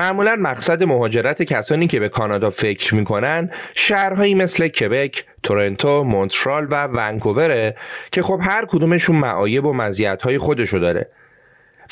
معمولا 0.00 0.36
مقصد 0.36 0.82
مهاجرت 0.84 1.42
کسانی 1.42 1.86
که 1.86 2.00
به 2.00 2.08
کانادا 2.08 2.50
فکر 2.50 2.94
می‌کنن 2.94 3.50
شهرهایی 3.74 4.34
مثل 4.34 4.68
کبک، 4.68 5.24
تورنتو، 5.42 6.04
مونترال 6.04 6.66
و 6.70 6.86
ونکووره 6.86 7.76
که 8.12 8.22
خب 8.22 8.40
هر 8.42 8.64
کدومشون 8.64 9.16
معایب 9.16 9.64
و 9.64 9.72
مزیت‌های 9.72 10.38
خودشو 10.38 10.78
داره. 10.78 11.08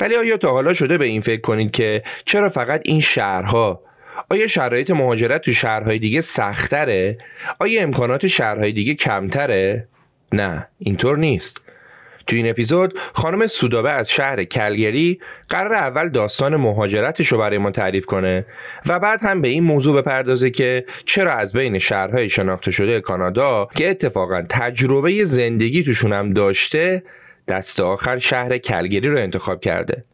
ولی 0.01 0.17
آیا 0.17 0.37
تا 0.37 0.51
حالا 0.51 0.75
شده 0.75 0.99
به 0.99 1.05
این 1.05 1.21
فکر 1.21 1.41
کنید 1.41 1.71
که 1.71 2.03
چرا 2.25 2.49
فقط 2.49 2.81
این 2.85 3.01
شهرها 3.01 3.83
آیا 4.31 4.47
شرایط 4.47 4.91
مهاجرت 4.91 5.41
تو 5.41 5.53
شهرهای 5.53 5.99
دیگه 5.99 6.21
سختره؟ 6.21 7.19
آیا 7.59 7.83
امکانات 7.83 8.27
شهرهای 8.27 8.73
دیگه 8.73 8.95
کمتره؟ 8.95 9.89
نه 10.33 10.69
اینطور 10.79 11.19
نیست 11.19 11.61
تو 12.29 12.37
این 12.37 12.51
اپیزود 12.51 12.99
خانم 13.13 13.47
سودابه 13.47 13.91
از 13.91 14.09
شهر 14.09 14.45
کلگری 14.45 15.21
قرار 15.49 15.75
اول 15.75 16.09
داستان 16.09 16.57
مهاجرتش 16.57 17.29
رو 17.29 17.39
برای 17.39 17.59
ما 17.59 17.71
تعریف 17.71 18.07
کنه 18.07 18.47
و 18.87 19.01
بعد 19.01 19.23
هم 19.23 19.43
به 19.43 19.49
این 19.49 19.65
موضوع 19.65 20.03
بپردازه 20.03 20.51
که 20.51 20.85
چرا 21.05 21.33
از 21.33 21.53
بین 21.53 21.79
شهرهای 21.79 22.31
شناخته 22.31 22.71
شده 22.71 23.01
کانادا 23.01 23.69
که 23.75 23.91
اتفاقا 23.91 24.45
تجربه 24.49 25.25
زندگی 25.25 25.83
توشون 25.83 26.13
هم 26.13 26.33
داشته 26.33 27.03
دست 27.49 27.81
آخر 27.81 28.19
شهر 28.19 28.59
کلگری 28.59 29.09
رو 29.09 29.19
انتخاب 29.19 29.61
کرده. 29.61 30.05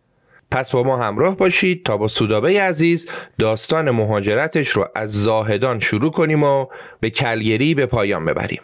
پس 0.51 0.70
با 0.70 0.83
ما 0.83 0.97
همراه 0.97 1.37
باشید 1.37 1.85
تا 1.85 1.97
با 1.97 2.09
سودابه 2.09 2.62
عزیز 2.62 3.11
داستان 3.39 3.91
مهاجرتش 3.91 4.69
رو 4.69 4.89
از 4.95 5.23
زاهدان 5.23 5.81
شروع 5.81 6.11
کنیم 6.11 6.42
و 6.42 6.67
به 7.01 7.11
کلگری 7.11 7.75
به 7.75 7.87
پایان 7.87 8.25
ببریم. 8.25 8.61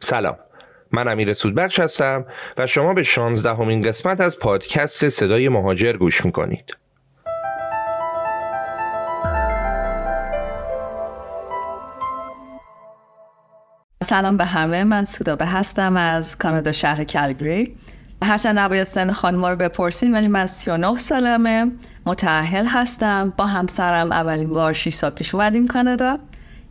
سلام. 0.00 0.36
من 0.92 1.08
امیر 1.08 1.32
سودبخش 1.32 1.80
هستم 1.80 2.24
و 2.58 2.66
شما 2.66 2.94
به 2.94 3.02
شانزدهمین 3.02 3.80
قسمت 3.80 4.20
از 4.20 4.38
پادکست 4.38 5.08
صدای 5.08 5.48
مهاجر 5.48 5.92
گوش 5.92 6.24
می‌کنید. 6.24 6.76
سلام 14.02 14.36
به 14.36 14.44
همه 14.44 14.84
من 14.84 15.04
سودابه 15.04 15.46
هستم 15.46 15.96
از 15.96 16.38
کانادا 16.38 16.72
شهر 16.72 17.04
کلگری. 17.04 17.76
هرچند 18.22 18.58
نباید 18.58 18.84
سن 18.84 19.12
خانم 19.12 19.44
رو 19.44 19.56
بپرسیم 19.56 20.14
ولی 20.14 20.28
من 20.28 20.46
39 20.46 20.98
سالمه 20.98 21.70
متعهل 22.06 22.66
هستم 22.66 23.32
با 23.36 23.46
همسرم 23.46 24.12
اولین 24.12 24.48
بار 24.48 24.72
6 24.72 24.94
سال 24.94 25.10
پیش 25.10 25.34
اومدیم 25.34 25.66
کانادا. 25.66 26.18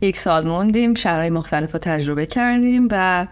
یک 0.00 0.18
سال 0.18 0.46
موندیم 0.46 0.94
شهرهای 0.94 1.30
مختلف 1.30 1.72
رو 1.72 1.78
تجربه 1.78 2.26
کردیم 2.26 2.88
و 2.90 3.26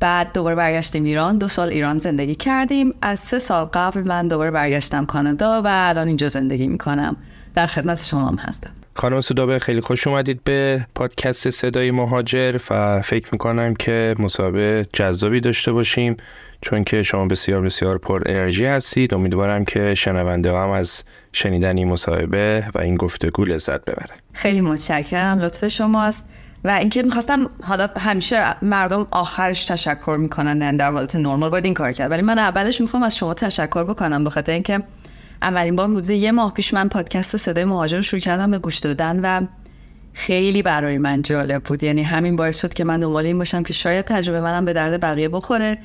بعد 0.00 0.32
دوباره 0.32 0.54
برگشتیم 0.54 1.04
ایران. 1.04 1.38
دو 1.38 1.48
سال 1.48 1.68
ایران 1.68 1.98
زندگی 1.98 2.34
کردیم. 2.34 2.94
از 3.02 3.18
سه 3.18 3.38
سال 3.38 3.64
قبل 3.64 4.08
من 4.08 4.28
دوباره 4.28 4.50
برگشتم 4.50 5.06
کانادا 5.06 5.62
و 5.64 5.68
الان 5.68 6.08
اینجا 6.08 6.28
زندگی 6.28 6.66
می‌کنم. 6.66 7.16
در 7.54 7.66
خدمت 7.66 8.04
شما 8.04 8.28
هم 8.28 8.36
هستم. 8.40 8.70
خانم 8.94 9.20
سودابه 9.20 9.58
خیلی 9.58 9.80
خوش 9.80 10.06
اومدید 10.06 10.44
به 10.44 10.86
پادکست 10.94 11.50
صدای 11.50 11.90
مهاجر 11.90 12.58
و 12.70 13.02
فکر 13.02 13.28
می‌کنم 13.32 13.74
که 13.74 14.14
مصاحبه 14.18 14.86
جذابی 14.92 15.40
داشته 15.40 15.72
باشیم. 15.72 16.16
چون 16.62 16.84
که 16.84 17.02
شما 17.02 17.26
بسیار 17.26 17.60
بسیار 17.60 17.98
پر 17.98 18.22
انرژی 18.26 18.64
هستید 18.64 19.14
امیدوارم 19.14 19.64
که 19.64 19.94
شنونده 19.94 20.56
هم 20.56 20.70
از 20.70 21.02
شنیدن 21.32 21.76
این 21.76 21.88
مصاحبه 21.88 22.64
و 22.74 22.78
این 22.78 22.96
گفتگو 22.96 23.44
لذت 23.44 23.84
ببره. 23.84 24.14
خیلی 24.32 24.60
متشکرم. 24.60 25.38
لطف 25.38 25.68
شماست 25.68 26.28
و 26.64 26.68
اینکه 26.70 27.02
می‌خواستم 27.02 27.50
حالا 27.62 27.88
همیشه 27.96 28.64
مردم 28.64 29.06
آخرش 29.10 29.64
تشکر 29.64 30.16
می‌کنن 30.20 30.76
در 30.76 30.92
حالت 30.92 31.16
نرمال 31.16 31.50
باید 31.50 31.64
این 31.64 31.74
کار 31.74 31.92
کرد. 31.92 32.10
ولی 32.10 32.22
من 32.22 32.38
اولش 32.38 32.80
می‌خوام 32.80 33.02
از 33.02 33.16
شما 33.16 33.34
تشکر 33.34 33.84
بکنم 33.84 34.24
بخاطر 34.24 34.52
اینکه 34.52 34.82
اولین 35.42 35.76
بار 35.76 35.88
بوده 35.88 36.14
یه 36.14 36.32
ماه 36.32 36.54
پیش 36.54 36.74
من 36.74 36.88
پادکست 36.88 37.36
صدای 37.36 37.64
مهاجر 37.64 37.96
رو 37.96 38.02
شروع 38.02 38.20
کردم 38.20 38.50
به 38.50 38.58
گوش 38.58 38.78
دادن 38.78 39.20
و 39.20 39.46
خیلی 40.12 40.62
برای 40.62 40.98
من 40.98 41.22
جالب 41.22 41.62
بود. 41.62 41.82
یعنی 41.82 42.02
همین 42.02 42.36
باعث 42.36 42.60
شد 42.60 42.74
که 42.74 42.84
من 42.84 43.00
دنبال 43.00 43.26
این 43.26 43.38
باشم 43.38 43.62
که 43.62 43.72
شاید 43.72 44.04
تجربه 44.04 44.40
منم 44.40 44.64
به 44.64 44.72
درد 44.72 45.00
بقیه 45.00 45.28
بخوره. 45.28 45.78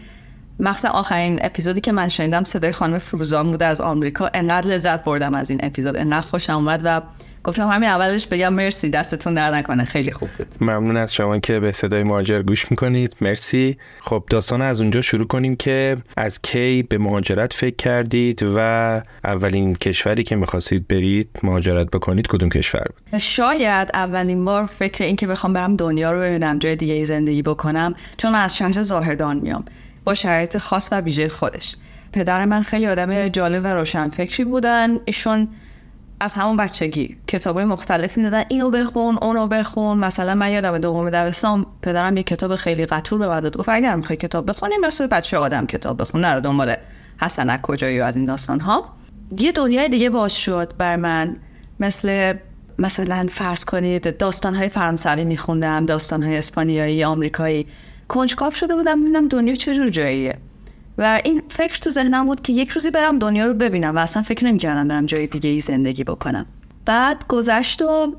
مخصوصا 0.60 0.90
آخرین 0.90 1.40
اپیزودی 1.42 1.82
که 1.82 1.92
من 1.92 2.10
شنیدم 2.10 2.44
صدای 2.44 2.72
خانم 2.72 2.98
فروزان 2.98 3.52
بوده 3.52 3.66
از 3.66 3.82
آمریکا. 3.82 4.30
انقدر 4.34 4.68
لذت 4.68 5.04
بردم 5.04 5.34
از 5.34 5.50
این 5.50 5.60
اپیزود. 5.64 5.98
انقدر 5.98 6.28
خوشم 6.28 6.54
اومد 6.54 6.82
و 6.84 7.02
گفتم 7.46 7.68
همین 7.68 7.90
اولش 7.90 8.28
بگم 8.28 8.54
مرسی 8.54 8.90
دستتون 8.90 9.34
در 9.34 9.52
نکنه. 9.52 9.86
خیلی 9.86 10.12
خوب 10.12 10.30
بود. 10.30 10.48
ممنون 10.62 10.98
از 10.98 11.14
شما 11.14 11.40
که 11.40 11.60
به 11.60 11.72
صدای 11.72 12.04
مهاجر 12.04 12.42
گوش 12.42 12.72
می‌کنید. 12.72 13.16
مرسی. 13.22 13.78
خب 14.02 14.24
داستان 14.30 14.62
از 14.62 14.82
اونجا 14.82 15.02
شروع 15.02 15.28
کنیم 15.28 15.56
که 15.56 15.98
از 16.18 16.42
کی 16.42 16.84
به 16.84 16.98
مهاجرت 16.98 17.54
فکر 17.54 17.76
کردید 17.76 18.44
و 18.56 18.60
اولین 19.24 19.76
کشوری 19.76 20.24
که 20.24 20.36
می‌خواستید 20.36 20.88
برید 20.88 21.30
مهاجرت 21.44 21.92
بکنید 21.92 22.28
کدوم 22.28 22.50
کشور 22.50 22.84
بود؟ 22.84 23.18
شاید 23.18 23.90
اولین 23.94 24.46
بار 24.46 24.66
فکر 24.66 25.04
این 25.04 25.16
که 25.16 25.28
بخوام 25.28 25.54
برم 25.54 25.76
دنیا 25.76 26.12
رو 26.12 26.20
ببینم 26.20 26.60
جای 26.60 26.76
دیگه 26.76 27.06
زندگی 27.06 27.42
بکنم 27.42 27.94
چون 28.18 28.32
من 28.32 28.42
از 28.42 28.58
شهر 28.58 28.82
زاهدان 28.82 29.38
میام. 29.38 29.66
با 30.04 30.14
شرایط 30.14 30.58
خاص 30.58 30.90
و 30.92 31.02
ویژه 31.02 31.30
خودش. 31.30 31.76
پدر 32.14 32.46
من 32.46 32.62
خیلی 32.62 32.88
آدم 32.88 33.28
جالب 33.28 33.64
و 33.64 33.68
روشنفکری 33.68 34.44
بودن. 34.44 35.00
ایشون 35.06 35.48
از 36.20 36.34
همون 36.34 36.58
بچگی. 36.58 37.18
کتاب 37.28 37.60
مختلفی 37.60 38.24
دادن. 38.24 38.44
اینو 38.50 38.70
بخون 38.70 39.18
اونو 39.22 39.48
بخون. 39.48 39.98
مثلا 39.98 40.36
من 40.36 40.52
یادم 40.52 40.78
دوم 40.78 41.10
دبستان 41.10 41.66
پدرم 41.82 42.18
یه 42.18 42.24
کتاب 42.24 42.56
خیلی 42.56 42.86
قطور 42.86 43.20
به 43.20 43.28
بعد 43.28 43.58
گفت 43.58 43.70
اگر 43.70 43.96
می‌خوای 43.96 44.18
کتاب 44.18 44.50
بخونی 44.50 44.74
مثل 44.78 45.08
بچه 45.08 45.38
آدم 45.38 45.66
کتاب 45.66 46.02
بخون. 46.02 46.22
نرو 46.22 46.40
دنبال 46.40 46.76
حسنک 47.22 47.62
کجایی 47.62 48.02
از 48.02 48.16
این 48.16 48.26
داستان 48.26 48.60
ها 48.60 48.86
یه 49.38 49.52
دنیای 49.52 49.90
دیگه 49.90 50.10
باز 50.10 50.34
شد 50.34 50.74
بر 50.78 50.96
من. 50.96 51.36
مثل 51.80 52.34
مثلا 52.80 53.28
فرض 53.32 53.66
کنید 53.66 54.18
داستان 54.18 54.56
های 54.56 54.70
فرانسوی 54.70 55.24
میخوندم 55.24 55.86
داستان 55.86 56.24
های 56.24 56.38
اسپانیایی 56.38 57.04
آمریکایی. 57.04 57.68
کنجکاو 58.08 58.52
شده 58.52 58.76
بودم 58.76 59.02
ببینم 59.02 59.28
دنیا 59.28 59.56
چه 59.56 59.90
جاییه. 59.90 60.38
و 60.98 61.22
این 61.24 61.42
فکر 61.50 61.80
تو 61.80 61.90
ذهنم 61.90 62.26
بود 62.26 62.42
که 62.42 62.54
یک 62.54 62.70
روزی 62.70 62.92
برم 62.92 63.20
دنیا 63.20 63.46
رو 63.46 63.54
ببینم 63.54 63.96
و 63.96 64.00
اصلا 64.00 64.24
فکر 64.24 64.46
نمی‌کردم 64.46 64.88
برم 64.88 65.06
جای 65.06 65.28
دیگه 65.28 65.50
ای 65.50 65.60
زندگی 65.60 66.04
بکنم. 66.04 66.46
بعد 66.86 67.28
گذشت 67.28 67.82
و 67.82 68.16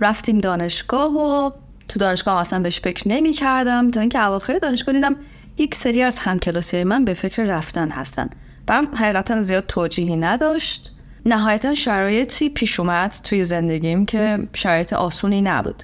رفتیم 0.00 0.38
دانشگاه 0.38 1.12
و 1.12 1.50
تو 1.88 1.98
دانشگاه 1.98 2.40
اصلا 2.40 2.62
بهش 2.62 2.80
فکر 2.80 3.08
نمی 3.08 3.32
کردم 3.32 3.90
تا 3.90 4.00
اینکه 4.00 4.26
اواخر 4.26 4.58
دانشگاه 4.58 4.94
دیدم 4.94 5.16
یک 5.58 5.74
سری 5.74 6.02
از 6.02 6.18
همکلاسی 6.18 6.84
من 6.84 7.04
به 7.04 7.14
فکر 7.14 7.44
رفتن 7.44 7.90
هستن. 7.90 8.30
برم 8.66 8.94
حقیقتا 8.94 9.42
زیاد 9.42 9.64
توجیهی 9.66 10.16
نداشت. 10.16 10.92
نهایتا 11.26 11.74
شرایطی 11.74 12.48
پیش 12.48 12.80
اومد 12.80 13.14
توی 13.24 13.44
زندگیم 13.44 14.06
که 14.06 14.38
شرایط 14.52 14.92
آسونی 14.92 15.42
نبود. 15.42 15.82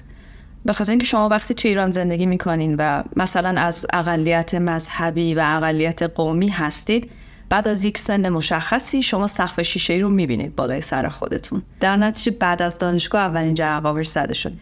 به 0.65 0.73
خاطر 0.73 0.91
اینکه 0.91 1.05
شما 1.05 1.29
وقتی 1.29 1.53
تو 1.53 1.67
ایران 1.67 1.91
زندگی 1.91 2.25
می‌کنین 2.25 2.75
و 2.79 3.03
مثلا 3.15 3.61
از 3.61 3.85
اقلیت 3.93 4.55
مذهبی 4.55 5.35
و 5.35 5.43
اقلیت 5.45 6.03
قومی 6.03 6.47
هستید 6.49 7.11
بعد 7.49 7.67
از 7.67 7.83
یک 7.83 7.97
سن 7.97 8.29
مشخصی 8.29 9.03
شما 9.03 9.27
سقف 9.27 9.61
شیشه 9.61 9.93
ای 9.93 9.99
رو 9.99 10.09
می‌بینید 10.09 10.55
بالای 10.55 10.81
سر 10.81 11.07
خودتون. 11.07 11.61
در 11.79 11.95
نتیجه 11.95 12.31
بعد 12.31 12.61
از 12.61 12.79
دانشگاه 12.79 13.21
اولین 13.21 13.53
جرقاورش 13.53 14.07
زده 14.07 14.33
شد. 14.33 14.53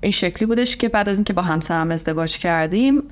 این 0.00 0.12
شکلی 0.12 0.46
بودش 0.46 0.76
که 0.76 0.88
بعد 0.88 1.08
از 1.08 1.16
اینکه 1.16 1.32
با 1.32 1.42
همسرم 1.42 1.90
ازدواج 1.90 2.38
کردیم 2.38 3.02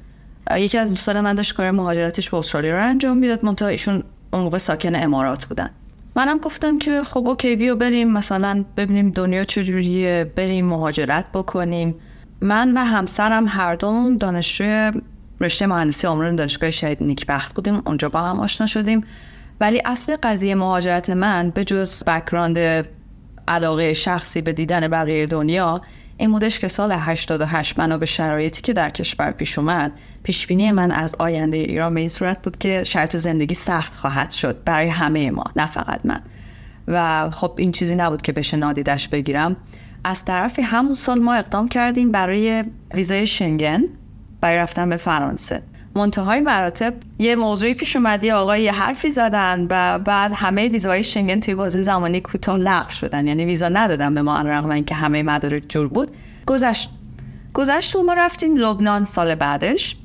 یکی 0.56 0.79
از 0.79 0.91
دوستان 0.91 1.21
من 1.21 1.35
داشت 1.35 1.55
کار 1.55 1.71
مهاجرتش 1.71 2.31
به 2.31 2.37
استرالیا 2.37 2.77
رو 2.77 2.85
انجام 2.85 3.19
می‌داد. 3.19 3.44
منتها 3.44 3.69
ایشون 3.69 4.03
اون 4.33 4.43
موقع 4.43 4.59
ساکن 4.59 4.94
امارات 4.94 5.44
بودن. 5.44 5.71
منم 6.17 6.39
گفتم 6.39 6.79
که 6.79 7.03
خب 7.03 7.29
اوکی 7.29 7.56
بیو 7.56 7.77
بریم 7.77 8.11
مثلا 8.12 8.65
ببینیم 8.77 9.11
دنیا 9.11 9.44
چجوریه 9.44 10.33
بریم 10.37 10.67
مهاجرت 10.67 11.25
بکنیم. 11.35 11.94
من 12.43 12.73
و 12.73 12.85
همسرم 12.85 13.44
هر 13.49 13.75
دوم 13.75 14.17
دانشجوی 14.17 14.93
رشته 15.41 15.67
مهندسی 15.67 16.06
عمران 16.06 16.37
دانشگاه 16.37 16.71
شهید 16.71 17.03
نیکبخت 17.03 17.55
بودیم. 17.55 17.83
اونجا 17.87 18.09
با 18.09 18.21
هم 18.21 18.41
آشنا 18.41 18.67
شدیم. 18.67 19.05
ولی 19.61 19.83
اصل 19.85 20.17
قضیه 20.23 20.55
مهاجرت 20.55 21.11
من 21.11 21.50
به 21.50 21.65
جز 21.65 22.05
بکراند 22.05 22.87
علاقه 23.49 23.94
شخصی 23.94 24.41
به 24.43 24.53
دیدن 24.53 24.89
بقیه 24.89 25.27
دنیا 25.27 25.83
این 26.17 26.33
بودش 26.33 26.59
که 26.59 26.69
سال 26.69 26.93
88 26.93 27.75
بنا 27.75 27.99
به 27.99 28.06
شرایطی 28.06 28.62
که 28.62 28.73
در 28.73 28.91
کشور 28.91 29.31
پیش 29.31 29.59
اومد 29.59 29.93
پیشبینی 30.23 30.73
من 30.73 30.91
از 30.91 31.15
آینده 31.15 31.56
ایران 31.56 31.94
به 31.94 32.00
این 32.00 32.09
صورت 32.09 32.43
بود 32.43 32.59
که 32.59 32.85
شرط 32.85 33.17
زندگی 33.17 33.55
سخت 33.55 33.97
خواهد 33.97 34.31
شد 34.31 34.65
برای 34.65 34.89
همه 34.89 35.31
ما 35.31 35.44
نه 35.56 35.67
فقط 35.67 36.00
من. 36.05 36.21
و 36.89 37.31
خب 37.31 37.55
این 37.59 37.73
چیزی 37.73 37.94
نبود 37.94 38.23
که 38.23 38.33
بشه 38.33 38.56
نادیدش 38.56 39.09
بگیرم. 39.09 39.56
از 40.05 40.25
طرف 40.25 40.59
همون 40.63 40.95
سال 40.95 41.21
ما 41.21 41.35
اقدام 41.35 41.69
کردیم 41.69 42.13
برای 42.13 42.65
ویزای 42.95 43.27
شنگن 43.27 43.83
برای 44.41 44.59
رفتن 44.59 44.89
به 44.89 44.97
فرانسه. 44.97 45.63
منتهای 45.95 46.41
مراتب 46.41 46.95
یه 47.19 47.37
موضوعی 47.37 47.75
پیش 47.75 47.97
اومدی 47.97 48.31
آقای 48.31 48.63
یه 48.63 48.73
حرفی 48.73 49.11
زدن 49.11 49.67
و 49.71 49.99
بعد 49.99 50.33
همه 50.35 50.69
ویزای 50.69 51.03
شنگن 51.03 51.41
توی 51.41 51.55
بازی 51.55 51.83
زمانی 51.83 52.21
کوتاه 52.21 52.57
لغو 52.57 52.91
شدن. 52.91 53.27
یعنی 53.27 53.45
ویزا 53.45 53.69
ندادن 53.69 54.15
به 54.15 54.23
ما 54.23 54.41
رغم 54.41 54.71
اینکه 54.71 54.95
همه 54.95 55.23
مدارک 55.23 55.63
جور 55.69 55.89
بود. 55.89 56.11
گذشت. 56.47 56.91
گذشت 57.55 57.97
و 57.97 58.03
ما 58.03 58.13
رفتیم 58.13 58.57
لبنان 58.57 59.05
سال 59.05 59.35
بعدش. 59.35 59.97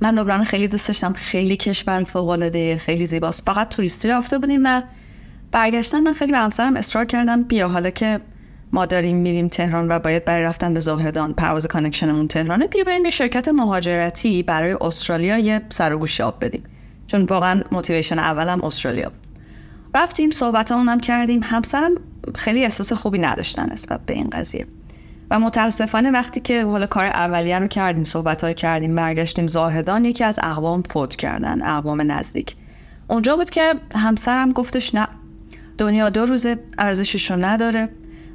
من 0.00 0.14
لبنان 0.14 0.44
خیلی 0.44 0.68
دوست 0.68 0.88
داشتم 0.88 1.12
خیلی 1.12 1.56
کشور 1.56 2.04
فوق 2.04 2.28
العاده 2.28 2.78
خیلی 2.78 3.06
زیباست. 3.06 3.42
فقط 3.46 3.68
توریستی 3.68 4.08
رفته 4.08 4.38
بودیم 4.38 4.60
و 4.64 4.82
برگشتن 5.52 6.00
من 6.00 6.12
خیلی 6.12 6.32
به 6.32 6.38
همسرم 6.38 6.76
اصرار 6.76 7.04
کردم 7.04 7.42
بیا. 7.42 7.68
حالا 7.68 7.90
که 7.90 8.20
ما 8.72 8.86
داریم 8.86 9.16
میریم 9.16 9.48
تهران 9.48 9.88
و 9.88 9.98
باید 9.98 10.24
برای 10.24 10.42
رفتن 10.42 10.74
به 10.74 10.80
زاهدان 10.80 11.32
پرواز 11.32 11.66
connection 11.66 12.14
مون 12.14 12.28
تهرانه 12.28 12.66
بیا 12.66 12.84
بریم 12.84 13.02
به 13.02 13.10
شرکت 13.10 13.48
مهاجرتی 13.48 14.42
برای 14.42 14.76
استرالیا 14.80 15.38
یه 15.38 15.62
سر 15.68 15.94
و 15.94 16.06
آب 16.22 16.44
بدیم. 16.44 16.62
چون 17.06 17.22
واقعا 17.24 17.62
motivation 17.72 18.18
اولم 18.18 18.60
استرالیا 18.64 19.12
رفتیم 19.94 20.30
صحبت 20.30 20.72
هم 20.72 21.00
کردیم. 21.00 21.40
همسرم 21.42 21.92
خیلی 22.34 22.64
احساس 22.64 22.92
خوبی 22.92 23.18
نداشتن 23.18 23.72
نسبت 23.72 24.00
به 24.06 24.14
این 24.14 24.30
قضیه. 24.30 24.66
و 25.30 25.40
متاسفانه 25.40 26.10
وقتی 26.10 26.40
که 26.40 26.64
حالا 26.64 26.86
کار 26.86 27.04
اولیه 27.04 27.58
رو 27.58 27.66
کردیم 27.66 28.04
صحبت 28.04 28.44
رو 28.44 28.52
کردیم 28.52 28.94
برگشتیم 28.94 29.46
زاهدان 29.46 30.04
یکی 30.04 30.24
از 30.24 30.40
اقوام 30.42 30.82
فوت 30.82 31.16
کردن 31.16 31.62
اقوام 31.62 32.12
نزدیک. 32.12 32.56
اونجا 33.08 33.36
بود 33.36 33.50
که 33.50 33.74
همسرم 33.94 34.52
گفتش 34.52 34.94
نه. 34.94 35.08
دنیا 35.78 36.10
دو 36.10 36.26
روزه 36.26 36.58
ارزشش 36.78 37.30
رو 37.30 37.36
نداره. 37.36 37.88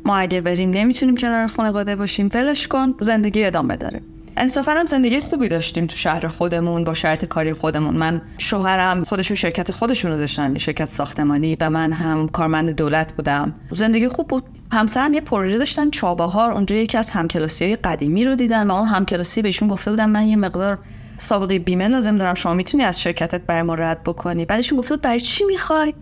ما 0.06 0.18
اگه 0.18 0.42
بریم 0.42 0.70
نمی‌تونیم 0.70 1.18
کنار 1.18 1.48
خانواده 1.48 1.96
باشیم 1.96 2.30
ولش 2.34 2.68
کن 2.68 2.94
زندگی 3.02 3.46
ادامه 3.46 3.76
داره. 3.76 4.02
انصافا 4.38 4.72
هم 4.72 4.86
زندگی 4.86 5.20
خوبی 5.20 5.50
داشتیم 5.50 5.86
تو 5.86 5.96
شهر 5.96 6.28
خودمون 6.28 6.84
با 6.84 6.94
شرط 6.94 7.26
کاری 7.26 7.54
خودمون. 7.54 7.96
من 7.96 8.22
شوهرم 8.38 9.04
خودشون 9.04 9.38
شرکت 9.38 9.72
خودشون 9.72 10.12
رو 10.12 10.18
داشتن 10.18 10.58
شرکت 10.58 10.86
ساختمانی 10.86 11.58
و 11.60 11.70
من 11.70 11.92
هم 11.92 12.28
کارمند 12.28 12.70
دولت 12.70 13.14
بودم. 13.14 13.54
زندگی 13.72 14.08
خوب 14.08 14.28
بود. 14.28 14.44
همسرم 14.72 15.14
یه 15.14 15.22
پروژه 15.22 15.58
داشتن 15.58 15.90
چابهار. 15.90 16.52
اونجا 16.52 16.76
یکی 16.76 16.98
از 16.98 17.10
همکلاسی 17.10 17.66
های 17.66 17.76
قدیمی 17.76 18.26
رو 18.26 18.36
دیدن 18.36 18.68
و 18.68 18.74
اون 18.74 18.88
همکلاسی 18.88 19.42
بهشون 19.42 19.68
گفته 19.68 19.92
بودن 19.92 20.10
من 20.10 20.28
یه 20.28 20.36
مقدار 20.36 20.80
سابقه 21.18 21.60
بیمه 21.60 21.88
لازم 21.88 22.18
دارم 22.18 22.36
شما 22.36 22.54
می‌تونی 22.54 22.84
از 22.84 23.02
شرکتت 23.02 23.42
برای 23.42 23.62
ما 23.62 23.76
رد 23.76 24.04
بکنی. 24.04 24.46
بعدشون 24.46 24.78
گفته 24.78 24.96
بود 24.96 25.02
برای 25.02 25.20
چی 25.20 25.44
می‌خوای؟ 25.44 25.94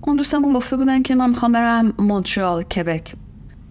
اون 0.00 0.16
دوستمون 0.16 0.52
گفته 0.52 0.76
بودن 0.76 1.02
که 1.02 1.14
من 1.14 1.30
می‌خوام 1.30 1.52
برم 1.52 1.92
مونترال 1.98 2.62
کبک. 2.62 3.14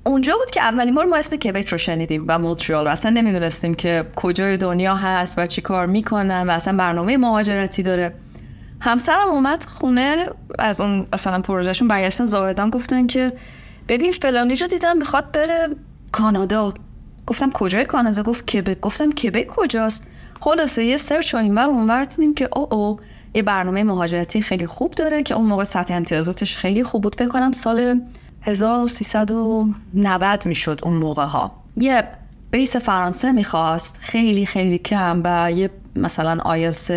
اونجا 0.07 0.37
بود 0.37 0.51
که 0.51 0.61
اولین 0.61 0.95
بار 0.95 1.05
ما 1.05 1.17
اسم 1.17 1.35
کبک 1.35 1.67
رو 1.67 1.77
شنیدیم 1.77 2.25
و 2.27 2.39
مونترال 2.39 2.87
اصلا 2.87 3.11
نمی‌دونستیم 3.11 3.73
که 3.73 4.05
کجای 4.15 4.57
دنیا 4.57 4.95
هست 4.95 5.39
و 5.39 5.45
چی 5.45 5.61
کار 5.61 5.85
می‌کنن 5.85 6.45
و 6.47 6.51
اصلا 6.51 6.77
برنامه 6.77 7.17
مهاجرتی 7.17 7.83
داره. 7.83 8.13
همسرم 8.81 9.29
اومد 9.29 9.63
خونه 9.63 10.25
از 10.59 10.81
اون 10.81 11.07
اصلا 11.13 11.41
پروژهشون 11.41 11.87
برگشتن 11.87 12.25
زاهدان 12.25 12.69
گفتن 12.69 13.07
که 13.07 13.33
ببین 13.87 14.11
فلانی 14.11 14.55
رو 14.55 14.67
دیدم 14.67 14.97
می‌خواد 14.97 15.31
بره 15.31 15.69
کانادا. 16.11 16.73
گفتم 17.27 17.51
کجای 17.51 17.85
کانادا؟ 17.85 18.23
گفت 18.23 18.45
کبک 18.45 18.79
گفتم 18.79 19.11
کبک 19.11 19.47
کجاست؟ 19.47 20.07
خلاصه 20.39 20.83
یه 20.83 20.97
search 20.97 21.33
و 21.33 21.37
اینور 21.37 21.63
اونور 21.63 22.03
دیدیم 22.03 22.33
که 22.33 22.49
او 22.55 22.73
او 22.73 22.99
یه 23.33 23.43
برنامه 23.43 23.83
مهاجرتی 23.83 24.41
خیلی 24.41 24.67
خوب 24.67 24.91
داره 24.91 25.23
که 25.23 25.35
اون 25.35 25.45
موقع 25.45 25.63
سطح 25.63 25.93
امتیازاتش 25.93 26.57
خیلی 26.57 26.83
خوب 26.83 27.03
بود. 27.03 27.15
فکر 27.15 27.27
کنم 27.27 27.51
سال 27.51 28.01
1390 28.45 30.45
می‌شد 30.45 30.79
اون 30.83 30.93
موقع 30.93 31.25
ها. 31.25 31.51
یه 31.77 32.03
base 32.51 32.75
فرانسه 32.75 33.31
می‌خواست. 33.31 33.97
خیلی 34.01 34.45
خیلی 34.45 34.77
کم 34.77 35.21
و 35.23 35.51
یه 35.51 35.69
مثلا 35.95 36.43
آیلس 36.43 36.91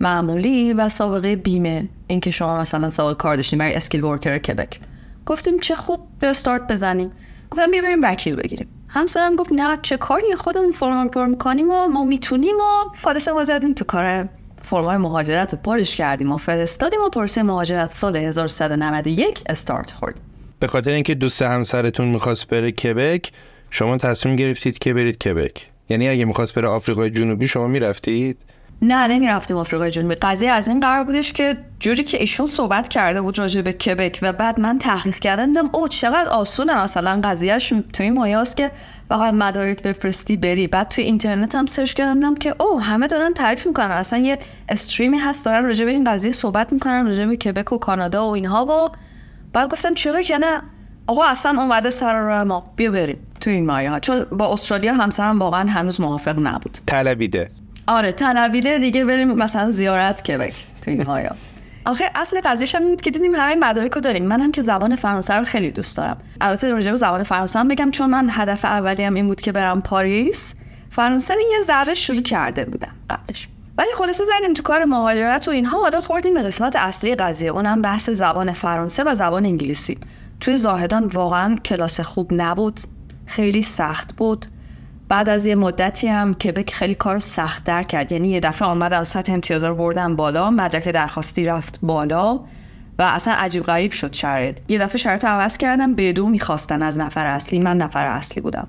معمولی 0.00 0.72
و 0.72 0.88
سابقه 0.88 1.36
بیمه 1.36 1.88
اینکه 2.06 2.30
شما 2.30 2.56
مثلا 2.56 2.90
سابقه 2.90 3.14
کار 3.14 3.36
داشتیم 3.36 3.58
برای 3.58 3.74
skilled 3.74 4.04
worker 4.04 4.38
کبک. 4.38 4.80
گفتیم 5.26 5.58
چه 5.58 5.74
خوب 5.74 6.00
به 6.20 6.26
استارت 6.26 6.68
بزنیم. 6.68 7.12
گفتم 7.50 7.70
بیا 7.70 7.82
بریم 7.82 8.02
وکیل 8.02 8.36
بگیریم. 8.36 8.68
همسرم 8.88 9.36
گفت 9.36 9.52
نه 9.52 9.78
چه 9.82 9.96
کاری؟ 9.96 10.36
خودمون 10.36 10.70
فرم 10.70 11.08
پر 11.08 11.34
کنیم 11.34 11.70
و 11.70 11.86
ما 11.86 12.04
می‌تونیم 12.04 12.56
و 12.56 12.94
فادسه 12.94 13.32
ما 13.32 13.44
زدیم 13.44 13.74
تو 13.74 13.84
کار 13.84 14.28
فرمای 14.62 14.96
مهاجرت 14.96 15.54
رو 15.54 15.60
پارش 15.62 15.96
کردیم 15.96 16.32
و 16.32 16.36
فرستادیم 16.36 17.00
و 17.06 17.08
پرسه 17.08 17.42
مهاجرت 17.42 17.90
سال 17.90 18.16
1191 18.16 19.42
استارت 19.46 19.92
خورد 19.92 20.20
به 20.60 20.66
خاطر 20.66 20.90
اینکه 20.90 21.14
دوست 21.14 21.42
همسرتون 21.42 22.08
می‌خواست 22.08 22.48
بره 22.48 22.72
کبک 22.72 23.32
شما 23.70 23.96
تصمیم 23.96 24.36
گرفتید 24.36 24.78
که 24.78 24.94
برید 24.94 25.18
کبک. 25.18 25.66
یعنی 25.88 26.08
اگه 26.08 26.24
می‌خواست 26.24 26.54
بره 26.54 26.68
آفریقای 26.68 27.10
جنوبی 27.10 27.48
شما 27.48 27.66
می‌رفتید؟ 27.66 28.36
نه 28.82 29.06
نمی‌رفتیم 29.06 29.56
آفریقای 29.56 29.90
جنوبی. 29.90 30.14
قضیه 30.14 30.50
از 30.50 30.68
این 30.68 30.80
قرار 30.80 31.04
بودش 31.04 31.32
که 31.32 31.56
جوری 31.80 32.04
که 32.04 32.20
ایشون 32.20 32.46
صحبت 32.46 32.88
کرده 32.88 33.20
بود 33.20 33.38
راجع 33.38 33.60
به 33.60 33.72
کبک 33.72 34.18
و 34.22 34.32
بعد 34.32 34.60
من 34.60 34.78
تحقیق 34.78 35.16
کردم 35.16 35.70
او 35.72 35.88
چقدر 35.88 36.28
آسونه. 36.28 36.82
مثلا 36.82 37.20
قضیهش 37.24 37.72
تو 37.92 38.02
این 38.02 38.14
مایاست 38.14 38.56
که 38.56 38.70
فقط 39.08 39.34
مدارک 39.34 39.82
بفرستی 39.82 40.36
بری. 40.36 40.66
بعد 40.66 40.88
توی 40.88 41.04
اینترنت 41.04 41.54
هم 41.54 41.66
سرچ 41.66 41.92
کردم 41.92 42.34
که 42.34 42.54
او 42.60 42.80
همه 42.80 43.06
دارن 43.06 43.34
تعریف 43.34 43.66
می‌کنن. 43.66 43.90
اصلا 43.90 44.18
یه 44.18 44.38
استریمی 44.68 45.18
هست 45.18 45.44
دارن 45.44 45.64
راجع 45.64 45.84
به 45.84 45.90
این 45.90 46.04
قضیه 46.04 46.32
صحبت 46.32 46.72
می‌کنن 46.72 47.06
راجع 47.06 47.26
به 47.26 47.36
کبک 47.36 47.72
و 47.72 47.78
کانادا 47.78 48.28
و 48.28 48.30
اینها 48.30 48.66
و 48.66 48.96
بعد 49.52 49.70
گفتم 49.70 49.94
چرا 49.94 50.22
که 50.22 50.38
نه؟ 50.38 50.62
آقا 51.06 51.24
اصلا 51.24 51.62
اومده 51.62 51.90
سر 51.90 52.20
راه 52.20 52.44
ما. 52.44 52.72
بیا 52.76 52.90
بریم 52.90 53.18
تو 53.40 53.50
این 53.50 53.66
مایه 53.66 53.90
ها. 53.90 54.00
چون 54.00 54.24
با 54.24 54.52
استرالیا 54.52 54.94
همسرم 54.94 55.38
واقعا 55.38 55.70
هنوز 55.70 56.00
موافق 56.00 56.38
نبود. 56.38 56.78
طلبیده 56.86 57.50
آره 57.86 58.12
طلبیده 58.12 58.78
دیگه 58.78 59.04
بریم 59.04 59.28
مثلا 59.32 59.70
زیارت 59.70 60.22
کبک 60.30 60.54
تو 60.82 60.90
این 60.90 61.02
مایا 61.06 61.36
آخه 61.86 62.04
اصل 62.14 62.40
قضیهش 62.44 62.74
هم 62.74 62.96
که 62.96 63.10
دیدیم 63.10 63.34
همه 63.34 63.54
مدارک 63.54 63.92
رو 63.92 64.00
داریم. 64.00 64.24
منم 64.26 64.52
که 64.52 64.62
زبان 64.62 64.96
فرانسه 64.96 65.34
رو 65.34 65.44
خیلی 65.44 65.70
دوست 65.70 65.96
دارم. 65.96 66.16
البته 66.40 66.70
راجع 66.70 66.90
به 66.90 66.96
زبان 66.96 67.22
فرانسه 67.22 67.58
هم 67.58 67.68
بگم 67.68 67.90
چون 67.90 68.10
من 68.10 68.28
هدف 68.30 68.64
اولی 68.64 69.04
هم 69.04 69.14
این 69.14 69.26
بود 69.26 69.40
که 69.40 69.52
برم 69.52 69.82
پاریس 69.82 70.54
فرانسه 70.90 71.34
یه 71.52 71.60
ذره 71.62 71.94
شروع 71.94 72.22
کرده 72.22 72.64
بودم 72.64 72.92
قبلش. 73.10 73.48
ولی 73.78 73.88
خلاصه 73.98 74.24
زدیم 74.24 74.54
تو 74.54 74.62
کار 74.62 74.84
مهاجرت 74.84 75.48
و 75.48 75.50
اینها 75.50 75.80
حالا 75.80 76.00
خوردیم 76.00 76.34
به 76.34 76.42
قسمت 76.42 76.76
اصلی 76.76 77.14
قضیه. 77.14 77.50
اونم 77.50 77.82
بحث 77.82 78.10
زبان 78.10 78.52
فرانسه 78.52 79.04
و 79.04 79.14
زبان 79.14 79.44
انگلیسی. 79.44 79.98
توی 80.40 80.56
زاهدان 80.56 81.06
واقعا 81.06 81.56
کلاس 81.56 82.00
خوب 82.00 82.30
نبود. 82.34 82.80
خیلی 83.26 83.62
سخت 83.62 84.16
بود. 84.16 84.46
بعد 85.08 85.28
از 85.28 85.46
یه 85.46 85.54
مدتی 85.54 86.08
هم 86.08 86.34
کبک 86.34 86.74
خیلی 86.74 86.94
کار 86.94 87.18
سخت 87.18 87.64
در 87.64 87.82
کرد. 87.82 88.12
یعنی 88.12 88.28
یه 88.28 88.40
دفعه 88.40 88.68
آمدن 88.68 89.02
سطح 89.02 89.32
امتیاز 89.32 89.64
رو 89.64 89.74
بردن 89.74 90.16
بالا 90.16 90.50
مدرک 90.50 90.88
درخواستی 90.88 91.44
رفت 91.44 91.78
بالا 91.82 92.34
و 92.98 93.02
اصلا 93.02 93.34
عجیب 93.34 93.62
غریب 93.62 93.92
شد 93.92 94.12
شرایط. 94.12 94.56
یه 94.68 94.78
دفعه 94.78 94.96
شرایط 94.96 95.24
عوض 95.24 95.56
کردم 95.56 95.94
بدو 95.94 96.28
می‌خواستن 96.28 96.82
از 96.82 96.98
نفر 96.98 97.26
اصلی. 97.26 97.58
من 97.58 97.76
نفر 97.76 98.06
اصلی 98.06 98.42
بودم. 98.42 98.68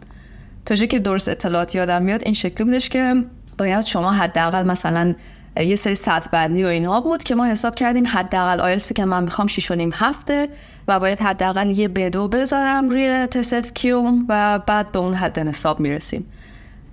تا 0.66 0.76
که 0.76 1.00
درست 1.00 1.30
اطلاعات 1.30 1.76
یادم 1.76 2.02
میاد 2.02 2.22
این 2.24 2.34
شکلی 2.34 2.66
بودش 2.66 2.90
که 2.90 3.24
باید 3.60 3.86
شما 3.86 4.12
حداقل 4.12 4.64
مثلا 4.64 5.16
یه 5.58 5.76
سری 5.76 5.96
سطح 5.96 6.30
بندی 6.32 6.64
و 6.64 6.68
اینها 6.68 7.02
بود 7.02 7.24
که 7.24 7.36
ما 7.36 7.46
حساب 7.46 7.76
کردیم 7.76 8.08
حداقل 8.08 8.60
آیلسی 8.62 8.94
که 8.94 9.06
من 9.06 9.24
می‌خوام 9.24 9.48
6 9.48 9.72
و 9.72 9.90
هفته 9.94 10.50
و 10.88 11.00
باید 11.00 11.20
حداقل 11.20 11.70
یه 11.70 11.88
بدو 11.88 12.28
بذارم 12.28 12.90
روی 12.90 13.28
تست 13.28 13.76
کیوم 13.76 14.26
و 14.30 14.60
بعد 14.60 14.92
به 14.92 15.00
اون 15.00 15.14
حد 15.14 15.40
حساب 15.40 15.80
می‌رسیم. 15.80 16.26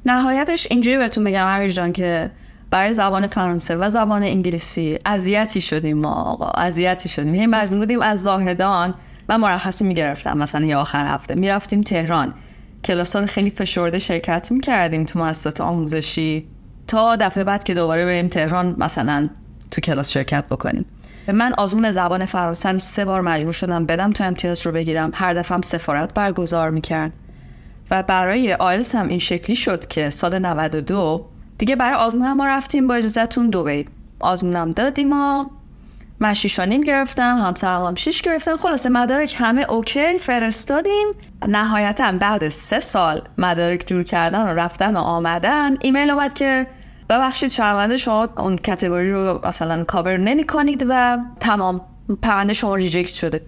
نهایتش 0.06 0.66
اینجوری 0.70 0.96
بهتون 0.96 1.24
بگم 1.24 1.46
امیر 1.46 1.70
جان 1.70 1.92
که 1.92 2.30
برای 2.70 2.92
زبان 2.92 3.26
فرانسه 3.26 3.76
و 3.76 3.88
زبان 3.88 4.22
انگلیسی 4.22 4.98
اذیتی 5.06 5.60
شدیم 5.60 5.98
ما 5.98 6.12
آقا 6.12 6.46
اذیتی 6.46 7.08
شدیم. 7.08 7.34
هی 7.34 7.46
مجبور 7.46 7.78
بودیم 7.78 8.02
از 8.02 8.22
زاهدان 8.22 8.94
من 9.28 9.36
مرخصی 9.36 9.84
می‌گرفتم 9.84 10.38
مثلا 10.38 10.66
یه 10.66 10.76
آخر 10.76 11.06
هفته. 11.06 11.34
می‌رفتیم 11.34 11.82
تهران. 11.82 12.34
کلاس 12.84 13.16
رو 13.16 13.26
خیلی 13.26 13.50
فشرده 13.50 13.98
شرکت 13.98 14.52
می‌کردیم 14.52 15.04
تو 15.04 15.18
مؤسسات 15.18 15.60
آموزشی. 15.60 16.46
تا 16.86 17.16
دفعه 17.16 17.44
بعد 17.44 17.64
که 17.64 17.74
دوباره 17.74 18.04
بریم 18.04 18.28
تهران 18.28 18.74
مثلا 18.78 19.28
تو 19.70 19.80
کلاس 19.80 20.10
شرکت 20.10 20.44
بکنیم. 20.50 20.84
من 21.32 21.52
آزمون 21.58 21.90
زبان 21.90 22.26
فرانسه 22.26 22.78
سه 22.78 23.04
بار 23.04 23.20
مجبور 23.20 23.52
شدم 23.52 23.86
بدم 23.86 24.12
تو 24.12 24.24
امتیاز 24.24 24.66
رو 24.66 24.72
بگیرم. 24.72 25.10
هر 25.14 25.34
دفعه 25.34 25.60
سفارت 25.60 26.14
برگزار 26.14 26.70
می‌کرد. 26.70 27.12
و 27.90 28.02
برای 28.02 28.54
آیلس 28.54 28.94
هم 28.94 29.08
این 29.08 29.18
شکلی 29.18 29.56
شد 29.56 29.86
که 29.86 30.10
سال 30.10 30.38
92 30.38 31.26
دیگه 31.58 31.76
برای 31.76 31.96
آزمون 31.96 32.26
هم 32.26 32.36
ما 32.36 32.46
رفتیم 32.46 32.86
با 32.86 32.94
اجازهتون 32.94 33.50
دوبی 33.50 33.84
آزمونم 34.20 34.72
دادیم 34.72 35.12
و 35.12 35.44
من 36.20 36.34
شیش 36.34 36.60
و 36.60 36.65
نیم 36.65 36.80
گرفتم 36.80 37.38
همسرم 37.38 37.84
هم 37.84 37.94
شیش 37.94 38.22
گرفتم. 38.22 38.56
خلاصه 38.56 38.88
مدارک 38.88 39.34
همه 39.38 39.70
OK 39.70 40.18
فرستادیم. 40.18 41.06
نهایتا 41.48 42.12
بعد 42.12 42.48
سه 42.48 42.80
سال 42.80 43.28
مدارک 43.38 43.84
جور 43.86 44.02
کردن 44.02 44.42
و 44.42 44.46
رفتن 44.46 44.96
و 44.96 45.00
آمدن. 45.00 45.76
ایمیل 45.80 46.10
اومد 46.10 46.34
که 46.34 46.66
ببخشید 47.08 47.50
شرمنده 47.50 47.96
شما 47.96 48.28
اون 48.38 48.56
category 48.56 49.12
رو 49.12 49.40
مثلا 49.44 49.84
کاور 49.84 50.16
نمی 50.16 50.44
کنید 50.44 50.86
و 50.88 51.18
تمام 51.40 51.80
پرونده 52.22 52.54
شما 52.54 52.74
reject 52.74 53.14
شده. 53.14 53.42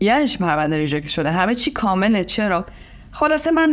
یعنی 0.00 0.26
چی 0.26 0.38
پرونده 0.38 0.76
reject 0.76 1.08
شده؟ 1.08 1.30
همه 1.30 1.54
چی 1.54 1.70
کامله 1.70 2.24
چرا؟ 2.24 2.66
خلاصه 3.12 3.50
من 3.50 3.72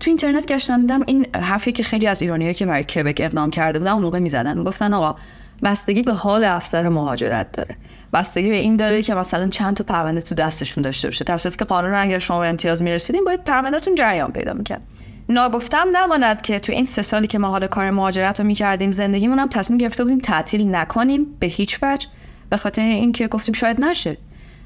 تو 0.00 0.10
اینترنت 0.10 0.46
گشتم 0.46 0.80
دیدم 0.80 1.00
این 1.06 1.26
حرفی 1.36 1.72
که 1.72 1.82
خیلی 1.82 2.06
از 2.06 2.22
ایرانیایی 2.22 2.54
که 2.54 2.66
برای 2.66 2.84
کبک 2.84 3.20
اقدام 3.20 3.50
کرده 3.50 3.78
بودن 3.78 3.90
اون 3.90 4.02
موقع 4.02 4.18
می‌زدن. 4.18 4.58
می‌گفتن 4.58 4.94
آقا 4.94 5.16
بستگی 5.62 6.02
به 6.02 6.12
حال 6.12 6.44
افسر 6.44 6.88
مهاجرت 6.88 7.52
داره. 7.52 7.76
بستگی 8.12 8.50
به 8.50 8.56
این 8.56 8.76
داره 8.76 9.02
که 9.02 9.14
مثلا 9.14 9.48
چند 9.48 9.76
تا 9.76 9.84
پرونده 9.84 10.20
تو 10.20 10.34
دستشون 10.34 10.82
داشته 10.82 11.08
باشه. 11.08 11.24
در 11.24 11.38
که 11.38 11.64
قانون 11.64 11.94
اگر 11.94 12.18
شما 12.18 12.40
به 12.40 12.48
امتیاز 12.48 12.82
می‌رسیدین 12.82 13.24
باید 13.24 13.44
پروندهتون 13.44 13.94
جریان 13.94 14.32
پیدا 14.32 14.52
می‌کرد. 14.52 14.82
ناگفتم 15.28 15.86
نماند 15.96 16.42
که 16.42 16.58
تو 16.58 16.72
این 16.72 16.84
سه 16.84 17.02
سالی 17.02 17.26
که 17.26 17.38
ما 17.38 17.48
حال 17.48 17.66
کار 17.66 17.90
مهاجرت 17.90 18.40
رو 18.40 18.46
می‌کردیم 18.46 18.92
زندگیمون 18.92 19.38
هم 19.38 19.48
تصمیم 19.48 19.78
گرفته 19.78 20.04
بودیم 20.04 20.18
تعطیل 20.18 20.74
نکنیم 20.74 21.26
به 21.40 21.46
هیچ 21.46 21.78
وجه. 21.82 22.08
به 22.50 22.56
خاطر 22.56 22.82
اینکه 22.82 23.28
گفتیم 23.28 23.54
شاید 23.54 23.80
نشه. 23.80 24.16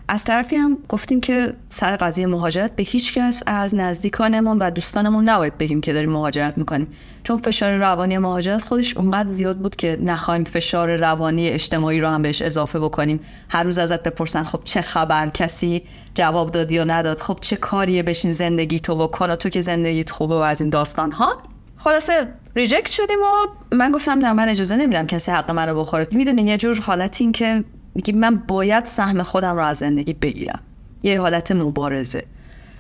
از 0.09 0.25
طرفی 0.25 0.57
هم 0.57 0.79
گفتیم 0.89 1.21
که 1.21 1.55
سر 1.69 1.97
قضیه 1.97 2.27
مهاجرت 2.27 2.77
به 2.77 2.83
هیچ 2.83 3.15
کس 3.15 3.43
از 3.47 3.75
نزدیکانمون 3.75 4.59
و 4.59 4.71
دوستانمون 4.71 5.29
نباید 5.29 5.59
بگیم 5.59 5.81
که 5.81 5.93
داریم 5.93 6.11
مهاجرت 6.11 6.59
می‌کنیم. 6.59 6.87
چون 7.25 7.37
فشار 7.37 7.77
روانی 7.77 8.19
مهاجرت 8.19 8.63
خودش 8.63 8.97
اونقدر 8.97 9.29
زیاد 9.29 9.59
بود 9.59 9.77
که 9.77 9.99
نخواهیم 10.03 10.45
فشار 10.45 10.97
روانی 10.97 11.49
اجتماعی 11.49 12.01
رو 12.01 12.09
هم 12.09 12.23
بهش 12.23 12.43
اضافه 12.43 12.79
بکنیم. 12.79 13.21
هر 13.49 13.63
روز 13.63 13.79
ازت 13.79 14.03
بپرسن 14.03 14.45
خب 14.45 14.61
چه 14.65 14.81
خبر؟ 14.81 15.29
کسی 15.29 15.83
جواب 16.15 16.51
داد 16.51 16.73
یا 16.73 16.85
نداد؟ 16.85 17.21
خب 17.21 17.39
چه 17.41 17.57
کاریه 17.57 18.03
بشین 18.03 18.33
زندگی 18.33 18.81
تو 18.81 18.97
بکن 18.97 19.35
تو 19.35 19.49
که 19.49 19.61
زندگیت 19.61 20.11
خوبه 20.11 20.35
و 20.35 20.39
از 20.39 20.61
این 20.61 20.71
داستان 20.71 21.13
ها؟ 21.13 21.43
خلاصه 21.77 22.29
ریجکت 22.57 22.91
شدیم 22.91 23.19
و 23.19 23.75
من 23.77 23.93
گفتم 23.93 24.19
نه 24.19 24.33
من 24.33 24.49
اجازه 24.49 24.77
نمیدم 24.77 25.07
کسی 25.07 25.31
حق 25.31 25.51
منو 25.51 25.81
بخوره. 25.81 26.07
می‌دونین 26.13 26.47
یه 26.49 26.57
جور 26.57 26.81
حالت 26.81 27.33
که 27.33 27.65
میگی 27.95 28.13
من 28.13 28.37
باید 28.37 28.85
سهم 28.85 29.23
خودم 29.23 29.57
رو 29.57 29.65
از 29.65 29.79
زندگی 29.79 30.13
بگیرم. 30.13 30.61
یه 31.03 31.21
حالت 31.21 31.53
مبارزه. 31.53 32.25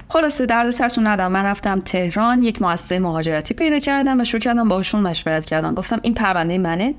خلاصه 0.08 0.46
درد 0.46 0.70
سرتون 0.70 1.06
ندم 1.06 1.32
من 1.32 1.44
رفتم 1.44 1.80
تهران 1.80 2.42
یک 2.42 2.62
مؤسسه 2.62 2.98
مهاجرتی 2.98 3.54
پیدا 3.54 3.78
کردم 3.78 4.20
و 4.20 4.24
شروع 4.24 4.40
کردم 4.40 4.68
باشون 4.68 5.02
مشورت 5.02 5.44
کردم 5.44 5.74
گفتم 5.74 5.98
این 6.02 6.14
پرونده 6.14 6.58
منه 6.58 6.94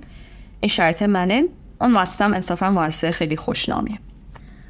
این 0.59 0.69
شرط 0.69 1.01
منه. 1.01 1.43
اون 1.81 1.91
مؤسسه 1.91 2.25
انصافا 2.25 2.71
مؤسسه 2.71 3.11
خیلی 3.11 3.37
خوشنامیه. 3.37 3.99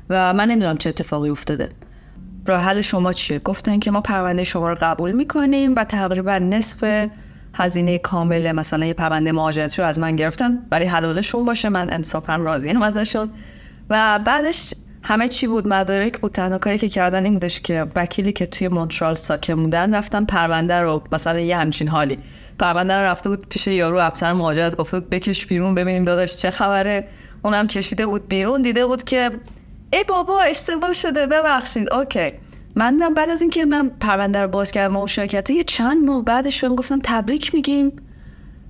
و 0.10 0.34
من 0.34 0.52
نمی‌دونم 0.52 0.78
چه 0.78 0.90
اتفاقی 0.90 1.30
افتاده. 1.30 1.70
راه 2.46 2.62
حل 2.62 2.82
شما 2.82 3.14
چیه؟ 3.14 3.40
گفتن 3.40 3.80
که 3.80 3.92
ما 3.92 4.02
پرونده 4.02 4.44
شما 4.44 4.70
رو 4.70 4.78
قبول 4.82 5.12
می‌کنیم 5.12 5.76
و 5.76 5.84
تقریبا 5.84 6.38
نصف 6.38 7.08
هزینه 7.56 7.98
کامل 7.98 8.52
مثلا 8.52 8.86
یه 8.86 8.94
پرونده 8.94 9.32
مهاجرت 9.32 9.80
رو 9.80 9.86
از 9.86 10.00
من 10.00 10.16
گرفتن 10.16 10.60
ولی 10.72 10.86
حلالشون 10.86 11.46
باشه 11.46 11.70
من 11.70 11.94
انصافا 11.94 12.36
راضیم 12.36 12.82
ازشون 12.82 13.30
و 13.90 14.20
بعدش 14.26 14.74
همه 15.04 15.28
چی 15.28 15.48
بود 15.48 15.68
مدارک 15.68 16.20
بود 16.20 16.32
تنها 16.32 16.58
کاری 16.58 16.78
که 16.78 16.90
کردن 16.90 17.24
این 17.24 17.34
بودش 17.34 17.62
که 17.62 17.86
وکیلی 17.96 18.32
که 18.32 18.46
توی 18.46 18.68
مونترال 18.68 19.16
ساکن 19.16 19.56
بودن 19.56 19.96
رفتن 19.96 20.26
پرونده 20.26 20.82
رو 20.82 21.04
مثلا 21.12 21.40
یه 21.40 21.58
همچین 21.58 21.88
حالی. 21.88 22.18
پرونده 22.60 22.94
رو 22.94 23.02
رفته 23.02 23.30
بود 23.30 23.50
پیش 23.50 23.68
یارو 23.68 23.98
افسر 23.98 24.34
مهاجرت 24.34 24.76
گفته 24.76 25.00
بکش 25.00 25.46
بیرون 25.46 25.76
ببینیم 25.76 26.06
داداش 26.06 26.36
چه 26.36 26.52
خبره. 26.52 27.08
اونم 27.42 27.68
کشیده 27.68 28.06
بود 28.06 28.28
بیرون 28.28 28.62
دیده 28.62 28.86
بود 28.86 29.04
که 29.04 29.32
ای 29.94 30.04
بابا 30.04 30.42
اشتباه 30.42 30.94
شده 30.94 31.28
ببخشید. 31.28 31.94
OK. 31.94 32.32
من 32.76 33.14
بعد 33.16 33.30
از 33.30 33.42
اینکه 33.42 33.66
من 33.66 33.92
پرونده 34.00 34.42
رو 34.42 34.48
باز 34.48 34.72
کردم 34.72 34.98
اون 34.98 35.08
شرکت 35.08 35.50
یه 35.50 35.64
چند 35.64 36.06
ماه 36.06 36.24
بعدش 36.24 36.62
بهم 36.62 36.76
گفتم 36.76 37.00
تبریک 37.04 37.54
میگیم. 37.54 37.92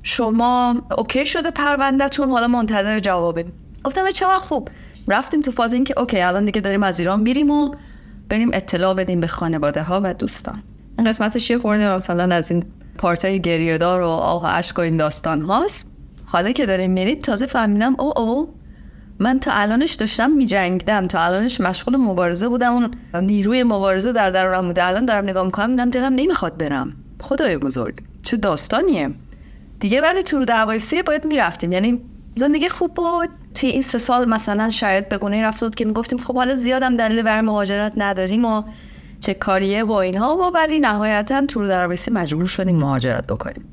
شما 0.03 0.75
OK 0.97 1.25
شده 1.25 1.51
پروندهتون؟ 1.51 2.29
حالا 2.29 2.47
منتظر 2.47 2.99
جوابیم. 2.99 3.53
گفتم 3.83 4.11
چه 4.11 4.25
خوب. 4.25 4.69
رفتیم 5.07 5.41
تو 5.41 5.51
فاز 5.51 5.73
اینکه 5.73 5.99
اوکی 5.99 6.21
الان 6.21 6.45
دیگه 6.45 6.61
داریم 6.61 6.83
از 6.83 6.99
ایران 6.99 7.19
میریم 7.19 7.51
و 7.51 7.75
بریم 8.29 8.49
اطلاع 8.53 8.93
بدیم 8.93 9.19
به 9.19 9.27
خانواده 9.27 9.83
ها 9.83 10.01
و 10.03 10.13
دوستان. 10.13 10.63
این 10.97 11.07
قسمتش 11.07 11.49
یه 11.49 11.57
خورده 11.59 11.95
مثلا 11.95 12.35
از 12.35 12.51
این 12.51 12.63
پارتای 12.97 13.41
گریهدار 13.41 14.01
و 14.01 14.07
آه 14.07 14.43
و 14.43 14.47
عشق 14.47 14.79
و 14.79 14.81
این 14.81 14.97
داستان 14.97 15.41
هاست. 15.41 15.91
حالا 16.25 16.51
که 16.51 16.65
داریم 16.65 16.91
میرید 16.91 17.23
تازه 17.23 17.45
فهمیدم 17.45 17.95
او 17.99 18.19
او 18.19 18.53
من 19.19 19.39
تا 19.39 19.51
الانش 19.53 19.93
داشتم 19.93 20.31
میجنگدم 20.31 21.07
تا 21.07 21.19
الانش 21.19 21.61
مشغول 21.61 21.95
مبارزه 21.95 22.49
بودم. 22.49 22.73
اون 22.73 22.91
نیروی 23.21 23.63
مبارزه 23.63 24.11
در 24.11 24.29
درونم 24.29 24.67
بوده. 24.67 24.85
الان 24.85 25.05
دارم 25.05 25.23
نگاه 25.23 25.45
می‌کنم 25.45 25.69
میدم 25.69 25.89
دلم 25.89 26.13
نمی‌خواد 26.13 26.57
برم. 26.57 26.93
خدای 27.21 27.57
بزرگ 27.57 27.95
چه 28.23 28.37
داستانیه. 28.37 29.09
دیگه 29.79 30.01
ولی 30.01 30.23
تور 30.23 30.43
دروایسی 30.43 31.01
باید 31.03 31.25
می‌رفتیم. 31.25 31.71
یعنی 31.71 32.01
زندگی 32.35 32.69
خوب 32.69 32.93
بود. 32.93 33.29
توی 33.55 33.69
این 33.69 33.81
سه 33.81 33.97
سال 33.97 34.29
مثلا 34.29 34.69
شاید 34.69 35.09
به 35.09 35.17
گونه 35.17 35.43
رفته 35.43 35.65
بود 35.65 35.75
که 35.75 35.85
می‌گفتیم 35.85 36.19
خب 36.19 36.35
حالا 36.35 36.55
زیادم 36.55 36.95
دلیل 36.95 37.21
بر 37.21 37.41
مهاجرت 37.41 37.93
نداریم 37.97 38.45
و 38.45 38.63
چه 39.19 39.33
کاریه 39.33 39.83
با 39.83 40.01
اینها 40.01 40.37
و 40.37 40.41
ولی 40.53 40.79
نهایتا 40.79 41.45
تور 41.45 41.67
دروایسی 41.67 42.11
مجبور 42.11 42.47
شدیم 42.47 42.75
مهاجرت 42.75 43.27
بکنیم. 43.27 43.65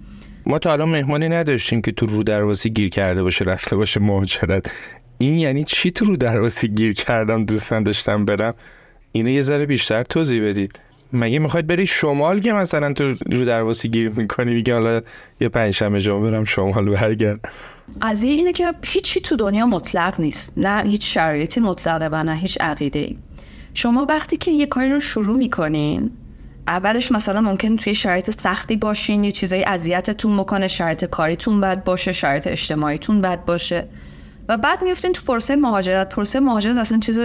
ما 0.47 0.59
تا 0.59 0.73
الان 0.73 0.89
مهمانی 0.89 1.29
نداشتیم 1.29 1.83
که 1.83 1.93
تو 1.93 2.07
رو 2.07 2.23
درواسی 2.23 2.71
گیر 2.71 2.89
کرده 2.89 3.23
باشه 3.23 3.45
رفته 3.45 3.77
باشه 3.77 4.01
مهاجرت. 4.01 4.71
این 5.19 5.39
یعنی 5.39 5.65
چی 5.65 5.91
تو 5.91 6.05
رو 6.05 6.17
درواسی 6.17 6.69
گیر 6.69 6.93
کردم 6.93 7.45
دوست 7.45 7.73
نداشتم 7.73 8.25
برم؟ 8.25 8.55
اینو 9.13 9.31
یه 9.31 9.43
ذره 9.43 9.67
بیشتر 9.67 10.03
توضیح 10.03 10.49
بدید. 10.49 10.81
مگه 11.13 11.39
می‌خواید 11.39 11.67
بری 11.67 11.87
شمال 11.87 12.41
که 12.41 12.53
مثلا 12.53 12.93
تو 12.93 13.15
رو 13.27 13.45
درواسی 13.45 13.89
گیر 13.89 14.09
می‌کنی؟ 14.09 14.55
میگه 14.55 14.75
حالا 14.75 15.01
یه 15.41 15.49
پنجشنبه 15.49 16.01
جمعه 16.01 16.31
برم 16.31 16.45
شمال 16.45 16.91
برگرد. 16.91 17.41
از 18.01 18.23
اینه 18.23 18.53
که 18.53 18.73
هیچی 18.85 19.21
تو 19.21 19.37
دنیا 19.37 19.67
مطلق 19.67 20.21
نیست. 20.21 20.53
نه 20.57 20.83
هیچ 20.83 21.15
شرایطی 21.15 21.61
مطلقه 21.61 22.09
و 22.13 22.23
نه 22.25 22.37
هیچ 22.37 22.59
عقیده 22.61 23.17
شما 23.75 24.07
وقتی 24.09 24.37
که 24.37 24.51
یه 24.51 24.67
کاری 24.67 24.93
رو 24.93 25.01
شروع 25.01 25.37
می‌کنین 25.37 26.11
اولش 26.67 27.13
مثلا 27.13 27.41
ممکن 27.41 27.77
توی 27.77 27.95
شرایط 27.95 28.31
سختی 28.31 28.77
باشین 28.77 29.25
یه 29.25 29.33
چیزایی 29.33 29.65
اذیتتون 29.65 30.39
می‌کنه 30.39 30.69
شرایط 30.69 31.05
کاریتون 31.05 31.61
بد 31.61 31.85
باشه 31.85 32.13
شرایط 32.13 32.47
اجتماعیتون 32.47 33.21
بد 33.21 33.45
باشه. 33.45 33.89
و 34.53 34.57
بعد 34.57 34.85
میفتین 34.85 35.13
تو 35.13 35.23
پروسه 35.23 35.57
مهاجرت. 35.57 36.15
پروسه 36.15 36.41
مهاجرت 36.41 36.77
اصلا 36.77 36.99
چیز 36.99 37.19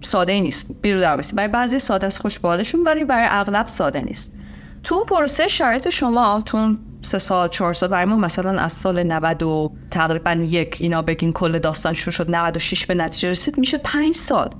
ساده 0.00 0.32
ای 0.32 0.40
نیست. 0.40 0.66
بیرو 0.82 1.00
در 1.00 1.16
برای 1.16 1.48
بعضی 1.48 1.78
ساده 1.78 2.06
است 2.06 2.18
خوشبالشون 2.18 2.82
ولی 2.82 3.04
برای 3.04 3.26
اغلب 3.30 3.66
ساده 3.66 4.00
نیست. 4.00 4.34
تو 4.82 4.94
اون 4.94 5.04
پروسه 5.04 5.48
شرایط 5.48 5.90
شما 5.90 6.42
تو 6.46 6.76
سه 7.02 7.18
سال 7.18 7.48
چهار 7.48 7.74
سال 7.74 7.88
برای 7.88 8.04
ما 8.04 8.16
مثلا 8.16 8.60
از 8.60 8.72
سال 8.72 9.02
90 9.02 9.42
و 9.42 9.72
تقریبا 9.90 10.32
یک 10.32 10.76
اینا 10.80 11.02
بگین 11.02 11.32
کل 11.32 11.58
داستان 11.58 11.92
شروع 11.92 12.12
شد 12.12 12.30
96 12.30 12.86
به 12.86 12.94
نتیجه 12.94 13.30
رسید 13.30 13.58
میشه 13.58 13.78
پنج 13.78 14.14
سال. 14.14 14.50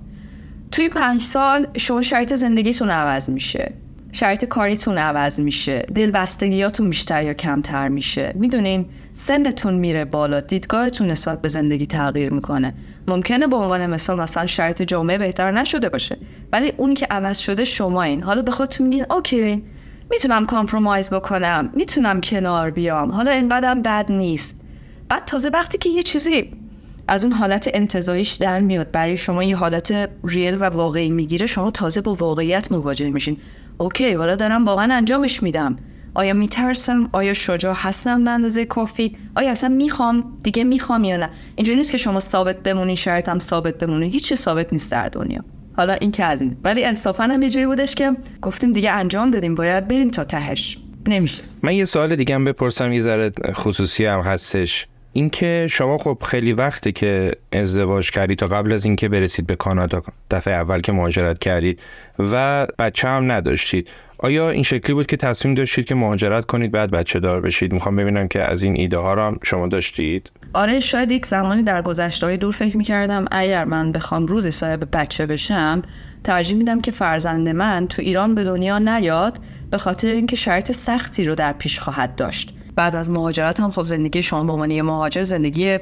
توی 0.71 0.89
پنج 0.89 1.21
سال 1.21 1.67
شما 1.77 2.03
شرایط 2.03 2.35
زندگیتون 2.35 2.91
عوض 2.91 3.31
میشه. 3.31 3.75
شرایط 4.15 4.45
کاریتون 4.45 4.99
عوض 4.99 5.41
میشه. 5.41 5.79
دلبستگیاتون 5.79 6.91
بیشتر 6.91 7.23
یا 7.23 7.35
کمتر 7.35 7.89
میشه. 7.89 8.33
می‌دونین 8.35 8.87
سنتون 9.13 9.75
میره 9.75 10.05
بالا. 10.05 10.41
دیدگاهتون 10.41 11.07
نسبت 11.07 11.43
به 11.43 11.49
زندگی 11.49 11.87
تغییر 11.87 12.33
می‌کنه. 12.33 12.75
ممکنه 13.09 13.47
به 13.47 13.57
عنوان 13.57 13.87
مثال 13.87 14.21
مثلا 14.21 14.47
شرایط 14.47 14.83
جامعه 14.83 15.19
بهتر 15.19 15.51
نشده 15.51 15.89
باشه. 15.89 16.19
ولی 16.53 16.73
اونی 16.77 16.95
که 16.95 17.07
عوض 17.07 17.39
شده 17.39 17.65
شما 17.65 18.03
این 18.03 18.23
حالا 18.23 18.43
به 18.43 18.51
خودتون 18.51 18.87
میگین 18.87 19.07
OK 19.11 19.63
می‌تونم 20.11 20.47
compromise 20.47 21.11
بکنم. 21.11 21.71
می‌تونم 21.75 22.21
کنار 22.21 22.71
بیام. 22.71 23.13
حالا 23.13 23.31
اینقدرم 23.31 23.83
بد 23.83 24.13
نیست. 24.13 24.61
بعد 25.09 25.25
تازه 25.25 25.49
وقتی 25.49 25.79
که 25.79 25.89
یه 25.89 26.03
چیزی 26.03 26.51
از 27.09 27.25
اون 27.25 27.33
حالت 27.33 27.71
انتزاعیش 27.75 28.33
در 28.33 28.61
میاد 28.61 28.91
برای 28.91 29.17
شما 29.17 29.45
یه 29.45 29.57
حالت 29.57 30.11
real 30.25 30.57
و 30.61 30.65
واقعی 30.65 31.11
می‌گیره 31.11 31.47
شما 31.47 31.71
تازه 31.71 32.01
با 32.01 32.15
واقعیت 32.15 32.73
مواجه 32.73 33.11
میشین. 33.11 33.37
OK 33.79 34.13
حالا 34.13 34.37
دارم 34.37 34.65
واقعا 34.65 34.95
انجامش 34.95 35.43
میدم. 35.43 35.77
آیا 36.15 36.35
میترسم؟ 36.35 37.09
آیا 37.13 37.35
شجاع 37.35 37.75
هستم 37.79 38.25
به 38.25 38.31
اندازه 38.31 38.65
کافی؟ 38.65 39.17
آیا 39.35 39.51
اصلا 39.51 39.69
می‌خوام؟ 39.69 40.25
دیگه 40.43 40.65
می‌خوام 40.65 41.05
یا 41.05 41.17
نه؟ 41.17 41.31
اینجوری 41.57 41.79
نیست 41.79 41.93
که 41.93 41.99
شما 41.99 42.21
ثابت 42.21 42.57
بمونی 42.57 42.97
هم 43.07 43.39
ثابت 43.39 43.79
بمونه. 43.79 44.07
هیچی 44.07 44.37
ثابت 44.37 44.73
نیست 44.73 44.91
در 44.91 45.09
دنیا. 45.09 45.45
حالا 45.77 45.93
این 45.93 46.11
که 46.11 46.25
از 46.25 46.43
این. 46.43 46.57
ولی 46.65 46.85
انصافا 46.85 47.25
هم 47.25 47.43
یه 47.43 47.67
بودش 47.67 47.95
که 47.95 48.17
گفتیم 48.43 48.73
دیگه 48.73 48.91
انجام 48.91 49.31
دادیم. 49.31 49.55
باید 49.55 49.89
بریم 49.89 50.09
تا 50.09 50.25
تهش. 50.25 50.79
نمیشه. 51.07 51.43
من 51.63 51.75
یه 51.75 51.85
سوال 51.85 52.17
دیگه 52.17 52.35
هم 52.35 52.45
بپرسم. 52.45 52.93
یه 52.93 53.03
ذره 53.03 53.33
خصوصی 53.53 54.05
هم 54.05 54.21
هستش. 54.21 54.87
اینکه 55.13 55.67
شما 55.71 55.99
خب 55.99 56.19
خیلی 56.25 56.53
وقته 56.53 56.93
که 56.93 57.33
ازدواج 57.53 58.11
کردید 58.11 58.39
تا 58.39 58.47
قبل 58.47 58.73
از 58.73 58.85
اینکه 58.85 59.09
برسید 59.09 59.47
به 59.47 59.57
کانادا 59.57 60.03
دفعه 60.31 60.55
اول 60.55 60.81
که 60.81 60.93
مهاجرت 60.93 61.39
کردید 61.39 61.81
و 62.19 62.67
بچه 62.79 63.09
هم 63.09 63.33
نداشتید. 63.33 63.89
آیا 64.19 64.51
این 64.51 64.63
شکلی 64.63 64.95
بود 64.95 65.07
که 65.07 65.17
تصمیم 65.17 65.55
داشتید 65.55 65.85
که 65.85 65.95
مهاجرت 65.95 66.47
کنید 66.47 66.71
بعد 66.71 66.91
بچه 66.91 67.21
دار 67.21 67.41
بشید؟ 67.41 67.73
می‌خوام 67.73 67.97
ببینم 67.97 68.29
که 68.29 68.43
از 68.43 68.63
این 68.63 68.77
ایده 68.77 68.99
ها 68.99 69.15
رو 69.15 69.23
هم 69.23 69.37
شما 69.43 69.69
داشتید. 69.69 70.31
آره 70.53 70.81
شاید 70.81 71.11
یک 71.11 71.27
زمانی 71.27 71.63
در 71.63 71.83
گذشته 71.83 72.27
های 72.27 72.37
دور 72.37 72.53
فکر 72.53 72.77
می‌کردم 72.77 73.25
اگر 73.31 73.65
من 73.65 73.93
بخوام 73.93 74.27
روزی 74.27 74.51
صاحب 74.51 74.89
بچه 74.93 75.27
بشم 75.27 75.83
ترجیح 76.25 76.57
میدم 76.57 76.81
که 76.81 76.91
فرزند 76.91 77.49
من 77.49 77.87
تو 77.89 78.03
ایران 78.03 78.35
به 78.35 78.45
دنیا 78.45 78.79
نیاد 78.79 79.39
به 79.71 79.79
خاطر 79.79 80.09
اینکه 80.09 80.37
شرط 80.37 80.73
سختی 80.73 81.25
رو 81.25 81.35
در 81.35 81.53
پیش 81.53 81.79
خواهد 81.79 82.15
داشت. 82.15 82.55
بعد 82.77 82.97
از 82.97 83.11
مهاجرت 83.11 83.61
هم 83.61 83.71
خب 83.71 83.85
زندگی 83.85 84.23
شما 84.23 84.45
به 84.45 84.53
عنوان 84.53 84.81
مهاجر 84.81 85.23
زندگی 85.23 85.79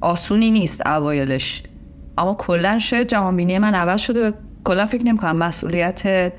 آسونی 0.00 0.50
نیست 0.50 0.86
اوایلش. 0.86 1.62
اما 2.18 2.34
کلا 2.34 2.78
شاید 2.78 3.08
جهانبینی 3.08 3.58
من 3.58 3.74
عوض 3.74 4.00
شده 4.00 4.32
کلا 4.64 4.86
فکر 4.86 5.04
نمی‌کنم 5.04 5.36
مسئولیت 5.36 6.32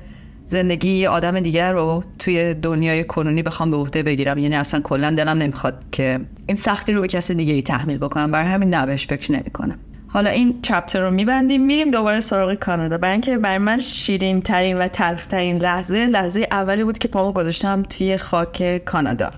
زندگی 0.44 1.06
آدم 1.06 1.40
دیگر 1.40 1.72
رو 1.72 2.04
توی 2.18 2.54
دنیای 2.54 3.04
کنونی 3.04 3.42
بخوام 3.42 3.70
به 3.70 3.76
عهده 3.76 4.02
بگیرم. 4.02 4.38
یعنی 4.38 4.54
اصلا 4.54 4.80
کلا 4.80 5.10
دلم 5.10 5.38
نمی‌خواد 5.38 5.84
که 5.92 6.20
این 6.46 6.56
سختی 6.56 6.92
رو 6.92 7.00
به 7.00 7.08
کسی 7.08 7.34
دیگه 7.34 7.54
ای 7.54 7.62
تحمیل 7.62 7.98
بکنم. 7.98 8.30
برای 8.30 8.48
همین 8.48 8.74
نبش 8.74 9.06
فکر 9.06 9.32
نمی‌کنم. 9.32 9.78
حالا 10.08 10.30
این 10.30 10.62
چپتر 10.62 11.00
رو 11.00 11.10
میبندیم 11.10 11.66
میریم 11.66 11.90
دوباره 11.90 12.20
سراغ 12.20 12.54
کانادا. 12.54 12.98
برای 12.98 13.12
اینکه 13.12 13.38
برای 13.38 13.58
من 13.58 13.78
شیرین 13.78 14.40
ترین 14.42 14.78
و 14.78 14.88
تلخ 14.88 15.26
ترین 15.26 15.58
لحظه 15.58 16.06
لحظه 16.06 16.48
اولی 16.50 16.84
بود 16.84 16.98
که 16.98 17.08
پامو 17.08 17.32
گذاشتم 17.32 17.82
توی 17.82 18.16
خاک 18.16 18.84
کانادا. 18.84 19.30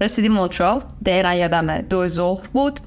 رسیدیم 0.00 0.32
مونترال. 0.32 0.82
دقیقا 1.06 1.32
یادم 1.32 1.80
دو 1.80 2.06
ظهر 2.06 2.48
بود. 2.52 2.80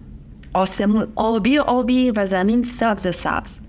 آسمون 0.54 1.08
آبی 1.16 1.58
آبی 1.58 2.12
و 2.12 2.26
زمین 2.26 2.64
سبز 2.64 3.16
سبز. 3.16 3.60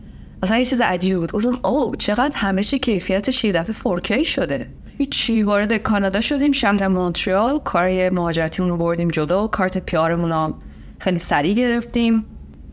اصلا 0.43 0.59
یه 0.59 0.65
چیز 0.65 0.81
عجیبی 0.81 1.17
بود. 1.17 1.33
گفتم 1.33 1.59
او 1.65 1.97
چقدر 1.97 2.37
همه 2.37 2.65
چی 2.65 2.79
کیفیتش 2.79 3.45
یه 3.45 3.53
دفعه 3.53 3.97
4K 3.99 4.25
شده. 4.25 4.67
هیچی 4.99 5.43
وارد 5.43 5.77
کانادا 5.77 6.21
شدیم 6.21 6.53
شهر 6.53 6.89
مونترال. 6.89 7.59
کار 7.59 8.11
مهاجرتیمون 8.11 8.71
رو 8.71 8.77
بردیم 8.77 9.09
جلو 9.09 9.47
کارت 9.47 9.79
پیارمون 9.79 10.33
رو 10.33 10.55
خیلی 10.99 11.19
سریع 11.19 11.55
گرفتیم. 11.55 12.25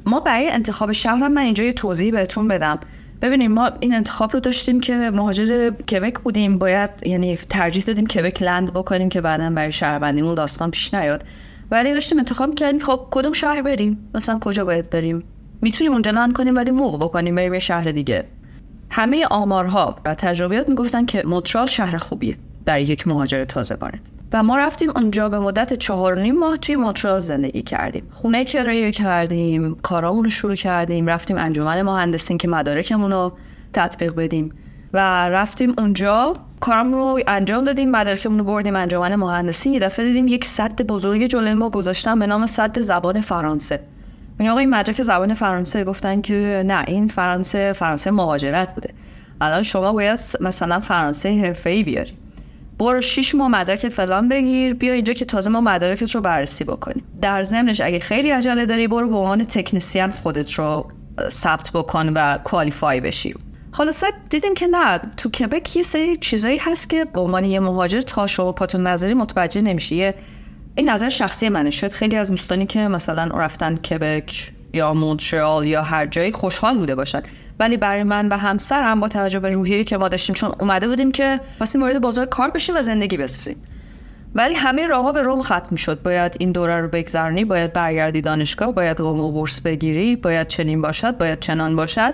ما 0.05 0.19
برای 0.19 0.49
انتخاب 0.49 0.91
شهر 0.91 1.27
من 1.27 1.41
اینجا 1.41 1.63
یه 1.63 1.73
توضیح 1.73 2.11
بهتون 2.11 2.47
بدم. 2.47 2.79
ببینیم 3.21 3.51
ما 3.51 3.71
این 3.79 3.93
انتخاب 3.95 4.33
رو 4.33 4.39
داشتیم 4.39 4.79
که 4.79 4.93
مهاجر 4.93 5.69
کبک 5.69 6.19
بودیم. 6.19 6.57
باید 6.57 6.89
یعنی 7.05 7.35
ترجیح 7.35 7.83
دادیم 7.83 8.07
کبک 8.07 8.43
لند 8.43 8.73
بکنیم 8.73 9.09
که 9.09 9.21
بعدا 9.21 9.49
برای 9.49 9.71
شهروندیمون 9.71 10.35
داستان 10.35 10.71
پیش 10.71 10.93
نیاد. 10.93 11.23
ولی 11.71 11.93
داشتیم 11.93 12.17
انتخاب 12.17 12.55
کردیم 12.55 12.79
خب 12.79 13.07
کدوم 13.11 13.33
شهر 13.33 13.61
بریم؟ 13.61 14.09
مثلا 14.15 14.39
کجا 14.39 14.65
باید 14.65 14.89
بریم؟ 14.89 15.23
می‌تونیم 15.61 15.93
اونجا 15.93 16.11
لند 16.11 16.33
کنیم 16.33 16.55
ولی 16.55 16.71
موق 16.71 17.03
بکنیم 17.03 17.35
بریم 17.35 17.53
یه 17.53 17.59
شهر 17.59 17.91
دیگه. 17.91 18.25
همه 18.89 19.25
آمارها 19.25 19.95
و 20.05 20.15
تجربیات 20.15 20.69
می‌گفتن 20.69 21.05
که 21.05 21.23
مونترال 21.25 21.65
شهر 21.65 21.97
خوبیه 21.97 22.37
برای 22.65 22.83
یک 22.83 23.07
مهاجر 23.07 23.45
تازه 23.45 23.75
وارد. 23.75 24.18
و 24.33 24.43
ما 24.43 24.57
رفتیم 24.57 24.89
اونجا 24.95 25.29
به 25.29 25.39
مدت 25.39 25.73
چهار 25.73 26.21
نیم 26.21 26.39
ماه 26.39 26.57
توی 26.57 26.75
مونترال 26.75 27.19
زندگی 27.19 27.61
کردیم. 27.61 28.07
خونه 28.11 28.45
کرایه 28.45 28.91
کردیم 28.91 29.75
کارامون 29.75 30.23
رو 30.23 30.29
شروع 30.29 30.55
کردیم. 30.55 31.07
رفتیم 31.07 31.37
انجمن 31.37 31.81
مهندسین 31.81 32.37
که 32.37 32.47
مدارکمون 32.47 33.11
رو 33.11 33.33
تطبیق 33.73 34.15
بدیم. 34.15 34.53
و 34.93 35.29
رفتیم 35.29 35.73
اونجا 35.77 36.33
کارم 36.59 36.93
رو 36.93 37.19
انجام 37.27 37.63
دادیم 37.63 37.91
مدارکمون 37.91 38.39
رو 38.39 38.45
بردیم 38.45 38.75
انجمن 38.75 39.15
مهندسی 39.15 39.69
یه 39.69 39.79
دفعه 39.79 40.05
دیدیم 40.05 40.27
یک 40.27 40.45
صد 40.45 40.81
بزرگ 40.81 41.25
جلوی 41.25 41.53
ما 41.53 41.69
گذاشتن 41.69 42.19
به 42.19 42.27
نام 42.27 42.45
صد 42.45 42.79
زبان 42.79 43.21
فرانسه. 43.21 43.79
این 44.39 44.49
آقای 44.49 44.65
مدرک 44.65 45.01
زبان 45.01 45.33
فرانسه 45.33 45.83
گفتن 45.83 46.21
که 46.21 46.63
نه 46.65 46.83
این 46.87 47.07
فرانسه 47.07 47.73
فرانسه 47.73 48.11
مهاجرت 48.11 48.75
بوده. 48.75 48.93
الان 49.41 49.63
شما 49.63 49.93
باید 49.93 50.19
مثلا 50.41 50.79
فرانسه 50.79 51.41
حرفه‌ای 51.41 51.83
بیاری. 51.83 52.13
برو 52.79 53.01
شیش 53.01 53.35
ماه 53.35 53.47
مدرک 53.47 53.89
فلان 53.89 54.29
بگیر 54.29 54.73
بیا 54.73 54.93
اینجا 54.93 55.13
که 55.13 55.25
تازه 55.25 55.49
ما 55.49 55.61
مدارکت 55.61 56.15
رو 56.15 56.21
بررسی 56.21 56.63
بکنیم. 56.63 57.03
در 57.21 57.43
ضمنش 57.43 57.81
اگه 57.81 57.99
خیلی 57.99 58.29
عجله 58.29 58.65
داری 58.65 58.87
برو 58.87 59.09
به 59.09 59.17
عنوان 59.17 59.43
تکنسیان 59.43 60.11
خودت 60.11 60.53
رو 60.53 60.91
ثبت 61.29 61.71
بکن 61.71 62.09
و 62.15 62.37
کوالیفای 62.43 63.01
بشی. 63.01 63.35
خلاصه 63.71 64.07
دیدیم 64.29 64.53
که 64.53 64.67
نه 64.67 64.99
تو 65.17 65.29
کبک 65.29 65.75
یه 65.75 65.83
سری 65.83 66.17
چیزایی 66.17 66.57
هست 66.57 66.89
که 66.89 67.05
به 67.05 67.19
عنوان 67.19 67.45
یه 67.45 67.59
مهاجر 67.59 68.01
تا 68.01 68.27
شما 68.27 68.51
پاتون 68.51 68.87
نظری 68.87 69.13
متوجه 69.13 69.61
نمیشه 69.61 70.13
این 70.75 70.89
نظر 70.89 71.09
شخصی 71.09 71.49
منه. 71.49 71.71
شاید 71.71 71.93
خیلی 71.93 72.15
از 72.15 72.31
دوستانی 72.31 72.65
که 72.65 72.87
مثلا 72.87 73.37
رفتن 73.37 73.75
کبک 73.75 74.51
یا 74.73 74.93
مونترال 74.93 75.67
یا 75.67 75.81
هر 75.81 76.05
جایی 76.05 76.31
خوشحال 76.31 76.77
بوده 76.77 76.95
باشن. 76.95 77.21
ولی 77.59 77.77
برای 77.77 78.03
من 78.03 78.27
و 78.27 78.37
همسرم 78.37 78.99
با 78.99 79.07
توجه 79.07 79.39
به 79.39 79.49
روحیه‌ای 79.49 79.83
که 79.83 79.97
ما 79.97 80.07
داشتیم 80.09 80.35
چون 80.35 80.51
اومده 80.59 80.87
بودیم 80.87 81.11
که 81.11 81.39
واسه 81.59 81.79
وارد 81.79 82.01
بازار 82.01 82.25
کار 82.25 82.49
بشیم 82.49 82.75
و 82.75 82.81
زندگی 82.81 83.17
بسازیم. 83.17 83.55
ولی 84.35 84.53
همه 84.53 84.87
راهها 84.87 85.11
به 85.11 85.23
روم 85.23 85.41
ختم 85.41 85.75
شد 85.75 86.01
باید 86.01 86.35
این 86.39 86.51
دوره 86.51 86.81
رو 86.81 86.87
بگذرونی 86.87 87.45
باید 87.45 87.73
برگردی 87.73 88.21
دانشگاه 88.21 88.71
باید 88.71 88.99
روم 88.99 89.19
و 89.19 89.31
بورس 89.31 89.61
بگیری 89.61 90.15
باید 90.15 90.47
چنین 90.47 90.81
باشد 90.81 91.17
باید 91.17 91.39
چنان 91.39 91.75
باشد. 91.75 92.13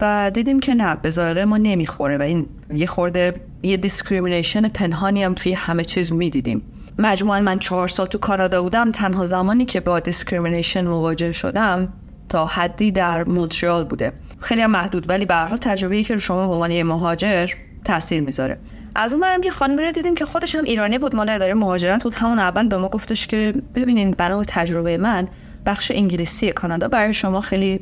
و 0.00 0.30
دیدیم 0.34 0.60
که 0.60 0.74
نه 0.74 0.96
به 0.96 1.44
ما 1.44 1.56
نمی‌خوره 1.56 2.18
و 2.18 2.22
این 2.22 2.46
یه 2.74 2.86
خورده 2.86 3.34
یه 3.62 3.76
discrimination 3.76 4.68
پنهانی 4.68 5.24
هم 5.24 5.34
توی 5.34 5.52
همه 5.52 5.84
چیز 5.84 6.12
می‌دیدیم. 6.12 6.62
مجموعا 6.98 7.40
من 7.40 7.58
چهار 7.58 7.88
سال 7.88 8.06
تو 8.06 8.18
کانادا 8.18 8.62
بودم 8.62 8.90
تنها 8.90 9.26
زمانی 9.26 9.64
که 9.64 9.80
با 9.80 10.00
discrimination 10.00 10.86
مواجه 10.86 11.32
شدم 11.32 11.88
تا 12.28 12.46
حدی 12.46 12.92
در 12.92 13.24
مونترال 13.24 13.84
بوده. 13.84 14.12
خیلی 14.42 14.66
محدود 14.66 15.08
ولی 15.08 15.26
به 15.26 15.34
حال 15.34 15.56
تجربه 15.56 16.02
که 16.02 16.16
شما 16.16 16.46
به 16.46 16.52
عنوان 16.52 16.82
مهاجر 16.82 17.50
تاثیر 17.84 18.22
می‌ذاره. 18.22 18.58
از 18.94 19.12
اون 19.12 19.22
ورم 19.22 19.42
یه 19.42 19.50
خانمی 19.50 19.82
رو 19.82 19.92
دیدیم 19.92 20.14
که 20.14 20.24
خودش 20.24 20.54
هم 20.54 20.64
ایرانی 20.64 20.98
بود 20.98 21.16
مال 21.16 21.28
اداره 21.28 21.54
مهاجرت 21.54 22.02
بود. 22.02 22.14
همون 22.14 22.38
اول 22.38 22.68
به 22.68 22.76
ما 22.76 22.88
گفتش 22.88 23.26
که 23.26 23.54
ببینین 23.74 24.10
برای 24.10 24.44
تجربه 24.48 24.96
من 24.96 25.28
بخش 25.66 25.90
انگلیسی 25.94 26.52
کانادا 26.52 26.88
برای 26.88 27.14
شما 27.14 27.40
خیلی 27.40 27.80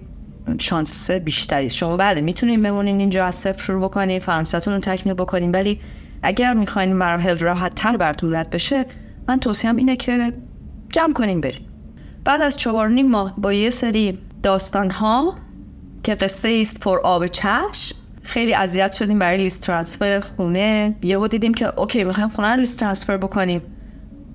شانس 0.58 1.10
بیشتری 1.10 1.70
شما 1.70 1.96
بله 1.96 2.20
می‌تونین 2.20 2.62
بمونین 2.62 2.98
اینجا 2.98 3.24
از 3.24 3.34
صفر 3.34 3.62
شروع 3.62 3.82
بکنین 3.88 4.18
فرانسهتون 4.18 4.74
رو 4.74 4.80
تکمیل 4.80 5.14
بکنین 5.14 5.50
ولی 5.50 5.80
اگر 6.22 6.54
می‌خواین 6.54 6.92
مراحل 6.92 7.38
راحت 7.38 7.74
تر 7.74 7.96
براتون 7.96 8.42
بشه 8.42 8.86
من 9.28 9.40
توصیهم 9.40 9.76
اینه 9.76 9.96
که 9.96 10.32
جمع 10.92 11.12
کنیم 11.12 11.40
بریم 11.40 11.66
بعد 12.24 12.42
از 12.42 12.56
چهار 12.56 12.88
نیم 12.88 13.08
ماه 13.08 13.34
با 13.38 13.52
یه 13.52 13.70
سری 13.70 14.18
داستان 14.42 14.90
ها 14.90 15.34
که 16.02 16.14
قصه 16.14 16.58
است 16.60 16.80
پر 16.80 17.00
آب 17.04 17.26
چشم. 17.26 17.96
خیلی 18.22 18.54
اذیت 18.54 18.92
شدیم 18.92 19.18
برای 19.18 19.36
لیست 19.36 19.62
ترانسفر 19.62 20.20
خونه. 20.20 20.96
یهو 21.02 21.28
دیدیم 21.28 21.54
که 21.54 21.80
اوکی 21.80 22.04
می‌خوایم 22.04 22.28
خونه 22.28 22.48
رو 22.48 22.60
لیست 22.60 22.80
ترانسفر 22.80 23.16
بکنیم. 23.16 23.62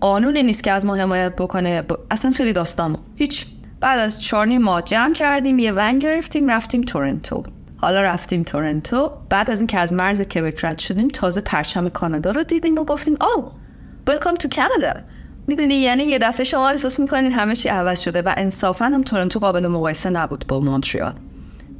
قانونی 0.01 0.43
نیست 0.43 0.63
که 0.63 0.71
از 0.71 0.85
ما 0.85 0.95
حمایت 0.95 1.35
بکنه. 1.35 1.83
اصلا 2.11 2.31
خیلی 2.31 2.53
داستان 2.53 2.97
هیچ. 3.15 3.45
بعد 3.79 3.99
از 3.99 4.21
چهار 4.21 4.47
نیم 4.47 4.61
ماه 4.61 4.81
جمع 4.81 5.13
کردیم 5.13 5.59
یه 5.59 5.71
ون 5.71 5.99
گرفتیم 5.99 6.51
رفتیم 6.51 6.81
تورنتو. 6.81 7.43
حالا 7.77 8.01
رفتیم 8.01 8.43
تورنتو. 8.43 9.11
بعد 9.29 9.51
از 9.51 9.59
اینکه 9.59 9.79
از 9.79 9.93
مرز 9.93 10.21
کبک 10.21 10.65
رد 10.65 10.79
شدیم 10.79 11.07
تازه 11.07 11.41
پرچم 11.41 11.89
کانادا 11.89 12.31
رو 12.31 12.43
دیدیم 12.43 12.77
و 12.77 12.83
گفتیم 12.83 13.17
او 13.21 13.51
welcome 14.09 14.37
تو 14.37 14.49
کانادا 14.55 14.99
می‌دونی 15.47 15.75
یعنی 15.75 16.03
یه 16.03 16.19
دفعه 16.19 16.43
شما 16.43 16.69
احساس 16.69 16.99
می‌کنین 16.99 17.31
همه 17.31 17.55
چی 17.55 17.69
عوض 17.69 17.99
شده 17.99 18.21
و 18.21 18.33
انصافا 18.37 18.85
هم 18.85 19.01
تورنتو 19.01 19.39
قابل 19.39 19.67
مقایسه 19.67 20.09
نبود 20.09 20.45
با 20.47 20.59
مونتریال. 20.59 21.13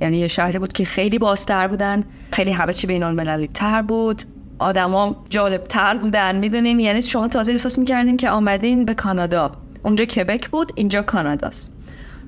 یعنی 0.02 0.18
یه 0.18 0.28
شهری 0.28 0.60
بود 0.60 0.74
که 0.74 0.86
خیلی 0.86 1.20
بازتر 1.20 1.68
بودن 1.68 2.04
خیلی 2.32 2.52
همه 2.52 2.74
چی 2.74 2.88
بین 2.88 3.04
المللی 3.04 3.48
تر 3.48 3.82
بود. 3.82 4.22
آدما 4.60 5.24
جالب 5.30 5.64
تر 5.64 5.98
بودن 5.98 6.36
می‌دونین؟ 6.36 6.80
یعنی 6.80 7.02
شما 7.02 7.28
تازه 7.28 7.52
احساس 7.52 7.80
می‌کردین 7.80 8.18
که 8.18 8.30
آمدین 8.30 8.86
به 8.86 8.94
کانادا. 8.94 9.52
اونجا 9.84 10.06
کبک 10.06 10.50
بود 10.50 10.72
اینجا 10.76 11.02
کاناداست. 11.02 11.78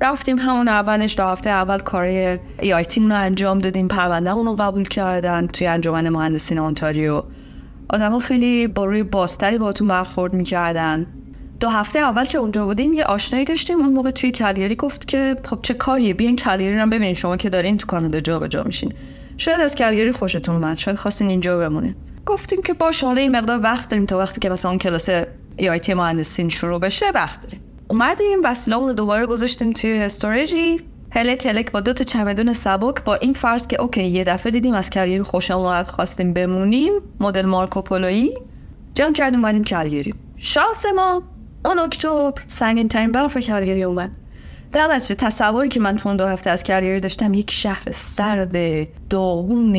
رفتیم 0.02 0.40
همون 0.40 0.68
اولش 0.68 1.16
تا 1.16 1.32
هفته 1.32 1.50
اول 1.50 1.80
کار 1.80 2.04
ای 2.04 2.74
آی 2.74 2.86
رو 2.98 3.16
انجام 3.16 3.60
دادیم 3.60 3.88
پرونده 3.88 4.32
رو 4.32 4.56
قبول 4.56 4.88
کردن 4.88 5.48
توی 5.48 5.68
انجمن 5.68 6.10
مهندسین 6.10 6.60
اونتاریو. 6.60 7.24
آدما 7.90 8.20
خیلی 8.20 8.68
با 8.68 8.86
روی 8.86 9.04
بازتری 9.04 9.58
باتون 9.58 9.88
برخورد 9.88 10.34
می‌کردن. 10.34 11.08
دو 11.60 11.70
هفته 11.70 12.00
اول 12.00 12.26
که 12.26 12.38
اونجا 12.38 12.66
بودیم 12.66 12.94
یه 12.94 13.04
آشنایی 13.04 13.46
داشتیم. 13.46 13.78
اون 13.78 13.94
موقع 13.94 14.12
توی 14.12 14.32
کلگری 14.32 14.76
گفت 14.76 15.08
که 15.08 15.36
خب 15.46 15.60
چه 15.62 15.74
کاریه؟ 15.74 16.14
بیاین 16.14 16.36
کلگری 16.36 16.80
رو 16.80 16.88
ببینین 16.88 17.14
شما 17.14 17.38
که 17.38 17.50
دارین 17.50 17.78
تو 17.78 17.88
کانادا 17.88 18.20
جا 18.20 18.40
به 18.40 18.48
جا 18.48 18.64
میشین. 18.64 18.94
شاید 19.38 19.60
از 19.60 19.76
کلگری 19.76 20.12
خوشتون 20.12 20.56
اومد. 20.56 20.78
شاید 20.78 20.98
خواستین 20.98 21.28
اینجا 21.28 21.58
بمونین. 21.58 21.96
گفتیم 22.26 22.62
که 22.62 22.74
باشه 22.74 23.04
حالا 23.04 23.22
این 23.22 23.36
مقدار 23.36 23.60
وقت 23.64 23.90
داریم 23.90 24.06
تا 24.06 24.18
وقتی 24.18 24.40
که 24.40 24.50
مثلا 24.50 24.72
اون 24.72 24.80
کلاس 24.80 25.10
EIT 25.58 25.94
مهندسین 25.94 26.50
شروع 26.50 26.80
بشه 26.80 27.06
وقت 27.16 27.42
داریم. 27.42 27.62
اومدیم 27.88 28.40
وسیله‌مون 28.44 28.88
رو 28.88 28.94
دوباره 28.94 29.26
گذاشتیم 29.26 29.74
توی 29.74 29.94
storage 29.94 30.71
ی 30.71 30.82
هلک 31.12 31.46
هلک 31.46 31.72
با 31.72 31.80
دو 31.80 31.94
تا 31.94 32.04
چمدون 32.04 32.54
سبک 32.54 33.04
با 33.04 33.16
این 33.16 33.34
فرض 33.34 33.68
که 33.68 33.82
okay 33.82 34.04
یه 34.04 34.24
دفعه 34.24 34.52
دیدیم 34.52 34.74
از 34.74 34.90
کلگری 34.90 35.22
خوشمون 35.22 35.84
خواستیم 35.84 36.34
بمونیم. 36.34 36.94
مدل 37.20 37.46
مارکوپولویی 37.46 38.34
جمع 38.96 39.14
کردیم 39.14 39.40
اومدیم 39.40 39.64
کلگری 39.64 40.14
شانس 40.38 40.86
ما 40.96 41.24
اون 41.68 41.80
اکتبر 41.80 42.34
سنگین 42.48 42.88
ترین 42.88 43.12
برف 43.12 43.38
کلگری 43.38 43.84
اومد. 43.84 44.12
در 44.72 44.88
نتیجه 44.88 45.16
تصوری 45.16 45.70
که 45.70 45.80
من 45.80 45.98
تو 45.98 46.14
دو 46.14 46.26
هفته 46.26 46.50
از 46.50 46.64
کلگری 46.64 47.00
داشتم 47.00 47.34
یک 47.34 47.52
شهر 47.52 47.92
سرد 47.92 48.56
داغون 49.10 49.74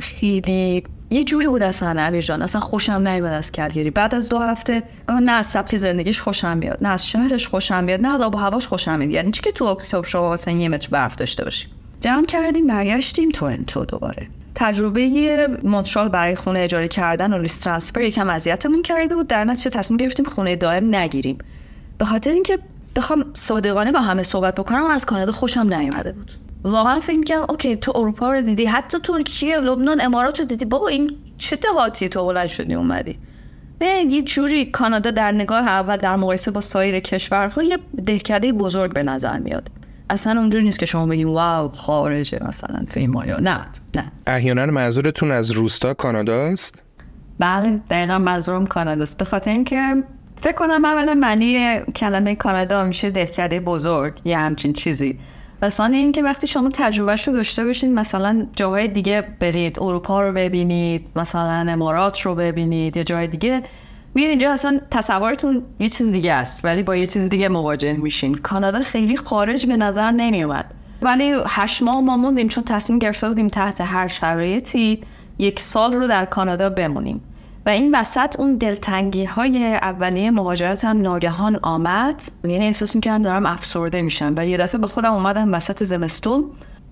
خیلی 0.00 0.82
یه 1.10 1.24
جوری 1.24 1.46
بود 1.46 1.62
اصلا 1.62 2.20
جان. 2.20 2.42
اصلا 2.42 2.60
خوشم 2.60 2.92
نمیاد 2.92 3.32
از 3.32 3.52
کلگری 3.52 3.90
بعد 3.90 4.14
از 4.14 4.28
دو 4.28 4.38
هفته 4.38 4.82
نه 5.08 5.32
از 5.32 5.46
سبک 5.46 5.76
زندگیش 5.76 6.20
خوشم 6.20 6.56
میاد 6.56 6.78
نه 6.82 6.88
از 6.88 7.06
شهرش 7.06 7.48
خوشم 7.48 7.84
میاد 7.84 8.00
نه 8.00 8.14
از 8.14 8.20
آب 8.20 8.34
و 8.34 8.38
هواش 8.38 8.66
خوشم 8.66 8.98
میاد 8.98 9.10
یعنی 9.10 9.30
چی 9.30 9.42
که 9.42 9.52
تو 9.52 9.64
اکتبر 9.64 10.08
شما 10.08 10.32
مثلا 10.32 10.54
یه 10.54 10.68
متر 10.68 10.88
برف 10.88 11.16
داشته 11.16 11.44
باشیم 11.44 11.70
جمع 12.00 12.26
کردیم 12.26 12.66
برگشتیم 12.66 13.30
تورنتو 13.30 13.84
دوباره. 13.84 14.28
تجربه 14.58 15.48
مونترال 15.62 16.08
برای 16.08 16.34
خونه 16.34 16.58
اجاره 16.58 16.88
کردن 16.88 17.32
و 17.32 17.38
لیست 17.38 17.64
ترانسفر 17.64 18.00
یکم 18.00 18.30
اذیتمون 18.30 18.82
کرده 18.82 19.14
بود. 19.14 19.26
در 19.26 19.44
نتیجه 19.44 19.70
تصمیم 19.70 19.96
گرفتیم 19.96 20.26
خونه 20.26 20.56
دائم 20.56 20.94
نگیریم. 20.94 21.38
به 21.98 22.04
خاطر 22.04 22.30
اینکه 22.30 22.58
بخوام 22.96 23.24
صادقانه 23.34 23.92
با 23.92 24.00
همه 24.00 24.22
صحبت 24.22 24.54
بکنم 24.54 24.84
از 24.84 25.06
کانادا 25.06 25.32
خوشم 25.32 25.74
نیومده 25.74 26.12
بود. 26.12 26.30
واقعا 26.64 27.00
فکر 27.00 27.18
می‌کنم 27.18 27.46
اوکی 27.48 27.76
تو 27.76 27.92
اروپا 27.94 28.32
رو 28.32 28.40
دیدی 28.40 28.64
حتی 28.64 28.98
ترکیه 28.98 29.56
لبنان 29.56 30.00
امارات 30.00 30.40
رو 30.40 30.46
دیدی. 30.46 30.64
بابا 30.64 30.88
این 30.88 31.16
چه 31.38 31.56
دهاتی 31.56 32.08
تو 32.08 32.26
بلند 32.26 32.48
شدی 32.48 32.74
اومدی؟ 32.74 33.18
نه 33.80 34.02
یه 34.02 34.22
جوری 34.22 34.70
کانادا 34.70 35.10
در 35.10 35.32
نگاه 35.32 35.68
اول 35.68 35.96
در 35.96 36.16
مقایسه 36.16 36.50
با 36.50 36.60
سایر 36.60 37.00
کشورها 37.00 37.62
یه 37.62 37.78
دهکده 38.04 38.52
بزرگ 38.52 38.92
به 38.92 39.02
نظر 39.02 39.38
میاد. 39.38 39.70
اصلا 40.10 40.40
اونجوری 40.40 40.64
نیست 40.64 40.78
که 40.78 40.86
شما 40.86 41.06
بگیم 41.06 41.28
واو 41.28 41.72
خارجه 41.72 42.40
مثلا 42.48 42.84
فیمایا 42.88 43.38
نه 43.40 43.60
نه. 43.94 44.12
احیانا 44.26 44.66
منظورتون 44.66 45.30
از 45.30 45.50
روستا 45.50 45.94
کاناداست 45.94 46.82
بله 47.38 47.80
دقیقا 47.90 48.18
منظورم 48.18 48.66
کاناداست 48.66 49.18
به 49.18 49.24
خاطر 49.24 49.50
اینکه 49.50 50.02
فکر 50.40 50.54
کنم 50.54 50.84
اولا 50.84 51.14
معنی 51.14 51.80
کلمه 51.80 52.34
کانادا 52.34 52.84
میشه 52.84 53.10
دهکده 53.10 53.60
بزرگ 53.60 54.20
یه 54.24 54.38
همچین 54.38 54.72
چیزی. 54.72 55.18
و 55.62 55.70
این 55.82 56.12
که 56.12 56.22
وقتی 56.22 56.46
شما 56.46 56.70
تجربهش 56.74 57.28
رو 57.28 57.34
داشته 57.34 57.64
باشید 57.64 57.90
مثلا 57.90 58.46
جاهای 58.56 58.88
دیگه 58.88 59.24
برید 59.40 59.78
اروپا 59.80 60.22
رو 60.28 60.32
ببینید 60.32 61.06
مثلا 61.16 61.72
امارات 61.72 62.20
رو 62.20 62.34
ببینید 62.34 62.96
یا 62.96 63.02
جای 63.02 63.26
دیگه 63.26 63.62
میاد 64.16 64.30
اینجا 64.30 64.52
اصلا 64.52 64.80
تصورتون 64.90 65.62
یه 65.80 65.88
چیز 65.88 66.12
دیگه 66.12 66.32
است 66.32 66.64
ولی 66.64 66.82
با 66.82 66.96
یه 66.96 67.06
چیز 67.06 67.28
دیگه 67.28 67.48
مواجه 67.48 67.92
میشین. 67.92 68.34
کانادا 68.34 68.80
خیلی 68.80 69.16
خارج 69.16 69.66
به 69.66 69.76
نظر 69.76 70.10
نمیومد 70.10 70.74
ولی 71.02 71.34
هشت 71.46 71.82
ماه 71.82 72.00
ما 72.00 72.16
موندیم 72.16 72.48
چون 72.48 72.64
تصمیم 72.64 72.98
گرفته 72.98 73.28
بودیم 73.28 73.48
تحت 73.48 73.80
هر 73.80 74.08
شرایطی 74.08 75.02
یک 75.38 75.60
سال 75.60 75.94
رو 75.94 76.06
در 76.06 76.24
کانادا 76.24 76.70
بمونیم. 76.70 77.20
و 77.66 77.68
این 77.68 77.94
وسط 77.94 78.40
اون 78.40 78.56
دلتنگی 78.56 79.24
های 79.24 79.74
اولیه 79.74 80.30
مهاجرت 80.30 80.84
هم 80.84 81.00
ناگهان 81.00 81.58
آمد. 81.62 82.22
یعنی 82.44 82.66
احساس 82.66 82.94
می‌کردم 82.94 83.22
دارم 83.22 83.46
افسرده 83.46 84.02
میشم 84.02 84.34
و 84.36 84.46
یه 84.46 84.56
دفعه 84.56 84.80
به 84.80 84.86
خودم 84.86 85.12
اومدم 85.12 85.54
وسط 85.54 85.82
زمستون 85.82 86.44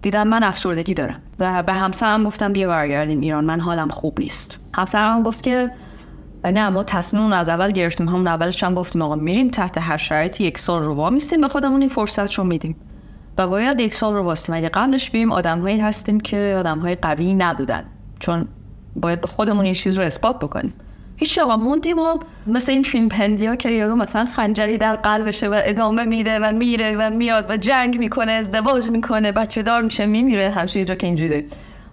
دیدم 0.02 0.28
من 0.28 0.42
افسردگی 0.42 0.94
دارم. 0.94 1.20
و 1.38 1.62
به 1.62 1.72
همسرم 1.72 2.24
گفتم 2.24 2.52
بیا 2.52 2.68
برگردیم 2.68 3.20
ایران 3.20 3.44
من 3.44 3.60
حالم 3.60 3.88
خوب 3.88 4.20
نیست. 4.20 4.58
همسرم 4.74 5.22
گفت 5.22 5.42
که 5.42 5.70
نه 6.52 6.70
ما 6.70 6.84
تصمیم 6.84 7.32
از 7.32 7.48
اول 7.48 7.70
گرفتیم 7.70 8.08
همون 8.08 8.26
اولش 8.26 8.64
هم 8.64 8.74
گفتیم 8.74 9.02
آقا 9.02 9.14
میریم 9.14 9.48
تحت 9.48 9.78
هر 9.78 9.96
شرایطی 9.96 10.44
یک 10.44 10.58
سال 10.58 10.82
رو 10.82 10.94
وامیستیم 10.94 11.40
به 11.40 11.48
خودمون 11.48 11.80
این 11.80 11.88
فرصت 11.88 12.34
رو 12.34 12.44
میدیم. 12.44 12.76
و 13.38 13.48
باید 13.48 13.80
یک 13.80 13.94
سال 13.94 14.14
رو 14.14 14.22
واسیم 14.22 14.54
اگه 14.54 14.68
قبلش 14.68 15.10
بیم 15.10 15.32
آدمهایی 15.32 15.80
هستیم 15.80 16.20
که 16.20 16.56
آدمهای 16.58 16.94
قوی 16.94 17.34
نبودن؟ 17.34 17.84
چون 18.20 18.48
باید 18.96 19.20
به 19.20 19.26
خودمون 19.26 19.64
این 19.64 19.74
چیز 19.74 19.98
رو 19.98 20.04
اثبات 20.04 20.38
بکنیم. 20.38 20.74
هیچ 21.16 21.38
آقا 21.38 21.56
موندیم 21.56 21.98
و 21.98 22.18
مثل 22.46 22.72
این 22.72 22.82
فیلم 22.82 23.08
پندیا 23.08 23.56
که 23.56 23.70
یارو 23.70 23.96
مثلا 23.96 24.24
خنجری 24.24 24.78
در 24.78 24.96
قلبشه 24.96 25.48
و 25.48 25.60
ادامه 25.64 26.04
میده 26.04 26.38
و 26.38 26.52
میره 26.52 26.96
و 26.96 27.10
میاد 27.10 27.50
و 27.50 27.56
جنگ 27.56 27.98
می‌کنه 27.98 28.32
ازدواج 28.32 28.90
می‌کنه 28.90 29.32
بچه 29.32 29.62
دار 29.62 29.82
میشه 29.82 30.06
میمیره 30.06 30.50
همشه 30.50 30.84
که 30.84 31.06
اینجوری 31.06 31.44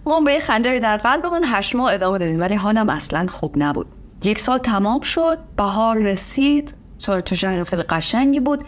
ما 0.06 0.20
به 0.20 0.38
خنجری 0.38 0.80
در 0.80 0.96
قلبمون 0.96 1.42
هشت 1.44 1.74
ماه 1.74 1.92
ادامه 1.92 2.18
دادیم 2.18 2.40
ولی 2.40 2.54
حالم 2.54 2.88
اصلا 2.88 3.26
خوب 3.30 3.54
نبود. 3.56 3.86
یک 4.24 4.38
سال 4.38 4.58
تمام 4.58 5.00
شد 5.00 5.38
بهار 5.56 5.98
رسید 5.98 6.74
تو 6.98 7.34
شهر 7.34 7.64
خیلی 7.64 7.82
قشنگی 7.82 8.40
بود 8.40 8.64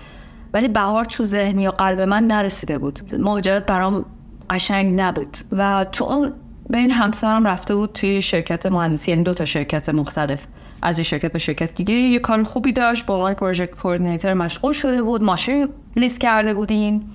ولی 0.53 0.69
بهار 0.69 1.05
تو 1.05 1.25
ذهنی 1.25 1.63
یا 1.63 1.71
قلب 1.71 2.01
من 2.01 2.27
نرسیده 2.27 2.79
بود. 2.79 3.15
مهاجرت 3.19 3.67
برام 3.67 4.05
قشنگ 4.51 5.01
نبود. 5.01 5.37
و 5.53 5.87
تو 5.93 6.31
بین 6.71 6.91
همسرم 6.91 7.47
رفته 7.47 7.75
بود 7.75 7.93
توی 7.93 8.23
شرکت 8.23 8.67
مهندسی 8.67 9.11
یعنی 9.11 9.23
دو 9.23 9.35
تا 9.35 9.45
شرکت 9.45 9.89
مختلف. 9.89 10.47
از 10.83 10.99
این 10.99 11.05
شرکت 11.05 11.33
به 11.33 11.39
شرکت 11.39 11.75
دیگه 11.75 11.95
یه 11.95 12.19
کار 12.19 12.43
خوبی 12.43 12.73
داشت 12.73 13.07
با 13.07 13.15
عنوان 13.15 13.35
project 13.35 13.75
coordinator 13.75 14.35
مشغول 14.35 14.73
شده 14.73 15.03
بود 15.03 15.23
ماشین 15.23 15.69
lease 15.97 16.21
کرده 16.21 16.55
بودیم. 16.55 17.15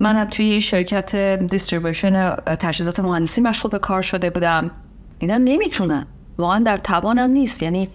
منم 0.00 0.24
توی 0.24 0.60
شرکت 0.60 1.16
distribution 1.50 2.36
تجهیزات 2.36 3.00
مهندسی 3.00 3.40
مشغول 3.40 3.70
به 3.70 3.78
کار 3.78 4.02
شده 4.02 4.30
بودم. 4.30 4.70
دیدم 5.18 5.44
نمی‌تونم. 5.44 6.06
واقعا 6.38 6.58
در 6.58 6.78
توانم 6.78 7.30
نیست. 7.30 7.62
یعنی 7.62 7.88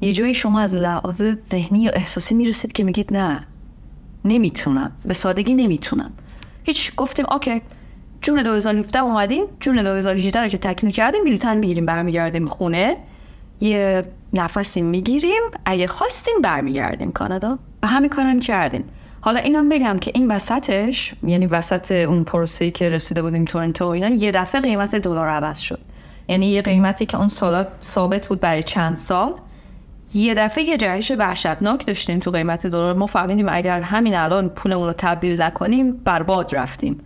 یه 0.00 0.12
جایی 0.12 0.34
شما 0.34 0.60
از 0.60 0.74
لحاظ 0.74 1.22
ذهنی 1.50 1.82
یا 1.82 1.90
احساسی 1.90 2.34
می‌رسید 2.34 2.72
که 2.72 2.84
میگید 2.84 3.16
نه 3.16 3.46
نمی‌تونم. 4.24 4.92
به 5.04 5.14
سادگی 5.14 5.54
نمی‌تونم. 5.54 6.12
هیچ 6.64 6.94
گفتیم 6.94 7.26
اوکی 7.30 7.62
جون 8.20 8.42
2017 8.42 8.98
اومدیم 8.98 9.44
جون 9.60 9.82
2018 9.82 10.40
رو 10.40 10.48
که 10.48 10.58
تکمیل 10.58 10.92
کردیم 10.92 11.24
بلیتن 11.24 11.56
می‌گیریم 11.56 11.86
برمیگردیم 11.86 12.48
خونه. 12.48 12.96
یه 13.60 14.02
نفسی 14.32 14.82
می‌گیریم 14.82 15.42
اگه 15.64 15.86
خواستیم 15.86 16.34
برمیگردیم 16.42 17.12
کانادا. 17.12 17.58
و 17.82 17.86
همین 17.86 18.10
کارم 18.10 18.40
کردیم 18.40 18.84
حالا 19.20 19.40
اینم 19.40 19.68
بگم 19.68 19.98
که 19.98 20.12
این 20.14 20.30
وسطش 20.30 21.14
یعنی 21.26 21.46
وسط 21.46 21.92
اون 21.92 22.24
پروسه‌ای 22.24 22.70
که 22.70 22.88
رسیده 22.88 23.22
بودیم 23.22 23.44
تورنتو 23.44 23.86
اینا 23.86 24.08
یه 24.08 24.32
دفعه 24.32 24.60
قیمت 24.60 24.94
دلار 24.94 25.28
عوض 25.28 25.58
شد. 25.58 25.80
یعنی 26.28 26.46
یه 26.46 26.62
قیمتی 26.62 27.06
که 27.06 27.18
اون 27.18 27.28
سالا 27.28 27.66
ثابت 27.82 28.26
بود 28.26 28.40
برای 28.40 28.62
چند 28.62 28.96
سال. 28.96 29.32
یه 30.14 30.34
دفعه 30.34 30.64
یه 30.64 30.76
جهش 30.76 31.12
وحشتناک 31.18 31.86
داشتیم 31.86 32.18
تو 32.18 32.30
قیمت 32.30 32.66
دلار. 32.66 32.94
ما 32.94 33.06
فهمیدیم 33.06 33.46
اگر 33.48 33.80
همین 33.80 34.14
الان 34.14 34.48
پولمون 34.48 34.86
رو 34.86 34.94
تبدیل 34.98 35.42
نکنیم 35.42 35.92
برباد 35.92 36.54
رفتیم. 36.54 37.00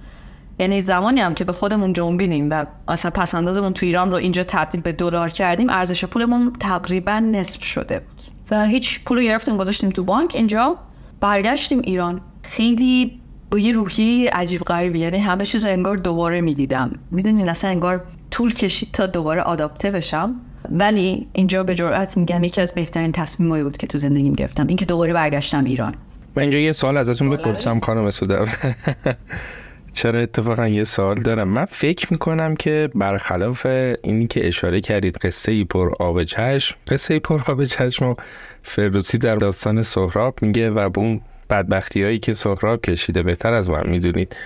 یعنی 0.58 0.80
زمانی 0.80 1.20
هم 1.20 1.34
که 1.34 1.44
به 1.44 1.52
خودمون 1.52 1.92
جنبیدیم 1.92 2.50
و 2.50 2.64
اصلا 2.88 3.10
پس 3.10 3.34
اندازمون 3.34 3.72
تو 3.72 3.86
ایران 3.86 4.10
رو 4.10 4.16
اینجا 4.16 4.44
تبدیل 4.44 4.80
به 4.80 4.92
دلار 4.92 5.28
کردیم 5.28 5.70
ارزش 5.70 6.04
پولمون 6.04 6.52
تقریبا 6.60 7.18
نصف 7.18 7.64
شده 7.64 7.98
بود. 7.98 8.22
و 8.50 8.66
هیچ 8.66 9.04
پول 9.04 9.22
گرفتیم 9.22 9.56
گذاشتیم 9.56 9.90
تو 9.90 10.04
بانک. 10.04 10.34
اینجا 10.34 10.76
برگشتیم 11.20 11.80
ایران. 11.84 12.20
خیلی 12.42 13.20
با 13.50 13.58
یه 13.58 13.72
روحی 13.72 14.26
عجیب 14.26 14.62
غریبی. 14.62 14.98
یعنی 14.98 15.18
همه 15.18 15.46
چیز 15.46 15.64
انگار 15.64 15.96
دوباره 15.96 16.40
می‌دیدم. 16.40 16.98
می‌دونین 17.10 17.48
اصلا 17.48 17.70
انگار 17.70 18.04
طول 18.38 18.54
کشید 18.54 18.88
تا 18.92 19.06
دوباره 19.06 19.40
آداپته 19.40 19.90
بشم. 19.90 20.34
ولی 20.70 21.28
اینجا 21.32 21.64
به 21.64 21.74
جرئت 21.74 22.16
میگم 22.16 22.44
یکی 22.44 22.60
از 22.60 22.74
بهترین 22.74 23.12
تصمیمایی 23.12 23.62
بود 23.62 23.76
که 23.76 23.86
تو 23.86 23.98
زندگیم 23.98 24.32
گرفتم. 24.34 24.66
اینکه 24.66 24.84
دوباره 24.84 25.12
برگشتم 25.12 25.64
ایران. 25.64 25.94
من 26.36 26.42
اینجا 26.42 26.58
یه 26.58 26.72
سوال 26.72 26.96
ازتون 26.96 27.30
بپرسم 27.30 27.80
خانم 27.80 28.10
سوده 28.10 28.38
چرا 29.98 30.18
اتفاقا 30.18 30.68
یه 30.68 30.84
سوال 30.84 31.20
دارم؟ 31.20 31.48
من 31.48 31.64
فکر 31.64 32.06
می‌کنم 32.10 32.56
که 32.56 32.90
برخلاف 32.94 33.66
اینی 34.02 34.26
که 34.26 34.48
اشاره 34.48 34.80
کردید 34.80 35.16
قصه 35.16 35.52
ای 35.52 35.64
پر 35.64 35.92
آب 35.98 36.24
چشم 36.24 36.76
قصه 36.88 37.14
ای 37.14 37.20
پر 37.20 37.40
آب 37.46 37.64
چشم 37.64 38.04
و 38.04 38.14
فردوسی 38.62 39.18
در 39.18 39.36
داستان 39.36 39.82
سهراب 39.82 40.42
میگه 40.42 40.70
و 40.70 40.88
به 40.88 41.00
اون 41.00 41.20
بدبختی 41.50 42.02
هایی 42.02 42.18
که 42.18 42.34
سهراب 42.34 42.80
کشیده 42.80 43.22
بهتر 43.22 43.52
از 43.52 43.70
من 43.70 43.90
می‌دونید. 43.90 44.36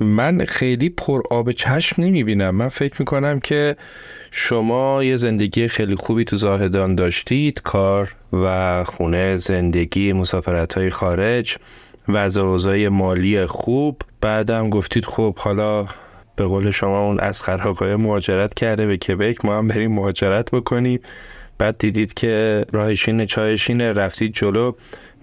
من 0.00 0.44
خیلی 0.44 0.88
پر 0.88 1.22
آب 1.30 1.52
چشم 1.52 2.02
نمی‌بینم. 2.02 2.54
من 2.54 2.68
فکر 2.68 2.94
می‌کنم 2.98 3.40
که 3.40 3.76
شما 4.30 5.04
یه 5.04 5.16
زندگی 5.16 5.68
خیلی 5.68 5.94
خوبی 5.94 6.24
تو 6.24 6.36
زاهدان 6.36 6.94
داشتید 6.94 7.60
کار 7.62 8.14
و 8.32 8.84
خونه 8.84 9.36
زندگی 9.36 10.12
مسافرت 10.12 10.72
های 10.74 10.90
خارج 10.90 11.56
وضع 12.08 12.88
مالی 12.88 13.46
خوب. 13.46 14.02
بعدم 14.20 14.70
گفتید 14.70 15.04
خب 15.04 15.36
حالا 15.38 15.86
به 16.36 16.44
قول 16.44 16.70
شما 16.70 17.06
اون 17.06 17.20
از 17.20 17.42
آقای 17.48 17.96
مهاجرت 17.96 18.54
کرده 18.54 18.86
به 18.86 18.96
کبک 18.96 19.44
ما 19.44 19.58
هم 19.58 19.68
بریم 19.68 19.92
مهاجرت 19.92 20.50
بکنیم. 20.50 21.00
بعد 21.58 21.78
دیدید 21.78 22.14
که 22.14 22.64
راهشین 22.72 23.26
چایشین 23.26 23.80
رفتید 23.80 24.32
جلو. 24.34 24.72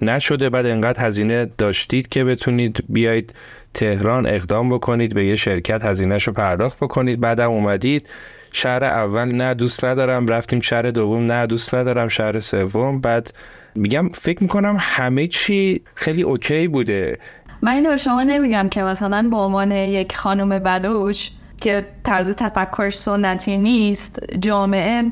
نشده 0.02 0.50
بعد 0.50 0.66
انقدر 0.66 1.08
هزینه 1.08 1.46
داشتید 1.58 2.08
که 2.08 2.24
بتونید 2.24 2.84
بیاید 2.90 3.34
تهران 3.74 4.26
اقدام 4.26 4.70
بکنید 4.70 5.14
به 5.14 5.26
یه 5.26 5.36
شرکت 5.36 5.86
هزینهش 5.86 6.24
رو 6.24 6.34
پرداخت 6.34 6.78
بکنید. 6.78 7.20
بعدم 7.20 7.52
اومدید 7.52 8.10
شهر 8.52 8.84
اول 8.84 9.32
نه 9.32 9.54
دوست 9.54 9.86
ندارم. 9.86 10.28
رفتیم 10.28 10.60
شهر 10.60 10.82
دوم 10.82 11.26
نه 11.26 11.46
دوست 11.46 11.76
ندارم. 11.76 12.08
شهر 12.08 12.40
سوم. 12.40 13.02
بعد 13.02 13.34
میگم 13.76 14.10
فکر 14.14 14.44
می‌کنم 14.44 14.78
همه 14.80 15.28
چی 15.28 15.82
خیلی 15.96 16.22
اوکی 16.22 16.68
بوده. 16.68 17.20
من 17.62 17.72
اینو 17.72 17.98
شما 17.98 18.24
نمیگم 18.24 18.70
که 18.70 18.84
مثلا 18.84 19.28
به 19.30 19.38
عنوان 19.38 19.72
یک 19.72 20.16
خانم 20.16 20.60
بلوچ 20.60 21.30
که 21.62 21.86
طرز 22.04 22.30
تفکرش 22.30 22.98
سنتی 22.98 23.58
نیست 23.58 24.20
جامعه 24.42 25.04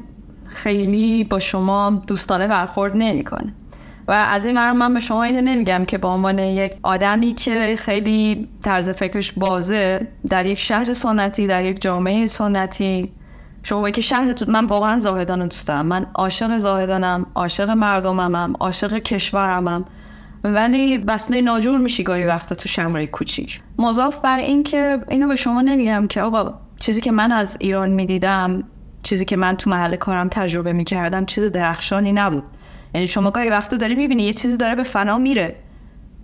خیلی 0.47 1.23
با 1.23 1.39
شما 1.39 2.03
دوستانه 2.07 2.47
برخورد 2.47 2.91
نمی‌کنه. 2.95 3.53
و 4.07 4.11
از 4.11 4.45
این 4.45 4.55
مرم 4.55 4.77
من 4.77 4.93
به 4.93 4.99
شما 4.99 5.23
اینو 5.23 5.41
نمیگم 5.41 5.85
که 5.85 5.97
به 5.97 6.07
عنوان 6.07 6.39
یک 6.39 6.73
آدمی 6.83 7.33
که 7.33 7.75
خیلی 7.79 8.47
طرز 8.63 8.89
فکرش 8.89 9.31
بازه 9.31 10.07
در 10.29 10.45
یک 10.45 10.59
شهر 10.59 10.93
سنتی 10.93 11.47
در 11.47 11.63
یک 11.63 11.81
جامعه 11.81 12.27
سنتی 12.27 13.11
شما 13.63 13.89
که 13.89 14.01
شهر 14.01 14.33
من 14.47 14.65
واقعا 14.65 14.99
زاهدان 14.99 15.47
دوست 15.47 15.67
دارم. 15.67 15.85
من 15.85 16.05
عاشق 16.15 16.57
زاهدانم 16.57 17.25
عاشق 17.35 17.69
مردممم 17.69 18.53
عاشق 18.59 18.97
کشورمم. 18.97 19.85
ولی 20.43 20.97
بسته 20.97 21.41
ناجور 21.41 21.77
میشی 21.77 22.03
گاهی 22.03 22.25
وقتا 22.25 22.55
تو 22.55 22.69
شمره 22.69 23.07
کوچیک. 23.07 23.61
مضاف 23.79 24.19
بر 24.19 24.37
این 24.37 24.63
که 24.63 24.99
اینو 25.09 25.27
به 25.27 25.35
شما 25.35 25.61
نمیگم 25.61 26.07
که 26.07 26.21
آقا 26.21 26.53
چیزی 26.79 27.01
که 27.01 27.11
من 27.11 27.31
از 27.31 27.57
ایران 27.59 27.89
می‌دیدم 27.89 28.63
چیزی 29.03 29.25
که 29.25 29.37
من 29.37 29.57
تو 29.57 29.69
محل 29.69 29.95
کارم 29.95 30.27
تجربه 30.29 30.73
می‌کردم 30.73 31.25
چیز 31.25 31.43
درخشانی 31.43 32.13
نبود. 32.13 32.43
یعنی 32.93 33.07
شما 33.07 33.31
گاهی 33.31 33.49
وقتا 33.49 33.77
داری 33.77 33.95
می‌بینی 33.95 34.23
یه 34.23 34.33
چیزی 34.33 34.57
داره 34.57 34.75
به 34.75 34.83
فنا 34.83 35.17
میره. 35.17 35.55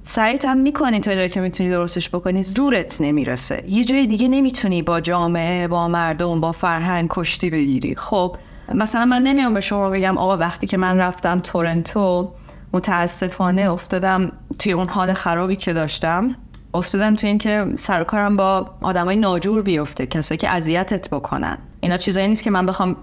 سعیت 0.04 0.46
هم 0.46 0.58
می‌کنی 0.58 1.00
تا 1.00 1.16
جایی 1.16 1.30
که 1.30 1.42
می‌تونی 1.42 1.70
درستش 1.70 2.10
بکنی. 2.10 2.44
زورت 2.44 3.02
نمی‌رسه. 3.02 3.64
یه 3.68 3.84
جای 3.84 4.08
دیگه 4.08 4.28
نمی‌تونی 4.28 4.82
با 4.82 5.02
جامعه 5.02 5.68
با 5.68 5.88
مردم 5.88 6.42
با 6.42 6.52
فرهنگ 6.52 7.08
کشتی 7.12 7.50
بگیری. 7.50 7.96
خب 7.96 8.36
مثلا 8.74 9.06
من 9.06 9.22
نمیام 9.22 9.54
به 9.54 9.62
شما 9.62 9.90
بگم 9.90 10.18
آقا 10.18 10.38
وقتی 10.38 10.68
که 10.68 10.78
من 10.78 10.98
رفتم 10.98 11.40
تورنتو 11.40 12.32
متاسفانه 12.74 13.62
افتادم 13.62 14.32
توی 14.60 14.72
اون 14.72 14.90
حال 14.90 15.14
خرابی 15.14 15.56
که 15.56 15.74
داشتم. 15.74 16.36
افتادم 16.74 17.16
توی 17.16 17.30
اینکه 17.30 17.66
سر 17.76 18.04
کارم 18.04 18.38
با 18.38 18.66
آدمای 18.82 19.16
ناجور 19.16 19.62
بیفته 19.62 20.06
کسایی 20.06 20.38
که 20.38 20.50
اذیتت 20.50 21.10
بکنن. 21.10 21.58
اینا 21.82 21.98
چیزایی 21.98 22.28
نیست 22.28 22.44
که 22.44 22.52
من 22.52 22.66
بخوام 22.66 22.96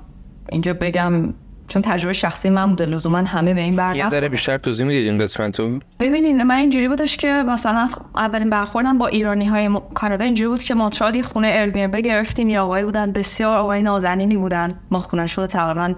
اینجا 0.52 0.74
بگم 0.74 1.34
چون 1.70 1.82
تجربه 1.82 2.12
شخصی 2.12 2.50
من 2.50 2.66
بوده 2.66 2.86
لزوما 2.86 3.18
همه 3.18 3.54
به 3.54 3.60
این 3.60 3.76
بر 3.76 3.96
یه 3.96 4.08
ذره 4.08 4.28
بیشتر 4.28 4.58
توضیح 4.58 4.86
می‌دید 4.86 5.08
این 5.08 5.18
قسمتو 5.18 5.78
ببینین 6.00 6.42
من 6.42 6.54
اینجوری 6.54 6.88
بودش 6.88 7.16
که 7.16 7.32
مثلا 7.32 7.88
اولین 8.16 8.50
برخوردم 8.50 8.98
با 8.98 9.06
ایرانی 9.06 9.44
های 9.44 9.70
کانادا 9.94 10.24
اینجوری 10.24 10.48
بود 10.48 10.62
که 10.62 10.74
مونترال 10.74 11.14
یه 11.14 11.22
خونه 11.22 11.50
ال 11.54 11.86
بی 11.86 12.02
گرفتیم 12.02 12.48
یا 12.48 12.64
آقای 12.64 12.84
بودن 12.84 13.12
بسیار 13.12 13.56
آقای 13.56 13.82
نازنینی 13.82 14.36
بودن. 14.36 14.74
ما 14.90 14.98
خونه 14.98 15.26
شده 15.26 15.46
تقریبا 15.46 15.94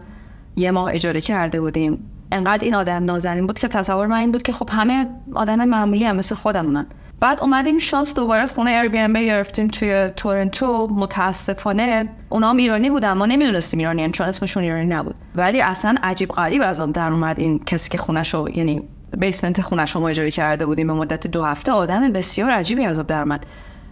یه 0.56 0.70
ماه 0.70 0.94
اجاره 0.94 1.20
کرده 1.20 1.60
بودیم. 1.60 2.10
انقدر 2.32 2.64
این 2.64 2.74
آدم 2.74 3.04
نازنین 3.04 3.46
بود 3.46 3.58
که 3.58 3.68
تصور 3.68 4.06
من 4.06 4.16
این 4.16 4.32
بود 4.32 4.42
که 4.42 4.52
خب 4.52 4.68
همه 4.72 5.06
آدم 5.34 5.64
معمولی 5.64 6.04
هم 6.04 6.16
مثل 6.16 6.34
خودمونن. 6.34 6.86
بعد 7.22 7.40
اومدیم 7.40 7.78
شانس 7.78 8.14
دوباره 8.14 8.46
خونه 8.46 8.70
ایر 8.70 8.88
بی 8.88 8.98
ام 8.98 9.12
گرفتیم 9.12 9.68
توی 9.68 10.08
تورنتو. 10.16 10.86
متاسفانه 10.86 12.08
اونا 12.28 12.50
هم 12.50 12.56
ایرانی 12.56 12.90
بودن. 12.90 13.12
ما 13.12 13.26
نمی‌دونستیم 13.26 13.78
ایرانی 13.78 14.10
چون 14.10 14.28
اسمشون 14.28 14.62
ایرانی 14.62 14.86
نبود. 14.86 15.14
ولی 15.34 15.60
اصلا 15.60 15.94
عجیب 16.02 16.28
غریب 16.28 16.62
از 16.62 16.80
در 16.80 17.12
اومد 17.12 17.40
این 17.40 17.58
کسی 17.58 17.90
که 17.90 17.98
خونشو 17.98 18.46
یعنی 18.54 18.82
بیسمنت 19.18 19.60
خونش 19.60 19.96
رو 19.96 20.02
اجاره 20.02 20.30
کرده 20.30 20.66
بودیم. 20.66 20.86
به 20.86 20.92
مدت 20.92 21.26
دو 21.26 21.44
هفته 21.44 21.72
آدم 21.72 22.12
بسیار 22.12 22.50
عجیبی 22.50 22.84
از 22.84 22.98
در 22.98 23.20
اومد. 23.20 23.46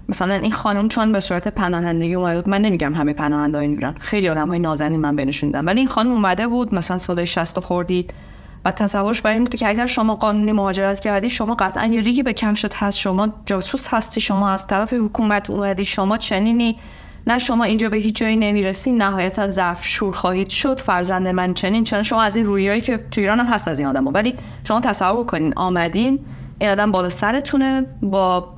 مثلا 0.09 0.35
این 0.35 0.53
خانم 0.53 0.89
چون 0.89 1.13
به 1.13 1.21
صورت 1.21 1.49
پناهندگی 1.49 2.15
اومده 2.15 2.51
من 2.51 2.63
نمیگم 2.63 2.95
همه 2.95 3.13
پناهنده 3.13 3.59
اینجورن 3.59 3.95
خیلی 4.01 4.29
آدم 4.29 4.49
های 4.49 4.59
نازنین 4.59 5.01
من 5.01 5.17
بینشون 5.17 5.49
دیدم. 5.49 5.67
ولی 5.67 5.79
این 5.79 5.89
خانم 5.89 6.11
اومده 6.11 6.47
بود 6.47 6.75
مثلا 6.75 6.99
سال 6.99 7.25
60 7.25 7.61
خوردید 7.61 8.13
و 8.65 8.71
تصورش 8.71 9.23
برای 9.23 9.35
این 9.37 9.45
بود 9.45 9.55
که 9.55 9.69
اگر 9.69 9.87
شما 9.87 10.15
قانونی 10.15 10.53
مهاجرت 10.53 11.01
کردی 11.01 11.31
شما 11.31 11.55
قطعا 11.55 11.87
یه 11.87 12.01
ریگی 12.01 12.23
به 12.23 12.33
کم 12.33 12.55
شد. 12.55 12.73
هست 12.75 12.99
شما 12.99 13.29
جاسوس 13.47 13.95
هستی 13.95 14.21
شما 14.21 14.51
از 14.51 14.67
طرف 14.67 14.93
حکومت 14.93 15.51
اومدی 15.51 15.85
شما 15.85 16.17
چنینی. 16.17 16.79
نه 17.27 17.39
شما 17.39 17.65
اینجا 17.65 17.89
به 17.89 17.97
هیچ 17.97 18.17
جایی 18.17 18.37
نمی‌رسی 18.37 18.93
نهایتا 18.93 19.49
ظرف 19.49 19.87
شور 19.87 20.15
خواهید 20.15 20.49
شد. 20.49 20.81
فرزند 20.81 21.29
من 21.29 21.55
چنین 21.55 21.85
چون 21.85 22.03
شما 22.03 22.23
از 22.23 22.37
این 22.37 22.47
رویایی 22.47 22.81
که 22.81 22.97
تو 23.11 23.21
ایران 23.21 23.41
هم 23.41 23.47
هست 23.47 23.69
از 23.69 23.79
این 23.79 23.89
آدم 23.89 24.07
ولی 24.07 24.35
شما 24.65 24.81
تصور 24.81 25.25
کنین 25.25 25.53
آمدین 25.57 26.19
این 26.59 26.71
آدم 26.71 26.93
بالا 26.93 27.09
سرتونه 27.09 27.87
با 28.03 28.49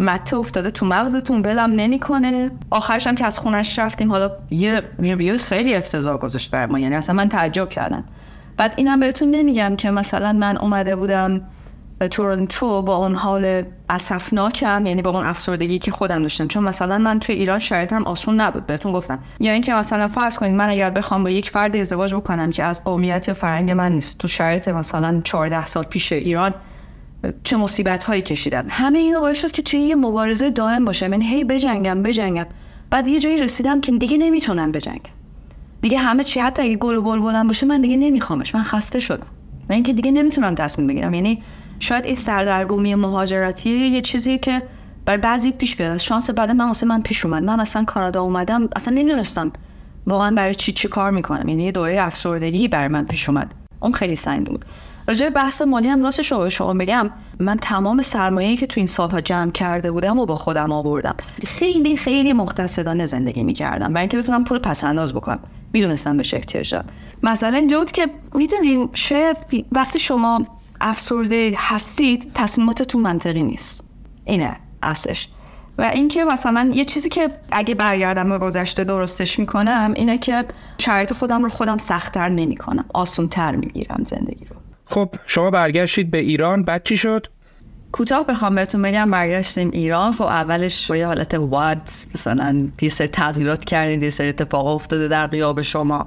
مته 0.00 0.36
افتاده 0.36 0.70
تو 0.70 0.86
مغزتون 0.86 1.42
بلم 1.42 1.72
نمی‌کنه. 1.72 2.50
آخرش 2.70 3.06
هم 3.06 3.14
که 3.14 3.24
از 3.24 3.38
خونش 3.38 3.78
رفتیم 3.78 4.10
حالا 4.10 4.30
یه 4.50 4.82
یه 5.02 5.36
خیلی 5.36 5.74
افتضاح 5.74 6.16
گذاشت 6.16 6.50
بر 6.50 6.66
ما. 6.66 6.78
یعنی 6.78 6.94
اصلا 6.94 7.14
من 7.14 7.28
تعجب 7.28 7.68
کردم. 7.68 8.04
بعد 8.56 8.74
اینم 8.76 9.00
بهتون 9.00 9.30
نمیگم 9.30 9.76
که 9.76 9.90
مثلا 9.90 10.32
من 10.32 10.56
اومده 10.56 10.96
بودم 10.96 11.40
به 11.98 12.08
تورنتو 12.08 12.82
با 12.82 12.96
اون 12.96 13.14
حال 13.14 13.62
اسفناکم 13.90 14.86
یعنی 14.86 15.02
با 15.02 15.10
اون 15.10 15.26
افسردگی 15.26 15.78
که 15.78 15.90
خودم 15.90 16.22
داشتم. 16.22 16.48
چون 16.48 16.64
مثلا 16.64 16.98
من 16.98 17.20
توی 17.20 17.34
ایران 17.34 17.58
شرایطم 17.58 18.02
آسون 18.02 18.40
نبود 18.40 18.66
بهتون 18.66 18.92
گفتم. 18.92 19.18
یا 19.40 19.52
اینکه 19.52 19.74
مثلا 19.74 20.08
فرض 20.08 20.38
کنید 20.38 20.52
من 20.52 20.68
اگر 20.68 20.90
بخوام 20.90 21.24
با 21.24 21.30
یک 21.30 21.50
فرد 21.50 21.76
ازدواج 21.76 22.14
بکنم 22.14 22.50
که 22.50 22.64
از 22.64 22.84
قومیت 22.84 23.32
فرنگ 23.32 23.70
من 23.70 23.92
نیست 23.92 24.18
تو 24.18 24.28
شرایط 24.28 24.68
مثلا 24.68 25.20
14 25.24 25.66
سال 25.66 25.84
پیش 25.84 26.12
ایران 26.12 26.54
چه 27.44 27.56
مصیبت 27.56 28.04
هایی 28.04 28.22
کشیدم. 28.22 28.66
همه 28.68 28.98
اینا 28.98 29.20
باعث 29.20 29.40
شد 29.40 29.50
که 29.50 29.62
توی 29.62 29.80
یه 29.80 29.94
مبارزه 29.94 30.50
دائم 30.50 30.84
باشم. 30.84 31.12
یعنی 31.12 31.26
هی 31.26 31.44
بجنگم 31.44 32.02
بجنگم. 32.02 32.46
بعد 32.90 33.08
یه 33.08 33.18
جایی 33.18 33.38
رسیدم 33.38 33.80
که 33.80 33.92
دیگه 33.92 34.18
نمی‌تونم 34.18 34.72
بجنگم. 34.72 35.21
دیگه 35.82 35.98
همه 35.98 36.24
چی 36.24 36.40
حتی 36.40 36.62
اگه 36.62 36.76
گل 36.76 36.94
و 36.94 37.02
بلند 37.02 37.46
باشه 37.46 37.66
من 37.66 37.80
دیگه 37.80 37.96
نمیخوامش. 37.96 38.54
من 38.54 38.62
خسته 38.62 39.00
شدم. 39.00 39.26
من 39.68 39.74
اینکه 39.74 39.92
دیگه 39.92 40.10
نمی‌تونم 40.10 40.54
تصمیم 40.54 40.88
بگیرم. 40.88 41.14
یعنی 41.14 41.42
شاید 41.78 42.04
این 42.04 42.16
سردرگمی 42.16 42.94
مهاجرتی 42.94 43.70
یه 43.70 44.00
چیزی 44.00 44.38
که 44.38 44.62
بر 45.04 45.16
بعضی 45.16 45.52
پیش 45.52 45.76
بیاد. 45.76 45.96
شانس 45.96 46.30
بعد 46.30 46.50
من 46.50 46.66
واسه 46.66 46.86
من 46.86 47.02
پیش 47.02 47.24
اومد. 47.24 47.42
من 47.42 47.60
اصلا 47.60 47.84
کانادا 47.84 48.22
اومدم 48.22 48.68
اصلا 48.76 48.94
نمی‌دونستم 48.94 49.52
واقعا 50.06 50.34
برای 50.34 50.54
چی 50.54 50.72
چی 50.72 50.88
کار 50.88 51.10
می‌کنم. 51.10 51.48
یعنی 51.48 51.64
یه 51.64 51.72
دوره 51.72 52.02
افسردگی 52.02 52.68
بر 52.68 52.88
من 52.88 53.04
پیش 53.04 53.28
اومد. 53.28 53.54
اون 53.80 53.92
خیلی 53.92 54.16
سنگ 54.16 54.46
بود. 54.46 54.64
راجع 55.08 55.30
بحث 55.30 55.62
مالی 55.62 55.88
هم 55.88 56.02
راست 56.02 56.22
شما 56.22 56.48
شما 56.48 56.74
بگم 56.74 57.10
من 57.40 57.56
تمام 57.56 58.00
سرمایه‌ای 58.00 58.56
که 58.56 58.66
تو 58.66 58.80
این 58.80 58.86
سالها 58.86 59.20
جمع 59.20 59.50
کرده 59.50 59.90
بودم 59.90 60.18
و 60.18 60.26
با 60.26 60.34
خودم 60.34 60.72
آوردم. 60.72 61.14
خیلی 61.46 61.96
خیلی 61.96 62.32
مقتصدانه 62.32 63.06
زندگی 63.06 63.42
می‌کردم. 63.42 63.88
برای 63.88 64.00
اینکه 64.00 64.18
بتونم 64.18 64.44
پول 64.44 64.58
پس 64.58 64.84
انداز 64.84 65.14
بکنم. 65.14 65.40
می‌دونستم 65.72 66.16
به 66.16 66.24
احتیاج 66.32 66.70
دارم 66.70 66.86
مثلا 67.22 67.56
اینجا 67.56 67.84
که 67.84 68.06
می‌دونین 68.34 68.88
شاید 68.92 69.36
وقتی 69.72 69.98
شما 69.98 70.46
افسرده 70.80 71.54
هستید 71.56 72.30
تصمیماتتون 72.34 73.02
منطقی 73.02 73.42
نیست. 73.42 73.84
اینه 74.24 74.56
اصلش. 74.82 75.28
و 75.78 75.82
اینکه 75.82 76.24
مثلا 76.24 76.70
یه 76.74 76.84
چیزی 76.84 77.08
که 77.08 77.28
اگه 77.50 77.74
برگردم 77.74 78.28
به 78.28 78.38
گذشته 78.38 78.84
درستش 78.84 79.38
می‌کنم 79.38 79.92
اینه 79.96 80.18
که 80.18 80.44
شرایط 80.78 81.12
خودم 81.12 81.42
رو 81.42 81.48
خودم 81.48 81.78
سختتر 81.78 82.28
نمی‌کنم. 82.28 82.84
آسونتر 82.94 83.56
می‌گیرم 83.56 84.04
زندگی 84.04 84.44
رو. 84.44 84.56
خب 84.92 85.14
شما 85.26 85.50
برگشتید 85.50 86.10
به 86.10 86.18
ایران 86.18 86.64
بعد 86.64 86.84
چی 86.84 86.96
شد؟ 86.96 87.26
کوتاه 87.92 88.26
بخوام 88.26 88.54
بهتون 88.54 88.82
بگم 88.82 89.10
برگشتیم 89.10 89.70
ایران. 89.72 90.12
خب 90.12 90.22
اولش 90.22 90.86
با 90.86 90.96
یه 90.96 91.06
حالت 91.06 91.34
واد 91.34 91.88
مثلا 92.14 92.68
یه 92.82 92.88
سری 92.88 93.06
تغییرات 93.06 93.64
کردید 93.64 94.02
یه 94.02 94.10
سری 94.10 94.28
اتفاق 94.28 94.66
افتاده 94.66 95.08
در 95.08 95.26
قیاب 95.26 95.62
شما. 95.62 96.06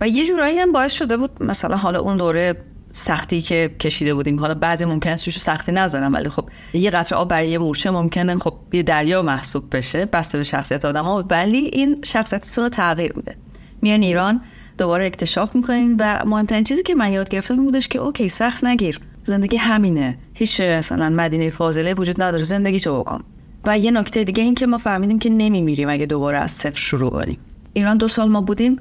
و 0.00 0.08
یه 0.08 0.26
جورایی 0.26 0.58
هم 0.58 0.72
باعث 0.72 0.92
شده 0.92 1.16
بود 1.16 1.42
مثلا 1.42 1.76
حالا 1.76 2.00
اون 2.00 2.16
دوره 2.16 2.56
سختی 2.92 3.40
که 3.40 3.70
کشیده 3.80 4.14
بودیم. 4.14 4.40
حالا 4.40 4.54
بعضی 4.54 4.84
ممکن 4.84 5.10
است 5.10 5.30
سختی 5.30 5.72
نذارم 5.72 6.14
ولی 6.14 6.28
خب 6.28 6.48
یه 6.72 6.90
قطره 6.90 7.18
آب 7.18 7.28
برای 7.28 7.48
یه 7.48 7.58
مورچه 7.58 7.90
ممکنه 7.90 8.38
خب 8.38 8.54
یه 8.72 8.82
دریا 8.82 9.22
محسوب 9.22 9.76
بشه 9.76 10.06
بسته 10.06 10.38
به 10.38 10.44
شخصیت 10.44 10.84
آدم 10.84 11.04
ها 11.04 11.24
ولی 11.30 11.58
این 11.58 12.00
شخصیتتون 12.04 12.64
رو 12.64 12.70
تغییر 12.70 13.12
میده. 13.16 13.36
میان 13.82 14.02
ایران 14.02 14.40
دوباره 14.78 15.06
اکتشاف 15.06 15.56
می‌کنین 15.56 15.96
و 16.00 16.22
مهمترین 16.26 16.64
چیزی 16.64 16.82
که 16.82 16.94
من 16.94 17.12
یاد 17.12 17.28
گرفتم 17.28 17.56
بودش 17.56 17.88
که 17.88 17.98
اوکی 17.98 18.28
سخت 18.28 18.64
نگیر. 18.64 19.00
زندگی 19.24 19.56
همینه. 19.56 20.18
هیچ 20.34 20.60
مثلا 20.60 21.10
مدینه 21.10 21.50
فاضله 21.50 21.94
وجود 21.94 22.22
نداره. 22.22 22.44
زندگی 22.44 22.80
تو 22.80 23.00
بکن. 23.00 23.24
و 23.66 23.78
یه 23.78 23.90
نکته 23.90 24.24
دیگه 24.24 24.42
این 24.42 24.54
که 24.54 24.66
ما 24.66 24.78
فهمیدیم 24.78 25.18
که 25.18 25.30
نمیمیریم 25.30 25.88
اگه 25.88 26.06
دوباره 26.06 26.38
از 26.38 26.52
صفر 26.52 26.78
شروع 26.78 27.10
کنیم. 27.10 27.38
ایران 27.72 27.96
دو 27.96 28.08
سال 28.08 28.28
ما 28.28 28.40
بودیم. 28.40 28.80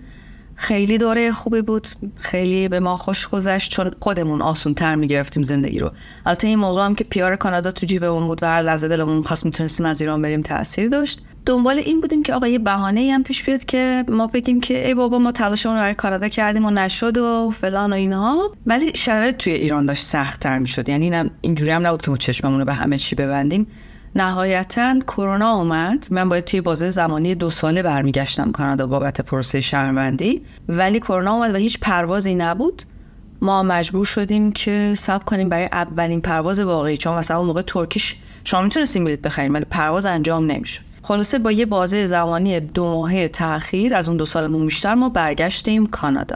خیلی 0.56 0.98
دوره 0.98 1.32
خوبی 1.32 1.62
بود. 1.62 1.88
خیلی 2.20 2.68
به 2.68 2.80
ما 2.80 2.98
خوش 2.98 3.28
گذشت. 3.28 3.72
چون 3.72 3.92
خودمون 4.00 4.42
آسون 4.42 4.74
تر 4.74 4.96
می‌گرفتیم 4.96 5.44
زندگی 5.44 5.80
رو. 5.80 5.92
البته 6.26 6.48
این 6.48 6.60
موضوع 6.60 6.86
هم 6.86 6.96
که 6.96 7.04
پیار 7.04 7.36
کانادا 7.36 7.72
تو 7.72 7.86
جیبمون 7.86 8.28
بود 8.28 8.44
و 8.44 8.46
هر 8.46 8.62
لحظه 8.62 8.88
دلمون 8.88 9.24
خواست 9.24 9.46
می‌تونستیم 9.46 9.86
از 9.86 10.02
ایران 10.02 10.22
بریم 10.22 10.42
تاثیر 10.42 10.90
داشت. 10.90 11.22
دنبال 11.46 11.78
این 11.78 12.02
بودیم 12.02 12.24
که 12.24 12.34
آقا 12.34 12.48
یه 12.48 12.60
بهانه 12.60 13.12
هم 13.14 13.24
پیش 13.24 13.44
بیاد 13.44 13.66
که 13.66 14.04
ما 14.10 14.28
بگیم 14.28 14.62
که 14.62 14.88
ای 14.88 14.94
بابا 14.94 15.20
ما 15.20 15.32
تلاشمون 15.32 15.76
برای 15.76 15.94
کانادا 15.94 16.28
کردیم 16.28 16.66
و 16.66 16.72
نشد 16.72 17.18
و 17.18 17.54
فلان 17.58 17.94
و 17.94 17.96
اینها 17.96 18.52
ولی 18.66 18.92
شرایط 18.96 19.38
توی 19.38 19.54
ایران 19.54 19.86
داشت 19.86 20.04
سخت 20.04 20.40
تر 20.40 20.60
می‌شد. 20.60 20.90
یعنی 20.90 21.30
اینجوری 21.42 21.72
هم 21.72 21.88
نبود 21.88 22.02
که 22.02 22.12
ما 22.12 22.18
چشممون 22.18 22.60
رو 22.60 22.66
به 22.66 22.74
همه 22.74 22.98
چی 22.98 23.16
ببندیم. 23.16 23.68
نهایتا 24.16 25.00
کرونا 25.00 25.52
اومد. 25.52 26.08
من 26.12 26.30
باید 26.30 26.46
توی 26.46 26.62
بازه 26.62 26.90
زمانی 26.90 27.36
دو 27.36 27.50
ساله 27.50 27.84
برمیگشتم 27.84 28.52
کانادا 28.52 28.88
بابت 28.88 29.22
پروسه 29.22 29.62
شهروندی. 29.62 30.42
ولی 30.70 31.00
کرونا 31.00 31.34
اومد 31.34 31.54
و 31.54 31.58
هیچ 31.58 31.80
پروازی 31.80 32.36
نبود. 32.36 32.84
ما 33.42 33.64
مجبور 33.64 34.06
شدیم 34.06 34.52
که 34.52 34.94
سب 34.98 35.26
کنیم 35.26 35.50
برای 35.50 35.66
اولین 35.66 36.22
پرواز 36.22 36.60
واقعی. 36.60 36.98
چون 36.98 37.18
مثلا 37.18 37.38
اون 37.38 37.48
موقع 37.48 37.62
ترکیش 37.62 38.16
شما 38.44 38.62
می‌تونستیم 38.62 39.04
بلیط 39.04 39.22
بخریم 39.22 39.54
ولی 39.54 39.66
پرواز 39.66 40.06
انجام 40.06 40.52
نمی‌شد. 40.52 40.93
خلاصه 41.04 41.40
با 41.40 41.52
یه 41.52 41.66
بازه 41.66 42.06
زمانی 42.06 42.60
دو 42.60 42.86
ماهه 42.86 43.28
تاخیر 43.28 43.96
از 43.96 44.08
اون 44.08 44.18
دو 44.18 44.26
سالمون 44.26 44.66
بیشتر 44.66 44.96
ما 44.96 45.10
برگشتیم 45.10 45.86
کانادا. 45.86 46.36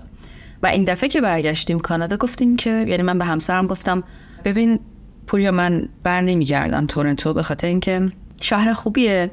و 0.63 0.67
این 0.67 0.83
دفعه 0.83 1.09
که 1.09 1.21
برگشتیم 1.21 1.79
کانادا 1.79 2.17
گفتیم 2.17 2.55
که 2.55 2.85
یعنی 2.87 3.03
من 3.03 3.17
به 3.17 3.25
همسرم 3.25 3.67
گفتم 3.67 4.03
ببین 4.45 4.79
پوریا 5.27 5.51
من 5.51 5.89
بر 6.03 6.21
نمیگردم 6.21 6.85
تورنتو 6.85 7.33
به 7.33 7.43
خاطر 7.43 7.67
اینکه 7.67 8.11
شهر 8.41 8.73
خوبیه. 8.73 9.31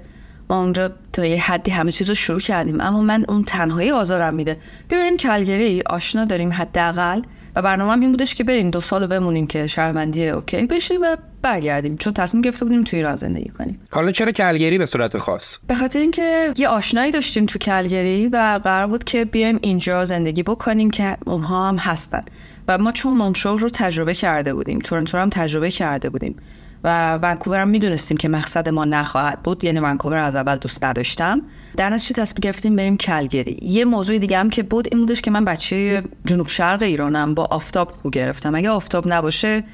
ما 0.51 0.61
اونجا 0.61 0.91
تا 1.13 1.27
یه 1.27 1.41
حدی 1.41 1.71
همه 1.71 1.93
چیز 1.93 2.09
رو 2.09 2.15
شروع 2.15 2.41
کردیم. 2.41 2.81
اما 2.81 3.01
من 3.01 3.25
اون 3.29 3.45
تنهایی 3.45 3.91
آزارم 3.91 4.35
میده. 4.35 4.57
ببینیم 4.91 5.17
کلگری 5.17 5.83
آشنا 5.87 6.25
داریم 6.25 6.53
حداقل. 6.53 7.23
و 7.57 7.63
برنامه 7.63 8.03
این 8.03 8.11
بودش 8.11 8.35
که 8.35 8.45
بریم 8.45 8.71
دو 8.71 8.81
سال 8.81 9.07
بمونیم 9.07 9.47
که 9.47 9.67
شهروندی 9.67 10.29
اوکی 10.29 10.67
بشه 10.67 10.95
و 10.95 11.17
برگردیم 11.45 11.97
چون 11.97 12.13
تصمیم 12.13 12.43
گرفته 12.43 12.65
بودیم 12.65 12.85
توی 12.85 12.99
ایران 12.99 13.17
زندگی 13.17 13.49
کنیم. 13.49 13.81
حالا 13.91 14.13
چرا 14.13 14.33
کلگری 14.33 14.79
به 14.79 14.87
صورت 14.87 15.19
خاص؟ 15.19 15.59
به 15.67 15.75
خاطر 15.75 15.99
اینکه 15.99 16.53
یه 16.57 16.69
آشنایی 16.69 17.13
داشتیم 17.13 17.47
تو 17.47 17.59
کلگری 17.59 18.29
و 18.29 18.61
قرار 18.65 18.87
بود 18.87 19.05
که 19.05 19.25
بیایم 19.25 19.59
اینجا 19.63 20.05
زندگی 20.05 20.43
بکنیم 20.43 20.91
که 20.91 21.17
اونها 21.27 21.69
هم 21.69 21.77
هستن. 21.77 22.25
و 22.69 22.79
ما 22.79 22.93
چون 22.93 23.17
مونترال 23.17 23.59
رو 23.59 23.69
تجربه 23.69 24.15
کرده 24.15 24.55
بودیم 24.55 24.79
تورنتو 24.79 25.19
هم 25.19 25.29
تجربه 25.29 25.71
کرده 25.71 26.11
بودیم. 26.11 26.37
و 26.85 27.19
ونکوور 27.23 27.59
هم 27.59 27.69
می‌دونستیم 27.69 28.17
که 28.17 28.29
مقصد 28.29 28.69
ما 28.69 28.85
نخواهد 28.85 29.43
بود 29.43 29.65
یعنی 29.65 29.81
ونکوور 29.81 30.17
از 30.17 30.37
اول 30.37 30.57
دوست 30.57 30.85
نداشتم. 30.85 31.43
در 31.77 31.91
نتیجه 31.91 32.23
تصمیم 32.23 32.41
گرفتیم 32.41 32.77
بریم 32.77 32.97
کلگری. 32.97 33.59
یه 33.63 33.85
موضوع 33.85 34.19
دیگه 34.19 34.39
هم 34.39 34.51
که 34.51 34.63
بود 34.63 34.89
این 34.91 35.01
بودش 35.01 35.21
که 35.21 35.31
من 35.31 35.45
بچه 35.45 36.03
جنوب 36.27 36.49
شرق 36.49 36.83
ایرانم 36.83 37.35
با 37.35 37.45
آفتاب 37.45 37.91
خوب 37.91 38.13
گرفتم. 38.13 38.55
اگه 38.55 38.71
آفتاب 38.71 39.13
نباشه 39.13 39.65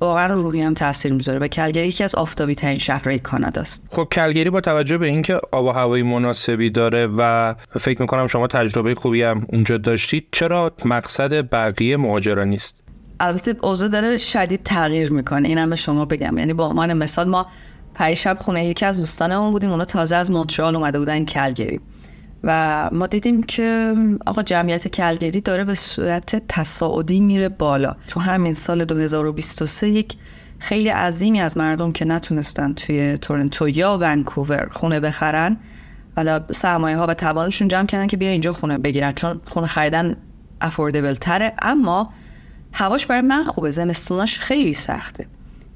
واقعا 0.00 0.34
روحی 0.34 0.60
هم 0.60 0.74
تاثیر 0.74 1.12
می‌ذاره 1.12 1.38
و 1.38 1.48
کلگری 1.48 1.88
یکی 1.88 2.04
از 2.04 2.14
آفتابی 2.14 2.54
ترین 2.54 2.78
شهرهای 2.78 3.18
کانادا 3.18 3.60
است. 3.60 3.88
خب 3.92 4.08
کلگری 4.12 4.50
با 4.50 4.60
توجه 4.60 4.98
به 4.98 5.06
اینکه 5.06 5.40
آب 5.52 5.64
و 5.64 5.70
هوای 5.70 6.02
مناسبی 6.02 6.70
داره 6.70 7.06
و 7.06 7.54
فکر 7.80 8.00
می‌کنم 8.00 8.26
شما 8.26 8.46
تجربه 8.46 8.94
خوبی 8.94 9.22
هم 9.22 9.46
اونجا 9.52 9.76
داشتید 9.76 10.26
چرا 10.32 10.72
مقصد 10.84 11.50
بقیه 11.50 11.96
مهاجران 11.96 12.48
نیست؟ 12.48 12.76
البته 13.20 13.54
اوضاع 13.62 13.88
داره 13.88 14.18
شدید 14.18 14.62
تغییر 14.62 15.12
می‌کنه 15.12 15.48
اینم 15.48 15.70
به 15.70 15.76
شما 15.76 16.04
بگم. 16.04 16.38
یعنی 16.38 16.52
با 16.52 16.66
عنوان 16.66 16.92
مثال 16.92 17.28
ما 17.28 17.46
پریشب 17.94 18.38
خونه 18.40 18.66
یکی 18.66 18.84
از 18.84 19.00
دوستانمون 19.00 19.50
بودیم 19.52 19.70
اونا 19.70 19.84
تازه 19.84 20.16
از 20.16 20.30
مونترال 20.30 20.76
اومده 20.76 20.98
بودن 20.98 21.24
کلگری. 21.24 21.80
و 22.44 22.90
ما 22.92 23.06
دیدیم 23.06 23.42
که 23.42 23.94
آقا 24.26 24.42
جمعیت 24.42 24.88
کلگری 24.88 25.40
داره 25.40 25.64
به 25.64 25.74
صورت 25.74 26.42
تصاعدی 26.48 27.20
میره 27.20 27.48
بالا. 27.48 27.96
تو 28.08 28.20
همین 28.20 28.54
سال 28.54 28.84
2023 28.84 29.88
یک 29.88 30.16
خیلی 30.58 30.88
عظیمی 30.88 31.40
از 31.40 31.58
مردم 31.58 31.92
که 31.92 32.04
نتونستن 32.04 32.72
توی 32.72 33.18
تورنتو 33.18 33.68
یا 33.68 33.98
ونکوور 34.00 34.68
خونه 34.70 35.00
بخرن. 35.00 35.56
حالا 36.16 36.40
سرمایه 36.50 36.96
ها 36.96 37.06
و 37.06 37.14
توانشون 37.14 37.68
جمع 37.68 37.86
کردن 37.86 38.06
که 38.06 38.16
بیا 38.16 38.30
اینجا 38.30 38.52
خونه 38.52 38.78
بگیرن 38.78 39.12
چون 39.12 39.40
خونه 39.44 39.66
خریدن 39.66 40.16
افوردبل 40.60 41.14
تره. 41.14 41.52
اما 41.62 42.12
هواش 42.72 43.06
برای 43.06 43.20
من 43.20 43.44
خوبه 43.44 43.70
زمستوناش 43.70 44.38
خیلی 44.38 44.72
سخته. 44.72 45.26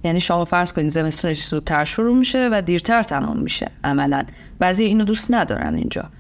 یعنی 0.05 0.21
شما 0.21 0.45
فرض 0.45 0.73
کنید 0.73 0.89
زمستونش 0.89 1.47
زودتر 1.47 1.85
شروع 1.85 2.19
میشه 2.19 2.49
و 2.53 2.63
دیرتر 2.63 3.03
تمام 3.03 3.39
میشه 3.39 3.71
عملا. 3.85 4.25
بعضی 4.59 4.85
اینو 4.85 5.05
دوست 5.05 5.35
ندارن 5.35 5.75
اینجا. 5.75 6.11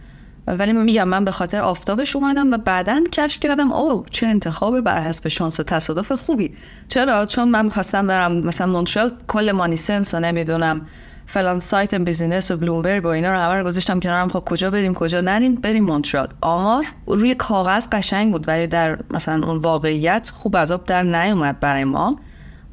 ولی 0.46 0.72
میگم 0.72 1.08
من 1.08 1.24
به 1.24 1.30
خاطر 1.30 1.60
آفتابش 1.60 2.16
اومدم 2.16 2.52
و 2.52 2.56
بعدا 2.56 3.04
کشف 3.12 3.40
کردم 3.40 3.72
او 3.72 4.04
چه 4.10 4.26
انتخاب 4.26 4.80
بر 4.80 5.00
حسب 5.00 5.28
شانس 5.28 5.60
و 5.60 5.62
تصادف 5.62 6.12
خوبی. 6.12 6.54
چرا؟ 6.88 7.26
چون 7.26 7.48
من 7.48 7.64
می‌خواستم 7.64 8.06
برم 8.06 8.32
مثلا 8.32 8.66
مونترال 8.66 9.12
کل 9.28 9.52
مانیسنس 9.52 10.14
و 10.14 10.20
نمی‌دونم. 10.20 10.86
فلان 11.26 11.58
سایت 11.58 11.94
business 11.94 12.50
و 12.50 12.56
بلومبرگ 12.56 13.04
و 13.04 13.08
اینا 13.08 13.30
رو 13.32 13.38
همه 13.38 13.54
رو 13.54 13.64
گذاشتم 13.64 14.00
کنارم. 14.00 14.28
خب 14.28 14.42
کجا 14.46 14.70
بریم 14.70 14.94
کجا 14.94 15.20
نریم؟ 15.20 15.54
بریم 15.54 15.84
مونترال. 15.84 16.28
آمار 16.40 16.84
روی 17.06 17.34
کاغذ 17.34 17.88
قشنگ 17.92 18.32
بود 18.32 18.48
ولی 18.48 18.66
در 18.66 18.98
مثلا 19.10 19.46
اون 19.46 19.58
واقعیت 19.58 20.32
خوب 20.34 20.56
آب 20.56 20.84
در 20.84 21.02
نیومد 21.02 21.60
برای 21.60 21.84
ما. 21.84 22.16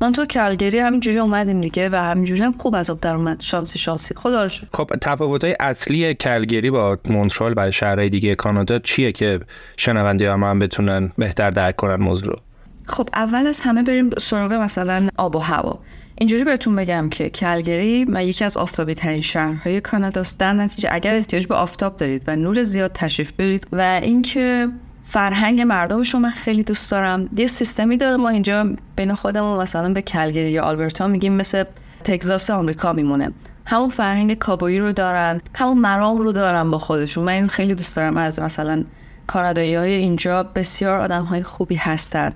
من 0.01 0.11
تو 0.11 0.25
کلگری 0.25 0.79
همینجوری 0.79 1.19
اومدیم 1.19 1.61
دیگه 1.61 1.89
و 1.89 1.95
همینجوری 1.95 2.41
هم 2.41 2.51
خوب 2.51 2.75
از 2.75 2.89
در 3.01 3.15
اومد. 3.15 3.41
شانسی 3.41 3.79
شانسی. 3.79 4.15
خدا 4.15 4.43
رو 4.43 4.49
خب 4.73 4.91
تفاوت 5.01 5.43
های 5.43 5.55
اصلی 5.59 6.13
کلگری 6.13 6.71
با 6.71 6.97
مونترال 7.05 7.53
و 7.57 7.71
شهرهای 7.71 8.09
دیگه 8.09 8.35
کانادا 8.35 8.79
چیه 8.79 9.11
که 9.11 9.39
شنونده 9.77 10.31
هم, 10.31 10.43
هم 10.43 10.59
بتونن 10.59 11.11
بهتر 11.17 11.51
درک 11.51 11.75
کنن 11.75 11.95
موضوع 11.95 12.27
رو؟ 12.27 12.39
خب 12.85 13.09
اول 13.13 13.47
از 13.47 13.61
همه 13.61 13.83
بریم 13.83 14.09
سراغ 14.17 14.53
مثلا 14.53 15.09
آب 15.17 15.35
و 15.35 15.39
هوا. 15.39 15.79
اینجوری 16.19 16.43
بهتون 16.43 16.75
بگم 16.75 17.09
که 17.09 17.29
کلگری 17.29 18.05
و 18.05 18.23
یکی 18.23 18.45
از 18.45 18.57
آفتابی 18.57 18.93
ترین 18.93 19.21
شهرهای 19.21 19.81
کاناداست 19.81 20.39
در 20.39 20.53
نتیجه 20.53 20.89
اگر 20.91 21.15
احتیاج 21.15 21.47
به 21.47 21.55
آفتاب 21.55 21.97
دارید 21.97 22.23
و 22.27 22.35
نور 22.35 22.63
زیاد 22.63 22.91
تشریف 22.93 23.31
برید 23.31 23.67
و 23.71 23.99
اینکه 24.03 24.67
فرهنگ 25.09 25.61
مردمش 25.61 26.13
رو 26.13 26.19
من 26.19 26.29
خیلی 26.29 26.63
دوست 26.63 26.91
دارم. 26.91 27.29
یه 27.35 27.47
سیستمی 27.47 27.97
داره 27.97 28.17
ما 28.17 28.29
اینجا 28.29 28.65
بین 28.95 29.15
خودمون 29.15 29.61
مثلا 29.61 29.93
به 29.93 30.01
کلگری 30.01 30.51
یا 30.51 30.63
آلبرتا 30.63 31.07
میگیم 31.07 31.33
مثل 31.33 31.63
تگزاس 32.03 32.49
آمریکا 32.49 32.93
میمونه. 32.93 33.31
همون 33.65 33.89
فرهنگ 33.89 34.33
کابویی 34.33 34.79
رو 34.79 34.91
دارن 34.91 35.41
همون 35.55 35.77
مرام 35.77 36.17
رو 36.17 36.31
دارن 36.31 36.71
با 36.71 36.79
خودشون. 36.79 37.23
من 37.23 37.31
اینو 37.31 37.47
خیلی 37.47 37.75
دوست 37.75 37.95
دارم 37.95 38.17
از 38.17 38.39
مثلا 38.39 38.83
کانادایی 39.27 39.75
های 39.75 39.93
اینجا 39.93 40.43
بسیار 40.43 40.99
آدم 40.99 41.23
های 41.23 41.43
خوبی 41.43 41.75
هستن. 41.75 42.33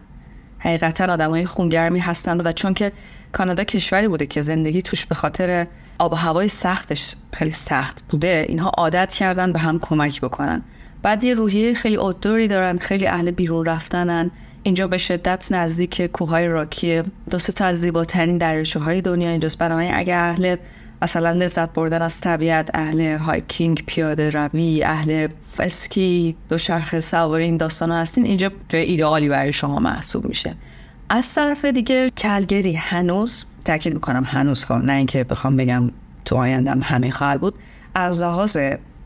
حقیقتا 0.59 1.13
آدم 1.13 1.29
های 1.29 1.45
خونگرمی 1.45 1.99
هستن 1.99 2.41
و 2.41 2.51
چون 2.51 2.73
که 2.73 2.91
کانادا 3.31 3.63
کشوری 3.63 4.07
بوده 4.07 4.25
که 4.25 4.41
زندگی 4.41 4.81
توش 4.81 5.05
به 5.05 5.15
خاطر 5.15 5.67
آب 5.97 6.13
و 6.13 6.15
هوای 6.15 6.47
سختش 6.47 7.15
خیلی 7.33 7.51
سخت 7.51 8.03
بوده 8.09 8.45
اینها 8.49 8.69
عادت 8.69 9.13
کردن 9.13 9.53
به 9.53 9.59
هم 9.59 9.79
کمک 9.79 10.21
بکنن. 10.21 10.61
بعد 11.03 11.23
یه 11.23 11.33
روحیه 11.33 11.73
خیلی 11.73 11.95
اوتدوری 11.95 12.47
دارن 12.47 12.77
خیلی 12.77 13.07
اهل 13.07 13.31
بیرون 13.31 13.65
رفتنن. 13.65 14.31
اینجا 14.63 14.87
به 14.87 14.97
شدت 14.97 15.51
نزدیک 15.51 16.01
کوههای 16.01 16.47
راکیه 16.47 17.03
دو 17.29 17.37
تا 17.37 17.65
از 17.65 17.79
زیباترین 17.79 18.37
دریاچه 18.37 19.01
دنیا 19.01 19.29
اینجاست. 19.29 19.57
بنابراین 19.57 19.91
اگر 19.93 20.19
اهل 20.19 20.55
مثلا 21.01 21.31
لذت 21.31 21.73
بردن 21.73 22.01
از 22.01 22.21
طبیعت 22.21 22.69
اهل 22.73 23.17
هایکینگ 23.17 23.83
پیاده 23.87 24.29
روی 24.29 24.83
اهل 24.83 25.27
اسکی 25.59 26.35
دوچرخه 26.49 27.01
سواری 27.01 27.43
این 27.43 27.57
داستان 27.57 27.91
هستین 27.91 28.25
اینجا 28.25 28.51
جای 28.69 28.83
ایدئالی 28.83 29.29
برای 29.29 29.53
شما 29.53 29.79
محسوب 29.79 30.25
میشه. 30.25 30.55
از 31.09 31.33
طرف 31.33 31.65
دیگه 31.65 32.09
کلگری 32.09 32.73
هنوز 32.73 33.45
تاکید 33.65 33.93
می‌کنم 33.93 34.23
هنوز 34.27 34.65
خواهم 34.65 34.85
نه 34.85 34.93
اینکه 34.93 35.23
بخوام 35.23 35.57
بگم 35.57 35.91
تو 36.25 36.35
آیندم 36.35 36.79
همه 36.83 37.11
خواهد 37.11 37.41
بود. 37.41 37.55
از 37.95 38.21
لحاظ 38.21 38.57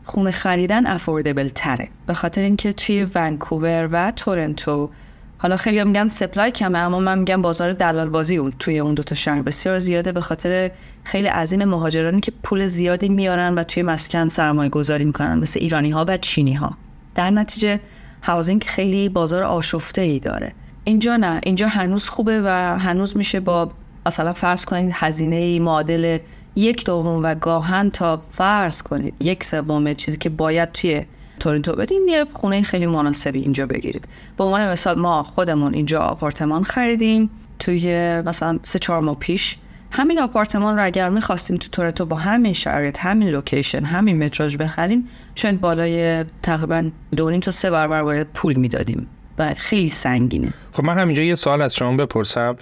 خونه 0.08 0.30
خریدن 0.30 0.86
افوردبل 0.86 1.48
تره. 1.48 1.88
به 2.06 2.14
خاطر 2.14 2.42
اینکه 2.42 2.72
توی 2.72 3.06
ونکوور 3.14 3.88
و 3.92 4.10
تورنتو 4.10 4.90
حالا 5.38 5.56
خیلی 5.56 5.84
میگن 5.84 6.08
سپلای 6.08 6.50
کمه 6.50 6.78
اما 6.78 6.98
من 6.98 7.18
میگم 7.18 7.42
بازار 7.42 7.72
دلال 7.72 8.08
بازی 8.08 8.36
اون 8.36 8.52
توی 8.58 8.78
اون 8.78 8.94
دوتا 8.94 9.14
شهر 9.14 9.42
بسیار 9.42 9.78
زیاده. 9.78 10.12
به 10.12 10.20
خاطر 10.20 10.70
خیلی 11.04 11.28
عظیم 11.28 11.64
مهاجرانی 11.64 12.20
که 12.20 12.32
پول 12.42 12.66
زیادی 12.66 13.08
میارن 13.08 13.54
و 13.54 13.62
توی 13.62 13.82
مسکن 13.82 14.28
سرمایه 14.28 14.70
گذاری 14.70 15.04
می‌کنن 15.04 15.38
مثل 15.38 15.60
ایرانی 15.60 15.90
ها 15.90 16.04
و 16.08 16.16
چینی 16.16 16.54
ها 16.54 16.76
در 17.14 17.30
نتیجه 17.30 17.80
housing 18.22 18.64
خیلی 18.64 19.08
بازار 19.08 19.42
آشفته 19.42 20.00
ای 20.00 20.18
داره. 20.18 20.52
اینجا 20.84 21.16
نه. 21.16 21.40
اینجا 21.42 21.68
هنوز 21.68 22.08
خوبه 22.08 22.42
و 22.44 22.78
هنوز 22.78 23.16
میشه 23.16 23.40
با 23.40 23.68
مثلا 24.06 24.32
فرض 24.32 24.64
کنید 24.64 24.90
هزینه 24.94 25.60
معادل 25.60 26.18
یک 26.58 26.84
دوم 26.84 27.20
و 27.22 27.34
گاهاً 27.34 27.90
تا 27.90 28.22
فرض 28.32 28.82
کنید 28.82 29.14
یک 29.20 29.44
سوم 29.44 29.94
چیزی 29.94 30.18
که 30.18 30.28
باید 30.28 30.72
توی 30.72 31.04
تورنتو 31.40 31.72
بدین 31.72 32.06
یه 32.08 32.26
خونه 32.32 32.62
خیلی 32.62 32.86
مناسبی 32.86 33.40
اینجا 33.40 33.66
بگیرید. 33.66 34.08
به 34.36 34.44
عنوان 34.44 34.68
مثال 34.68 34.98
ما 34.98 35.22
خودمون 35.22 35.74
اینجا 35.74 36.00
آپارتمان 36.00 36.62
خریدیم. 36.62 37.30
توی 37.58 38.20
مثلا 38.26 38.58
سه 38.62 38.78
چهار 38.78 39.00
ماه 39.00 39.18
پیش 39.18 39.56
همین 39.90 40.18
آپارتمان 40.18 40.76
رو 40.76 40.84
اگر 40.84 41.08
می‌خواستیم 41.08 41.56
تو 41.56 41.68
تورنتو 41.68 42.06
با 42.06 42.16
همین 42.16 42.52
شرایط 42.52 42.98
همین 42.98 43.28
location 43.28 43.84
همین 43.84 44.24
متراژ 44.24 44.56
بخریم 44.56 45.08
شاید 45.34 45.60
بالای 45.60 46.24
تقریبا 46.42 46.90
دو 47.16 47.38
تا 47.38 47.50
سه 47.50 47.70
برابر 47.70 48.02
باید 48.02 48.26
پول 48.34 48.54
می‌دادیم. 48.54 49.06
و 49.38 49.54
خیلی 49.56 49.88
سنگینه. 49.88 50.52
خب 50.72 50.84
من 50.84 50.98
همینجا 50.98 51.22
یه 51.22 51.34
سوال 51.34 51.62
از 51.62 51.74
شما 51.74 51.96
بپرسم. 51.96 52.56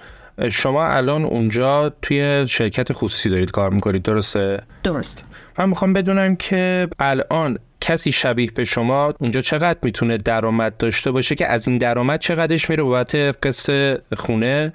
شما 0.51 0.87
الان 0.87 1.23
اونجا 1.23 1.89
توی 2.01 2.45
شرکت 2.47 2.93
خصوصی 2.93 3.29
دارید 3.29 3.51
کار 3.51 3.69
می‌کنید 3.69 4.03
درسته؟ 4.03 4.61
درست 4.83 5.27
من 5.59 5.69
می‌خوام 5.69 5.93
بدونم 5.93 6.35
که 6.35 6.87
الان 6.99 7.59
کسی 7.81 8.11
شبیه 8.11 8.51
به 8.51 8.65
شما 8.65 9.13
اونجا 9.19 9.41
چقدر 9.41 9.79
می‌تونه 9.81 10.17
درآمد 10.17 10.77
داشته 10.77 11.11
باشه 11.11 11.35
که 11.35 11.47
از 11.47 11.67
این 11.67 11.77
درآمد 11.77 12.19
چقدرش 12.19 12.69
میره 12.69 12.83
بابت 12.83 13.15
قصه 13.15 14.01
خونه 14.17 14.73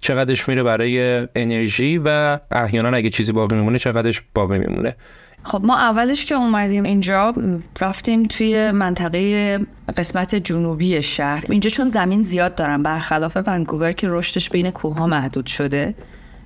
چقدرش 0.00 0.48
میره 0.48 0.62
برای 0.62 1.28
انرژی 1.36 2.00
و 2.04 2.38
احیانا 2.50 2.96
اگه 2.96 3.10
چیزی 3.10 3.32
باقی 3.32 3.56
میمونه 3.56 3.78
چقدرش 3.78 4.22
باقی 4.34 4.58
میمونه 4.58 4.96
خب 5.44 5.64
ما 5.64 5.76
اولش 5.76 6.24
که 6.24 6.34
اومدیم 6.34 6.84
اینجا 6.84 7.34
رفتیم 7.80 8.22
توی 8.22 8.70
منطقه 8.70 9.58
قسمت 9.96 10.34
جنوبی 10.34 11.02
شهر. 11.02 11.44
اینجا 11.48 11.70
چون 11.70 11.88
زمین 11.88 12.22
زیاد 12.22 12.54
دارم 12.54 12.82
برخلاف 12.82 13.36
ونکوور 13.46 13.92
که 13.92 14.08
رشدش 14.10 14.50
بین 14.50 14.70
کوه 14.70 14.94
ها 14.94 15.06
محدود 15.06 15.46
شده 15.46 15.94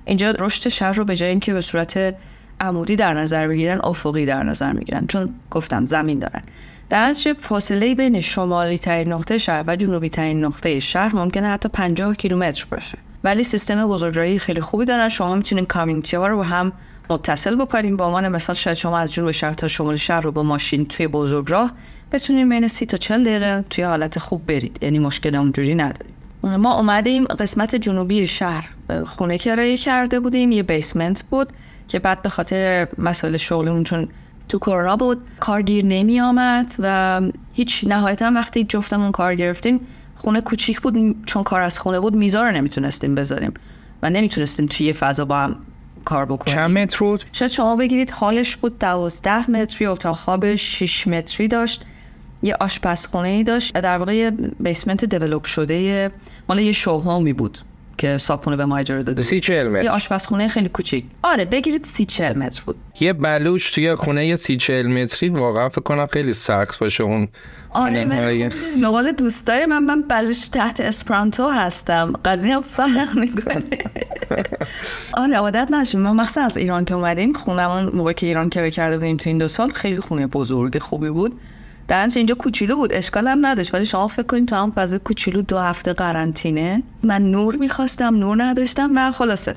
اینجا 0.05 0.31
رشد 0.31 0.69
شهر 0.69 0.93
رو 0.93 1.05
به 1.05 1.15
جای 1.15 1.29
اینکه 1.29 1.53
به 1.53 1.61
صورت 1.61 2.15
عمودی 2.59 2.95
در 2.95 3.13
نظر 3.13 3.47
بگیرن 3.47 3.79
افقی 3.83 4.25
در 4.25 4.43
نظر 4.43 4.71
می‌گیرن. 4.71 5.07
چون 5.07 5.29
گفتم 5.51 5.85
زمین 5.85 6.19
دارن. 6.19 6.41
در 6.89 7.07
نتیجه 7.07 7.33
فاصله 7.33 7.95
بین 7.95 8.21
شمالی 8.21 8.77
ترین 8.77 9.13
نقطه 9.13 9.37
شهر 9.37 9.63
و 9.67 9.75
جنوبی 9.75 10.09
ترین 10.09 10.45
نقطه 10.45 10.79
شهر 10.79 11.15
ممکنه 11.15 11.47
حتی 11.47 11.69
50 11.69 12.15
کیلومتر 12.15 12.65
باشه. 12.71 12.97
ولی 13.23 13.43
سیستم 13.43 13.87
بزرگراهی 13.87 14.39
خیلی 14.39 14.61
خوبی 14.61 14.85
دارن. 14.85 15.09
شما 15.09 15.35
می‌تونین 15.35 15.65
کامیونیتی 15.65 16.17
ها 16.17 16.27
رو 16.27 16.43
هم 16.43 16.71
متصل 17.09 17.55
بکنیم 17.55 17.97
با 17.97 18.05
عنوان 18.05 18.27
مثال 18.27 18.55
شاید 18.55 18.77
شما 18.77 18.97
از 18.97 19.13
جنوب 19.13 19.31
شهر 19.31 19.53
تا 19.53 19.67
شمال 19.67 19.97
شهر 19.97 20.21
رو 20.21 20.31
با 20.31 20.43
ماشین 20.43 20.85
توی 20.85 21.07
بزرگراه 21.07 21.71
بتونیم 22.11 22.49
بین 22.49 22.67
سی 22.67 22.85
تا 22.85 22.97
چل 22.97 23.23
دقیقه 23.23 23.65
توی 23.69 23.83
حالت 23.83 24.19
خوب 24.19 24.45
برید. 24.45 24.79
یعنی 24.81 24.99
مشکل 24.99 25.35
اونجوری 25.35 25.75
نداریم. 25.75 26.13
ما 26.43 26.77
اومدیم 26.77 27.25
قسمت 27.25 27.75
جنوبی 27.75 28.27
شهر. 28.27 28.69
خونه 29.05 29.37
کرایه 29.37 29.77
کرده 29.77 30.19
بودیم 30.19 30.51
یه 30.51 30.63
بیسمنت 30.63 31.23
بود 31.23 31.49
که 31.87 31.99
بعد 31.99 32.21
به 32.21 32.29
خاطر 32.29 32.87
مسائل 32.97 33.37
شغلمون 33.37 33.83
چون 33.83 34.07
تو 34.49 34.59
کرونا 34.59 34.95
بود 34.95 35.21
کارگیر 35.39 35.85
نمی 35.85 36.21
آمد 36.21 36.75
و 36.79 37.21
هیچ 37.53 37.83
نهایتا 37.87 38.31
وقتی 38.35 38.63
جفتمون 38.63 39.11
کار 39.11 39.35
گرفتیم 39.35 39.79
خونه 40.15 40.41
کوچیک 40.41 40.81
بود 40.81 41.25
چون 41.25 41.43
کار 41.43 41.61
از 41.61 41.79
خونه 41.79 41.99
بود 41.99 42.15
میزار 42.15 42.45
رو 42.45 42.51
نمی‌تونستیم 42.51 43.15
بذاریم 43.15 43.53
و 44.03 44.09
نمی‌تونستیم 44.09 44.65
توی 44.65 44.93
فضا 44.93 45.25
با 45.25 45.37
هم 45.37 45.55
کار 46.05 46.25
بکنیم 46.25 46.55
چند 46.55 46.77
متر 46.77 46.99
بود؟ 46.99 47.23
شاید 47.31 47.51
شما 47.51 47.75
بگیرید 47.75 48.11
حالش 48.11 48.55
بود 48.55 48.79
دوازده 48.79 49.51
متری 49.51 49.87
اتاق 49.87 50.15
خواب 50.15 50.55
6 50.55 51.07
متری 51.07 51.47
داشت. 51.47 51.85
یه 52.43 52.55
آشپزخونه 52.59 53.27
ای 53.27 53.43
داشت. 53.43 53.73
در 53.73 53.97
واقع 53.97 54.15
یه 54.15 54.31
بیسمنت 54.59 55.05
دیولوب 55.05 55.45
شده 55.45 56.11
مال 56.49 56.59
یه 56.59 56.71
شوهامی 56.71 57.33
بود 57.33 57.59
که 57.97 58.17
صابخونه 58.17 58.57
به 58.57 58.65
ما 58.65 58.77
اجاره 58.77 59.03
داده 59.03 59.21
سی 59.21 59.39
چهل 59.39 59.65
یه 59.65 59.71
متر 59.71 59.89
آشپزخونه 59.89 60.47
خیلی 60.47 60.69
کوچیک. 60.69 61.05
آره 61.23 61.45
بگیرید 61.45 61.83
سی 61.83 62.05
چهل 62.05 62.37
متر 62.37 62.61
بود. 62.65 62.75
یه 62.99 63.13
بلوش 63.13 63.71
توی 63.71 63.95
خونه 63.95 64.27
یه 64.27 64.35
سی 64.35 64.57
چهل 64.57 64.87
متری 64.87 65.29
واقعا 65.29 65.69
فکر 65.69 65.81
کنم 65.81 66.05
خیلی 66.05 66.33
سخت 66.33 66.79
باشه 66.79 67.03
اون 67.03 67.27
آره 67.73 68.05
من 68.05 68.49
مقال 68.81 69.11
دوستای 69.11 69.65
من 69.65 69.83
من 69.83 70.01
بلوش 70.01 70.47
تحت 70.47 70.79
اسپرانتو 70.79 71.49
هستم. 71.49 72.13
قضیه 72.25 72.55
هم 72.55 72.61
فرق 72.61 73.17
می‌کنه. 73.17 73.63
آره 75.13 75.35
عادت 75.35 75.71
نشیم. 75.71 75.99
ما 75.99 76.13
مخصوصا 76.13 76.41
از 76.41 76.57
ایران 76.57 76.85
که 76.85 76.93
اومدیم 76.93 77.33
خونمون 77.33 77.85
موقع 77.95 78.13
که 78.13 78.27
ایران 78.27 78.49
کرایه 78.49 78.71
کرده 78.71 78.97
بودیم 78.97 79.17
تو 79.17 79.29
این 79.29 79.37
دو 79.37 79.47
سال 79.47 79.71
خیلی 79.71 79.99
خونه 79.99 80.27
بزرگ 80.27 80.79
خوبی 80.79 81.09
بود. 81.09 81.35
در 81.87 82.01
اینجا 82.01 82.35
اینجا 82.35 82.75
بود. 82.75 82.93
اشکال 82.93 83.27
هم 83.27 83.45
نداشت. 83.45 83.73
ولی 83.73 83.85
شما 83.85 84.07
فکر 84.07 84.23
کنید 84.23 84.47
تو 84.47 84.55
هم 84.55 84.71
فضا 84.71 84.97
کوچولو 84.97 85.41
دو 85.41 85.57
هفته 85.57 85.93
قرنطینه. 85.93 86.83
من 87.03 87.21
نور 87.31 87.55
می‌خواستم 87.55 88.15
نور 88.15 88.43
نداشتم. 88.43 88.91
و 88.95 89.11
خلاصه. 89.11 89.55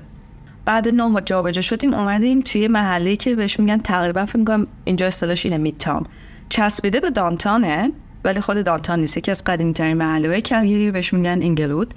بعد 0.65 0.89
نه 0.89 1.21
جابجا 1.25 1.61
شدیم 1.61 1.95
اومدیم 1.95 2.41
توی 2.41 2.69
محله 2.69 3.17
که 3.17 3.37
بهش 3.37 3.61
میگن 3.61 3.79
تقریبا 3.79 4.27
فکر 4.27 4.39
می‌کنم 4.39 4.67
اینجا 4.85 5.07
اصطلاحش 5.07 5.47
اینه 5.47 5.59
میدتاون 5.59 6.07
چسبیده 6.53 7.01
به 7.01 7.11
دانتانه 7.11 7.93
ولی 8.25 8.41
خود 8.41 8.65
دانتان 8.65 9.01
نیست. 9.01 9.17
یکی 9.17 9.31
از 9.31 9.45
قدیمی 9.45 9.73
ترین 9.73 9.97
محله 9.97 10.41
کلگیری 10.41 10.91
بهش 10.91 11.13
میگن 11.13 11.39
اینگلود 11.43 11.95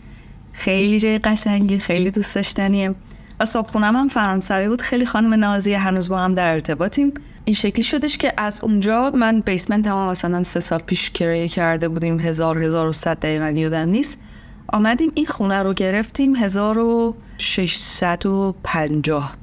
خیلی 0.54 1.00
جای 1.00 1.18
قشنگی 1.18 1.80
خیلی 1.80 2.12
دوست 2.12 2.36
داشتنیه. 2.36 2.96
و 3.40 3.46
صابخونم 3.46 3.96
هم 3.96 4.08
فرانسوی 4.08 4.68
بود. 4.68 4.82
خیلی 4.82 5.06
خانم 5.06 5.34
نازی 5.34 5.74
هنوز 5.74 6.10
با 6.10 6.18
هم 6.18 6.36
در 6.36 6.54
ارتباطیم. 6.54 7.14
این 7.46 7.56
شکلی 7.56 7.84
شدش 7.84 8.18
که 8.18 8.34
از 8.38 8.64
اونجا 8.64 9.12
من 9.12 9.42
بیسمنت 9.42 9.88
هم 9.88 10.10
مثلا 10.10 10.44
سه 10.44 10.60
سال 10.60 10.80
پیش 10.80 11.12
کرایه 11.12 11.48
کرده 11.48 11.90
بودیم. 11.90 12.20
هزار 12.20 12.64
هزار 12.64 12.88
و 12.88 12.94
صد 12.94 13.20
دقیقا 13.20 13.50
یادم 13.50 13.90
نیست. 13.90 14.22
آمدیم 14.68 15.12
این 15.16 15.26
خونه 15.26 15.64
رو 15.64 15.74
گرفتیم 15.74 16.36
هزار 16.36 16.78
و 16.78 17.16
ششصد 17.38 18.26
و 18.26 18.56
پنجاه. 18.64 19.36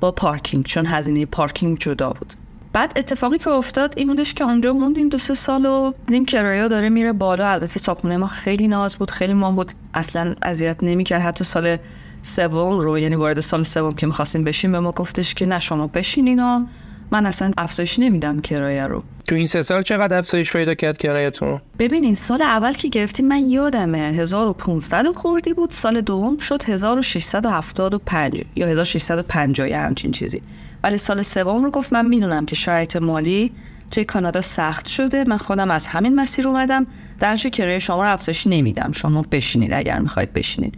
با 0.00 0.12
پارکینگ 0.12 0.64
چون 0.64 0.86
هزینه 0.86 1.26
پارکینگ 1.26 1.78
جدا 1.78 2.10
بود. 2.10 2.34
بعد 2.72 2.92
اتفاقی 2.96 3.38
که 3.38 3.50
افتاد 3.50 3.94
این 3.96 4.08
بودش 4.08 4.34
که 4.34 4.44
اونجا 4.44 4.72
موندیم 4.72 5.08
دو 5.08 5.18
سه 5.18 5.34
سال 5.34 5.66
و 5.66 5.92
دیدیم 6.06 6.24
کرایه 6.24 6.68
داره 6.68 6.88
میره 6.88 7.12
بالا. 7.12 7.48
البته 7.48 7.80
صابخونه 7.80 8.16
ما 8.16 8.26
خیلی 8.26 8.68
ناز 8.68 8.96
بود 8.96 9.10
خیلی 9.10 9.32
ما 9.32 9.50
بود. 9.50 9.72
اصلا 9.94 10.34
اذیت 10.42 10.76
نمی‌کرد. 10.82 11.20
حتی 11.20 11.44
سال 11.44 11.76
سوم 12.22 12.80
رو 12.80 12.98
یعنی 12.98 13.14
وارد 13.14 13.40
سال 13.40 13.62
سوم 13.62 13.92
که 13.92 14.06
می‌خواستیم 14.06 14.44
بشیم 14.44 14.72
به 14.72 14.80
ما 14.80 14.92
گفتش 14.92 15.34
که 15.34 15.46
نه 15.46 15.60
شما 15.60 15.86
بشینین 15.86 16.42
و 16.42 16.64
من 17.10 17.26
اصلا 17.26 17.50
افزایش 17.58 17.98
نمیدم 17.98 18.40
کرایه 18.40 18.86
رو. 18.86 19.02
تو 19.28 19.34
این 19.34 19.46
سه 19.46 19.62
سال 19.62 19.82
چقدر 19.82 20.18
افزایش 20.18 20.52
پیدا 20.52 20.74
کرد 20.74 20.98
کرایتون؟ 20.98 21.60
ببینین 21.78 22.14
سال 22.14 22.42
اول 22.42 22.72
که 22.72 22.88
گرفتیم 22.88 23.28
من 23.28 23.48
یادمه 23.48 23.98
1500 23.98 25.06
خوردی 25.06 25.54
بود 25.54 25.70
سال 25.70 26.00
دوم 26.00 26.38
شد 26.38 26.62
1675 26.62 28.44
یا 28.56 28.66
1650 28.66 29.68
یا 29.68 29.78
همچین 29.78 30.10
چیزی. 30.10 30.42
ولی 30.82 30.98
سال 30.98 31.22
سوم 31.22 31.64
رو 31.64 31.70
گفت 31.70 31.92
من 31.92 32.06
می‌دونم 32.06 32.46
که 32.46 32.56
شرایط 32.56 32.96
مالی 32.96 33.52
توی 33.90 34.04
کانادا 34.04 34.40
سخت 34.40 34.86
شده. 34.86 35.24
من 35.24 35.36
خودم 35.36 35.70
از 35.70 35.86
همین 35.86 36.14
مسیر 36.14 36.48
اومدم. 36.48 36.86
درش 37.20 37.46
کرایه 37.46 37.78
شما 37.78 38.02
رو 38.02 38.12
افزایش 38.12 38.46
نمیدم. 38.46 38.92
شما 38.92 39.24
بشینید 39.30 39.72
اگر 39.72 39.98
می‌خواید 39.98 40.32
بشینید. 40.32 40.74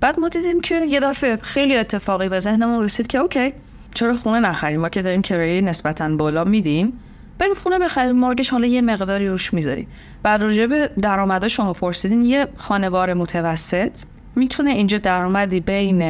بعد 0.00 0.20
ما 0.20 0.28
دیدیم 0.28 0.60
که 0.60 0.86
یه 0.86 1.00
دفعه 1.00 1.36
خیلی 1.36 1.76
اتفاقی 1.76 2.28
به 2.28 2.40
ذهنمون 2.40 2.84
رسید 2.84 3.06
که 3.06 3.18
اوکی 3.18 3.52
چرا 3.94 4.14
خونه 4.14 4.40
نخریم؟ 4.40 4.80
ما 4.80 4.88
که 4.88 5.02
داریم 5.02 5.22
کرایه 5.22 5.60
نسبتا 5.60 6.16
بالا 6.16 6.44
میدیم. 6.44 6.92
بریم 7.38 7.54
خونه 7.54 7.78
بخریم. 7.78 8.16
مارگش 8.16 8.50
حالا 8.50 8.66
یه 8.66 8.80
مقداری 8.80 9.28
روش 9.28 9.54
می‌ذاریم. 9.54 9.86
بعد 10.22 10.42
راجع 10.42 10.66
به 10.66 10.90
درآمدا 11.02 11.48
شما 11.48 11.72
پرسیدین. 11.72 12.22
یه 12.22 12.48
خانوار 12.56 13.14
متوسط 13.14 13.98
می‌تونه 14.36 14.70
اینجا 14.70 14.98
درآمدی 14.98 15.60
بین 15.60 16.02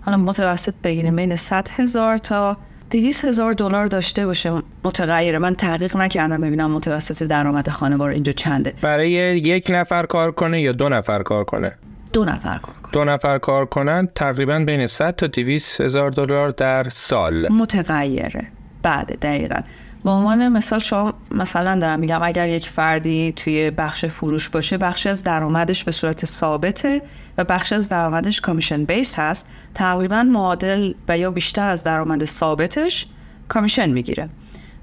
حالا 0.00 0.16
متوسط 0.16 0.74
بگیریم 0.84 1.16
بین 1.16 1.36
100 1.36 1.68
هزار 1.70 2.18
تا 2.18 2.56
200 2.94 3.24
هزار 3.24 3.52
دلار 3.52 3.86
داشته 3.86 4.26
باشه. 4.26 4.62
متغیره 4.84 5.38
من 5.38 5.54
تحقیق 5.54 5.96
نکردم 5.96 6.40
ببینم 6.40 6.70
متوسط 6.70 7.22
درآمد 7.22 7.68
خانوار 7.68 8.10
اینجا 8.10 8.32
چنده. 8.32 8.74
برای 8.82 9.10
یک 9.10 9.66
نفر 9.70 10.06
کار 10.06 10.32
کنه 10.32 10.60
یا 10.60 10.72
دو 10.72 10.88
نفر 10.88 11.22
کار 11.22 11.44
کنه؟ 11.44 11.72
دو 12.12 12.24
نفر 12.24 12.58
کار 12.58 12.74
کنه. 12.82 12.92
دو 12.92 13.04
نفر 13.04 13.38
کار 13.38 13.66
کنن 13.66 14.08
تقریبا 14.14 14.58
بین 14.58 14.86
100 14.86 15.16
تا 15.16 15.26
200 15.26 15.80
هزار 15.80 16.10
دلار 16.10 16.50
در 16.50 16.88
سال. 16.88 17.52
متغیره. 17.52 18.46
بله 18.82 19.16
دقیقا. 19.22 19.60
به 20.04 20.10
عنوان 20.10 20.48
مثال 20.48 20.78
شما 20.78 21.14
مثلا 21.30 21.78
دارم 21.80 22.00
میگم 22.00 22.22
اگر 22.22 22.48
یک 22.48 22.68
فردی 22.68 23.32
توی 23.36 23.70
بخش 23.70 24.04
فروش 24.04 24.48
باشه 24.48 24.78
بخش 24.78 25.06
از 25.06 25.22
درآمدش 25.22 25.84
به 25.84 25.92
صورت 25.92 26.24
ثابته 26.24 27.02
و 27.38 27.44
بخش 27.44 27.72
از 27.72 27.88
درآمدش 27.88 28.40
کامیشن 28.40 28.84
بیس 28.84 29.14
هست 29.18 29.48
تقریبا 29.74 30.22
معادل 30.22 30.92
و 31.08 31.18
یا 31.18 31.30
بیشتر 31.30 31.68
از 31.68 31.84
درآمد 31.84 32.24
ثابتش 32.24 33.06
کامیشن 33.48 33.90
می‌گیره. 33.90 34.28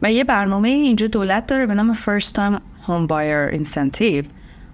و 0.01 0.11
یه 0.11 0.24
برنامه 0.24 0.69
اینجا 0.69 1.07
دولت 1.07 1.47
داره 1.47 1.65
به 1.65 1.74
نام 1.74 1.93
First 1.93 2.30
Time 2.34 2.59
Home 2.88 3.07
Buyer 3.09 3.55
Incentive. 3.55 4.26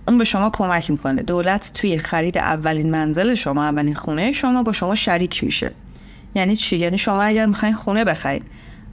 اون 0.07 0.17
به 0.17 0.23
شما 0.23 0.49
کمک 0.49 0.91
می‌کنه. 0.91 1.21
دولت 1.21 1.71
توی 1.73 1.97
خرید 1.97 2.37
اولین 2.37 2.91
منزل 2.91 3.35
شما 3.35 3.63
اولین 3.63 3.95
خونه 3.95 4.31
شما 4.31 4.63
با 4.63 4.71
شما 4.71 4.95
شریک 4.95 5.43
میشه. 5.43 5.71
یعنی 6.35 6.55
چی؟ 6.55 6.77
یعنی 6.77 6.97
شما 6.97 7.21
اگر 7.21 7.45
می‌خواین 7.45 7.75
خونه 7.75 8.03
بخرید 8.03 8.43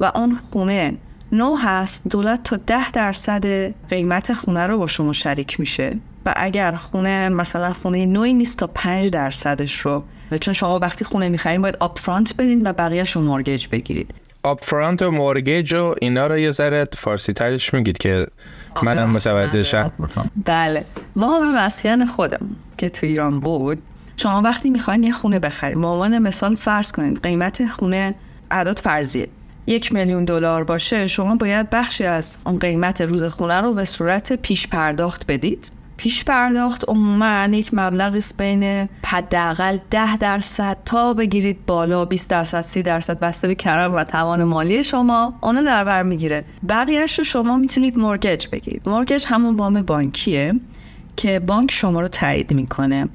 و 0.00 0.12
اون 0.14 0.38
خونه 0.52 0.94
نو 1.34 1.56
هست 1.56 2.08
دولت 2.08 2.42
تا 2.42 2.56
ده 2.56 2.90
درصد 2.90 3.44
قیمت 3.90 4.34
خونه 4.34 4.66
رو 4.66 4.78
با 4.78 4.86
شما 4.86 5.12
شریک 5.12 5.60
میشه. 5.60 5.96
و 6.26 6.34
اگر 6.36 6.72
خونه 6.72 7.28
مثلا 7.28 7.72
خونه 7.72 8.06
نوی 8.06 8.34
نیست 8.34 8.58
تا 8.58 8.66
پنج 8.66 9.10
درصدش 9.10 9.80
رو. 9.80 10.04
چون 10.40 10.54
شما 10.54 10.78
وقتی 10.78 11.04
خونه 11.04 11.28
می‌خرین 11.28 11.62
باید 11.62 11.76
آپ 11.80 11.98
فرانت 11.98 12.36
بدین 12.36 12.66
و 12.66 12.72
بقیهش 12.72 13.10
رو 13.10 13.22
مورگیج 13.22 13.66
بگیرید. 13.72 14.14
آپ 14.42 14.64
فرانت 14.64 15.02
و 15.02 15.10
مورگیج 15.10 15.74
و 15.74 15.94
اینا 16.00 16.26
رو 16.26 16.38
یه 16.38 16.50
ذره 16.50 16.88
فارسی 16.92 17.32
ترش 17.32 17.74
میگید 17.74 17.98
که 17.98 18.26
منم 18.82 19.10
متوجه 19.10 19.62
شم. 19.62 19.92
بله. 20.44 20.84
وام 21.16 21.56
مسکن 21.56 22.06
خودم 22.06 22.46
که 22.78 22.88
تو 22.88 23.06
ایران 23.06 23.40
بود 23.40 23.82
شما 24.16 24.42
وقتی 24.42 24.70
می‌خواین 24.70 25.02
یه 25.02 25.12
خونه 25.12 25.38
بخرید 25.38 25.80
به 25.80 25.86
عنوان 25.86 26.18
مثال 26.18 26.54
فرض 26.54 26.92
کنید 26.92 27.22
قیمت 27.22 27.66
خونه 27.66 28.14
اعداد 28.50 28.78
فرضیه. 28.78 29.28
یک 29.66 29.92
میلیون 29.92 30.24
دلار 30.24 30.64
باشه 30.64 31.06
شما 31.06 31.34
باید 31.34 31.70
بخشی 31.70 32.04
از 32.04 32.36
اون 32.46 32.58
قیمت 32.58 33.00
روز 33.00 33.24
خونه 33.24 33.60
رو 33.60 33.74
به 33.74 33.84
صورت 33.84 34.32
پیش 34.32 34.68
پرداخت 34.68 35.26
بدید. 35.26 35.72
پیش 35.96 36.24
پرداخت 36.24 36.84
عموما 36.88 37.44
یک 37.44 37.70
مبلغی 37.72 38.20
بین 38.38 38.88
حداقل 39.04 39.78
10 39.90 40.16
درصد 40.16 40.76
تا 40.84 41.14
بگیرید 41.14 41.66
بالا 41.66 42.04
20 42.04 42.30
درصد 42.30 42.60
30 42.60 42.82
درصد 42.82 43.18
بسته 43.18 43.48
به 43.48 43.54
کرم 43.54 43.94
و 43.94 44.04
توان 44.04 44.44
مالی 44.44 44.84
شما. 44.84 45.34
اونو 45.40 45.64
در 45.64 45.84
بر 45.84 46.02
می‌گیره. 46.02 46.44
بقیهش 46.68 47.18
رو 47.18 47.24
شما 47.24 47.56
می‌تونید 47.56 47.98
مورگج 47.98 48.46
بگیرید. 48.52 48.88
مورگج 48.88 49.24
همون 49.28 49.54
وام 49.54 49.82
بانکیه 49.82 50.54
که 51.16 51.40
بانک 51.40 51.70
شما 51.70 52.00
رو 52.00 52.08
تایید 52.08 52.52
می‌کنه. 52.52 53.08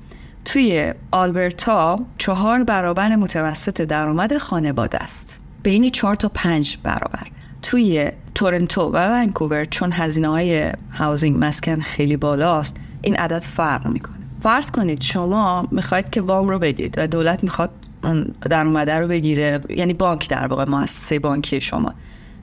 توی 0.45 0.93
آلبرتا 1.12 2.00
چهار 2.18 2.64
برابر 2.64 3.16
متوسط 3.16 3.82
درآمد 3.82 4.38
خانواده 4.38 4.97
است. 4.97 5.39
بین 5.64 5.89
4 5.89 6.16
تا 6.16 6.30
5 6.34 6.78
برابر. 6.84 7.28
توی 7.62 8.12
تورنتو 8.36 8.82
و 8.82 9.10
ونکوور 9.12 9.66
چون 9.66 9.91
هزینه 9.91 10.28
های 10.28 10.72
هاوزینگ 10.93 11.38
مسکن 11.39 11.80
خیلی 11.82 12.18
بالاست 12.18 12.78
این 13.01 13.16
عدد 13.16 13.39
فرق 13.39 13.88
می‌کنه. 13.88 14.16
فرض 14.43 14.72
کنید 14.72 15.01
شما 15.01 15.68
می‌خواید 15.72 16.10
که 16.10 16.22
وام 16.22 16.49
رو 16.49 16.60
بگیرید 16.60 16.95
و 16.97 17.07
دولت 17.07 17.43
می‌خواد 17.43 17.70
درآمده 18.49 18.99
رو 18.99 19.07
بگیره 19.07 19.62
یعنی 19.70 19.93
بانک 19.93 20.30
در 20.30 20.47
واقع 20.47 20.66
مؤسسه 20.66 21.20
بانکی 21.20 21.62
شما. 21.62 21.93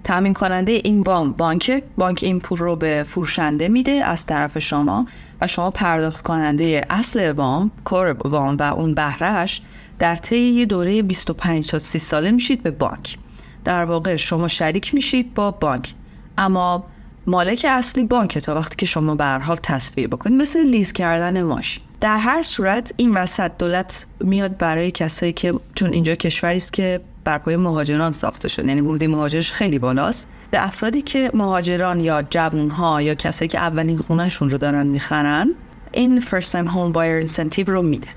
تامین 0.05 0.35
کننده 0.35 0.73
این 0.73 1.01
وام 1.01 1.33
بانک 1.33 1.83
بانک 1.97 2.21
این 2.23 2.41
پول 2.41 2.59
رو 2.59 2.77
به 2.77 3.05
فروشنده 3.09 3.69
میده 3.69 3.93
از 3.93 4.27
طرف 4.27 4.59
شما 4.59 5.07
و 5.41 5.47
شما 5.47 5.71
پرداخت 5.71 6.23
کننده 6.23 6.87
اصل 6.91 7.33
وام 7.33 7.71
کور 7.85 8.17
وام 8.25 8.57
و 8.57 8.63
اون 8.63 8.95
بهرهش 8.95 9.63
در 9.99 10.17
طی 10.17 10.39
یه 10.39 10.67
دوره 10.67 11.03
25 11.03 11.69
تا 11.69 11.79
30 11.79 11.99
ساله 11.99 12.31
میشید 12.31 12.63
به 12.63 12.71
بانک. 12.71 13.17
در 13.65 13.85
واقع 13.85 14.17
شما 14.17 14.49
شریک 14.49 14.95
میشید 14.95 15.35
با 15.35 15.51
بانک. 15.51 15.95
اما 16.39 16.85
مالک 17.27 17.67
اصلی 17.69 18.05
بانک 18.05 18.39
تا 18.39 18.55
وقتی 18.55 18.77
که 18.77 18.87
شما 18.87 19.15
به 19.15 19.25
حال 19.25 19.57
تصویه 19.63 20.09
بکنید 20.09 20.41
مثل 20.41 20.67
لیز 20.67 20.93
کردن 20.93 21.43
ماشین 21.43 21.83
در 22.01 22.19
هر 22.19 22.43
صورت 22.43 22.93
این 22.97 23.15
وسط 23.15 23.51
دولت 23.59 24.07
میاد 24.21 24.59
برای 24.59 24.91
کسایی 24.91 25.33
که 25.33 25.55
چون 25.75 25.93
اینجا 25.93 26.15
کشوری 26.15 26.57
است 26.57 26.73
که 26.73 27.01
بر 27.25 27.39
پایه 27.39 27.57
مهاجران 27.57 28.13
ساخته 28.13 28.49
شده 28.49 28.69
یعنی 28.69 28.81
ورودی 28.81 29.07
مهاجرش 29.07 29.53
خیلی 29.53 29.79
بالاست. 29.79 30.29
به 30.51 30.67
افرادی 30.67 31.03
که 31.03 31.31
مهاجران 31.35 32.01
یا 32.01 32.23
جوانها 32.23 33.03
یا 33.03 33.15
کسایی 33.15 33.49
که 33.49 33.59
اولین 33.59 33.99
خونهشون 33.99 34.51
رو 34.51 34.59
دارن 34.59 34.87
می‌خرن 34.87 35.51
این 35.93 36.21
first 36.21 36.53
time 36.53 36.69
home 36.69 36.93
buyer 36.95 37.29
incentive 37.29 37.69
رو 37.69 37.83
میده. 37.83 38.09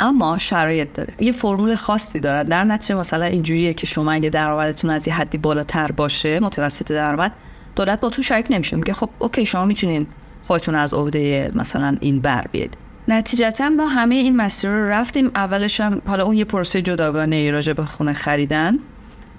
اما 0.00 0.38
شرایط 0.38 0.88
داره. 0.94 1.14
یه 1.18 1.32
فرمول 1.32 1.74
خاصی 1.74 2.20
دارن. 2.20 2.42
در 2.42 2.64
نتیجه 2.64 2.94
مثلا 2.94 3.24
اینجوریه 3.24 3.74
که 3.74 3.86
شما 3.86 4.12
اگه 4.12 4.30
درآمدتون 4.30 4.90
از 4.90 5.08
یه 5.08 5.14
حدی 5.14 5.38
بالاتر 5.38 5.92
باشه 5.92 6.40
متوسط 6.40 6.92
درآمد 6.92 7.32
دولت 7.76 8.00
با 8.00 8.10
تو 8.10 8.22
شریک 8.22 8.46
نمیشه. 8.50 8.76
میگه 8.76 8.92
خب 8.92 9.10
اوکی 9.18 9.46
شما 9.46 9.64
می‌تونین 9.64 10.06
خودتون 10.46 10.74
از 10.74 10.94
عهده 10.94 11.50
مثلا 11.54 11.96
این 12.00 12.20
بر 12.20 12.44
بیاد 12.52 12.70
نتیجتا 13.08 13.68
ما 13.68 13.86
همه 13.86 14.14
این 14.14 14.36
مسیر 14.36 14.70
رو 14.70 14.88
رفتیم. 14.88 15.30
اولش 15.34 15.80
هم 15.80 16.02
حالا 16.06 16.24
اون 16.24 16.36
یه 16.36 16.44
پروسه 16.44 16.82
جداگانه 16.82 17.36
ای 17.36 17.50
راجع 17.50 17.72
به 17.72 17.84
خونه 17.84 18.12
خریدن. 18.12 18.78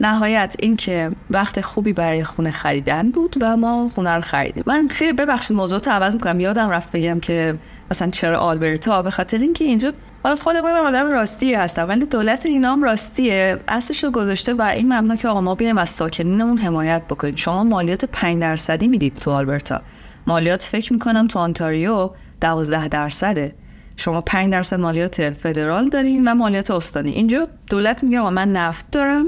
نهایت 0.01 0.55
اینکه 0.59 1.11
وقت 1.29 1.61
خوبی 1.61 1.93
برای 1.93 2.23
خونه 2.23 2.51
خریدن 2.51 3.11
بود 3.11 3.35
و 3.41 3.57
ما 3.57 3.91
خونه 3.95 4.15
رو 4.15 4.21
خریدیم. 4.21 4.63
من 4.67 4.87
خیلی 4.87 5.13
ببخشید 5.13 5.57
موضوع 5.57 5.79
رو 5.79 5.91
عوض 5.91 6.15
می‌کنم. 6.15 6.39
یادم 6.39 6.69
رفت 6.69 6.91
بگم 6.91 7.19
که 7.19 7.55
مثلا 7.91 8.09
چرا 8.09 8.37
آلبرتا 8.37 9.01
به 9.01 9.11
خاطر 9.11 9.37
اینکه 9.37 9.65
اینجا 9.65 9.93
حالا 10.23 10.35
خود 10.35 10.55
من 10.55 10.71
آدم 10.71 11.11
راستی 11.11 11.53
هستم 11.53 11.87
ولی 11.87 12.05
دولت 12.05 12.45
اینا 12.45 12.71
هم 12.71 12.83
راستیه. 12.83 13.59
اصلش 13.67 14.03
رو 14.03 14.11
گذاشته 14.11 14.53
بر 14.53 14.71
این 14.73 14.93
مبنا 14.93 15.15
که 15.15 15.27
آقا 15.27 15.41
ما 15.41 15.55
بیایم 15.55 15.77
از 15.77 15.89
ساکنینمون 15.89 16.57
حمایت 16.57 17.01
بکنیم. 17.09 17.35
شما 17.35 17.63
مالیات 17.63 18.05
5 18.05 18.41
درصدی 18.41 18.87
می‌دید 18.87 19.15
تو 19.15 19.31
آلبرتا. 19.31 19.81
مالیات 20.27 20.63
فکر 20.63 20.93
می‌کنم 20.93 21.27
تو 21.27 21.39
آنتاریو 21.39 22.09
12 22.41 22.87
درصده. 22.87 23.55
شما 23.97 24.21
5 24.21 24.51
درصد 24.51 24.79
مالیات 24.79 25.29
فدرال 25.29 25.89
دارین 25.89 26.27
و 26.27 26.35
مالیات 26.35 26.71
استانی. 26.71 27.11
اینجا 27.11 27.47
دولت 27.69 28.03
میگه 28.03 28.29
من 28.29 28.51
نفت 28.51 28.91
دارم 28.91 29.25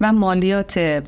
و 0.00 0.12
مالیات 0.12 1.02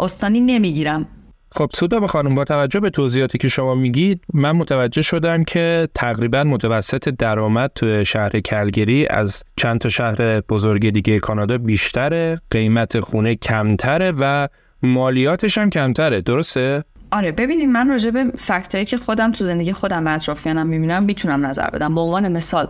استانی 0.00 0.40
نمی‌گیرم. 0.40 1.06
خب 1.54 1.70
سودا 1.74 2.06
خانم 2.06 2.34
با 2.34 2.44
توجه 2.44 2.80
به 2.80 2.90
توضیحاتی 2.90 3.38
که 3.38 3.48
شما 3.48 3.74
میگید 3.74 4.20
من 4.34 4.52
متوجه 4.52 5.02
شدم 5.02 5.44
که 5.44 5.88
تقریبا 5.94 6.44
متوسط 6.44 7.08
درآمد 7.08 7.70
تو 7.74 8.04
شهر 8.04 8.40
کلگری 8.40 9.06
از 9.06 9.42
چند 9.56 9.80
تا 9.80 9.88
شهر 9.88 10.40
بزرگ 10.40 10.90
دیگه 10.90 11.18
کانادا 11.18 11.58
بیشتره 11.58 12.40
قیمت 12.50 13.00
خونه 13.00 13.34
کمتره 13.34 14.12
و 14.18 14.48
مالیاتش 14.82 15.58
هم 15.58 15.70
کمتره. 15.70 16.20
درسته؟ 16.20 16.84
آره 17.10 17.32
ببینید 17.32 17.68
من 17.68 17.88
راجع 17.88 18.10
به 18.10 18.24
فکتایی 18.24 18.84
که 18.84 18.96
خودم 18.96 19.32
تو 19.32 19.44
زندگی 19.44 19.72
خودم 19.72 20.06
و 20.06 20.14
اطرافیانم 20.14 20.66
می‌بینم 20.66 21.02
می‌تونم 21.02 21.46
نظر 21.46 21.70
بدم. 21.70 21.94
به 21.94 22.00
عنوان 22.00 22.32
مثال 22.32 22.68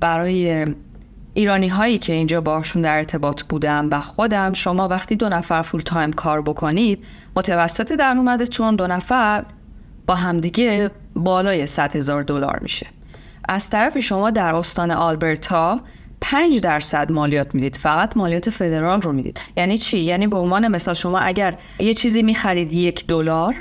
برای 0.00 0.66
ایرانی 1.36 1.68
هایی 1.68 1.98
که 1.98 2.12
اینجا 2.12 2.40
باشون 2.40 2.82
در 2.82 2.96
ارتباط 2.96 3.42
بودم 3.42 3.88
و 3.90 4.00
خودم 4.00 4.52
شما 4.52 4.88
وقتی 4.88 5.16
دو 5.16 5.28
نفر 5.28 5.62
فول 5.62 5.80
تایم 5.80 6.12
کار 6.12 6.42
بکنید 6.42 7.04
متوسط 7.36 7.92
درآمدتون 7.92 8.76
دو 8.76 8.86
نفر 8.86 9.44
با 10.06 10.14
همدیگه 10.14 10.90
بالای 11.16 11.66
100 11.66 11.96
هزار 11.96 12.22
دلار 12.22 12.58
میشه. 12.62 12.86
از 13.48 13.70
طرف 13.70 13.98
شما 13.98 14.30
در 14.30 14.54
استان 14.54 14.90
آلبرتا 14.90 15.80
5 16.20 16.60
درصد 16.60 17.12
مالیات 17.12 17.54
می‌دید. 17.54 17.76
فقط 17.76 18.16
مالیات 18.16 18.50
فدرال 18.50 19.02
رو 19.02 19.12
می‌دید. 19.12 19.40
یعنی 19.56 19.78
چی؟ 19.78 19.98
یعنی 19.98 20.26
به 20.26 20.36
عنوان 20.36 20.68
مثال 20.68 20.94
شما 20.94 21.18
اگر 21.18 21.54
یه 21.78 21.94
چیزی 21.94 22.22
می‌خرید 22.22 22.72
یک 22.72 23.06
دلار 23.06 23.54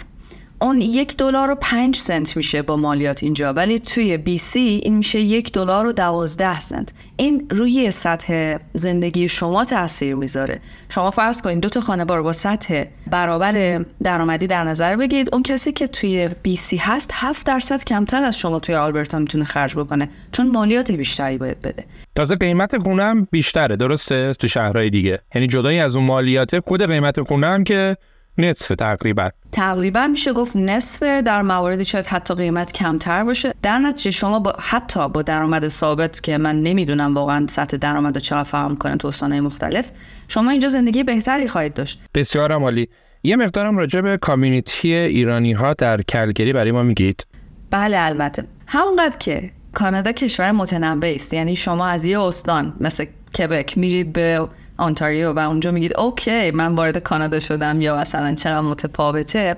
اون 0.61 0.81
یک 0.81 1.17
دلار 1.17 1.51
و 1.51 1.55
پنج 1.55 1.95
سنت 1.95 2.37
میشه 2.37 2.61
با 2.61 2.75
مالیات 2.75 3.23
اینجا 3.23 3.53
ولی 3.53 3.79
توی 3.79 4.17
بی 4.17 4.37
سی 4.37 4.59
این 4.59 4.97
میشه 4.97 5.19
یک 5.19 5.51
دلار 5.51 5.85
و 5.85 5.91
دوازده 5.91 6.59
سنت. 6.59 6.89
این 7.17 7.47
روی 7.49 7.91
سطح 7.91 8.57
زندگی 8.73 9.29
شما 9.29 9.65
تاثیر 9.65 10.15
می‌ذاره. 10.15 10.59
شما 10.89 11.11
فرض 11.11 11.41
کنید 11.41 11.59
دو 11.59 11.69
تا 11.69 11.81
خانه 11.81 12.05
بار 12.05 12.23
با 12.23 12.33
سطح 12.33 12.83
برابر 13.07 13.85
درآمدی 14.03 14.47
در 14.47 14.63
نظر 14.63 14.95
بگیرید. 14.95 15.29
اون 15.33 15.43
کسی 15.43 15.71
که 15.71 15.87
توی 15.87 16.29
بی 16.43 16.55
سی 16.55 16.77
هست 16.77 17.09
هفت 17.13 17.45
درصد 17.45 17.83
کمتر 17.83 18.23
از 18.23 18.39
شما 18.39 18.59
توی 18.59 18.75
آلبرتا 18.75 19.19
می‌تونه 19.19 19.45
خرج 19.45 19.75
بکنه 19.75 20.09
چون 20.31 20.51
مالیات 20.51 20.91
بیشتری 20.91 21.37
باید 21.37 21.61
بده. 21.61 21.83
تازه 22.15 22.35
قیمت 22.35 22.77
خونه 22.77 23.03
هم 23.03 23.27
بیشتره 23.31 23.75
درسته؟ 23.75 24.33
تو 24.33 24.47
شهرهای 24.47 24.89
دیگه. 24.89 25.19
یعنی 25.35 25.47
جدایی 25.47 25.79
از 25.79 25.95
اون 25.95 26.05
مالیات 26.05 26.59
خود 26.59 26.85
قیمت 26.85 27.21
خونه 27.21 27.47
هم 27.47 27.63
که 27.63 27.97
نصف 28.37 28.75
تقریبا. 28.75 29.29
تقریبا 29.51 30.07
میشه 30.07 30.33
گفت 30.33 30.55
نصف 30.55 31.03
در 31.03 31.41
مواردی 31.41 31.85
شاید 31.85 32.05
حتی 32.05 32.33
قیمت 32.33 32.71
کمتر 32.71 33.23
باشه. 33.23 33.53
در 33.61 33.79
نتیجه 33.79 34.11
شما 34.11 34.39
با 34.39 34.55
حتی 34.59 35.09
با 35.09 35.21
درآمد 35.21 35.67
ثابت 35.67 36.23
که 36.23 36.37
من 36.37 36.61
نمی‌دونم 36.61 37.15
واقعا 37.15 37.47
سطح 37.47 37.77
درآمد 37.77 38.17
چقدر 38.17 38.43
فهم 38.43 38.75
کنه 38.75 38.97
تو 38.97 39.07
استانهای 39.07 39.41
مختلف 39.41 39.91
شما 40.27 40.51
اینجا 40.51 40.69
زندگی 40.69 41.03
بهتری 41.03 41.47
خواهید 41.47 41.73
داشت. 41.73 41.99
بسیار 42.15 42.51
عالی. 42.51 42.87
یه 43.23 43.35
مقدارم 43.35 43.77
راجع 43.77 44.01
به 44.01 44.17
کامیونیتی 44.17 44.93
ایرانی 44.93 45.53
ها 45.53 45.73
در 45.73 46.01
کلگری 46.01 46.53
برای 46.53 46.71
ما 46.71 46.83
میگید. 46.83 47.25
بله 47.71 47.97
البته. 47.99 48.47
همونقدر 48.67 49.17
که 49.17 49.51
کانادا 49.73 50.11
کشور 50.11 50.51
متنوع 50.51 51.11
است. 51.15 51.33
یعنی 51.33 51.55
شما 51.55 51.87
از 51.87 52.05
یه 52.05 52.19
استان 52.19 52.73
مثل 52.79 53.05
کبک 53.39 53.77
میرید 53.77 54.13
به 54.13 54.47
آنتاریو 54.77 55.33
و 55.33 55.39
اونجا 55.39 55.71
میگید 55.71 55.97
اوکی 55.97 56.51
من 56.51 56.75
وارد 56.75 56.97
کانادا 56.97 57.39
شدم 57.39 57.81
یا 57.81 57.97
مثلا 57.97 58.35
چرا 58.35 58.61
متفاوته؟ 58.61 59.55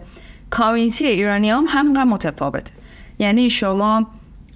کامیونیتی 0.50 1.06
ایرانی 1.06 1.50
هم 1.50 1.66
همینقدر 1.70 2.04
متفاوته. 2.04 2.72
یعنی 3.20 3.50
شما 3.50 4.08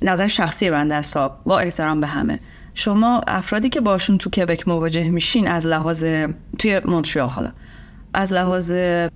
نظر 0.02 0.28
شخصی 0.28 0.70
بنده 0.70 0.96
است 0.96 1.18
با 1.46 1.60
احترام 1.60 2.02
به 2.02 2.08
همه. 2.08 2.40
شما 2.74 3.22
افرادی 3.28 3.70
که 3.70 3.82
باشون 3.82 4.18
تو 4.18 4.30
کبک 4.30 4.68
مواجه 4.68 5.10
میشین 5.10 5.48
از 5.48 5.66
لحاظ 5.66 6.04
توی 6.60 6.82
مونتریال 6.86 7.30
حالا 7.30 7.52
از 8.14 8.34
لحاظ 8.34 8.72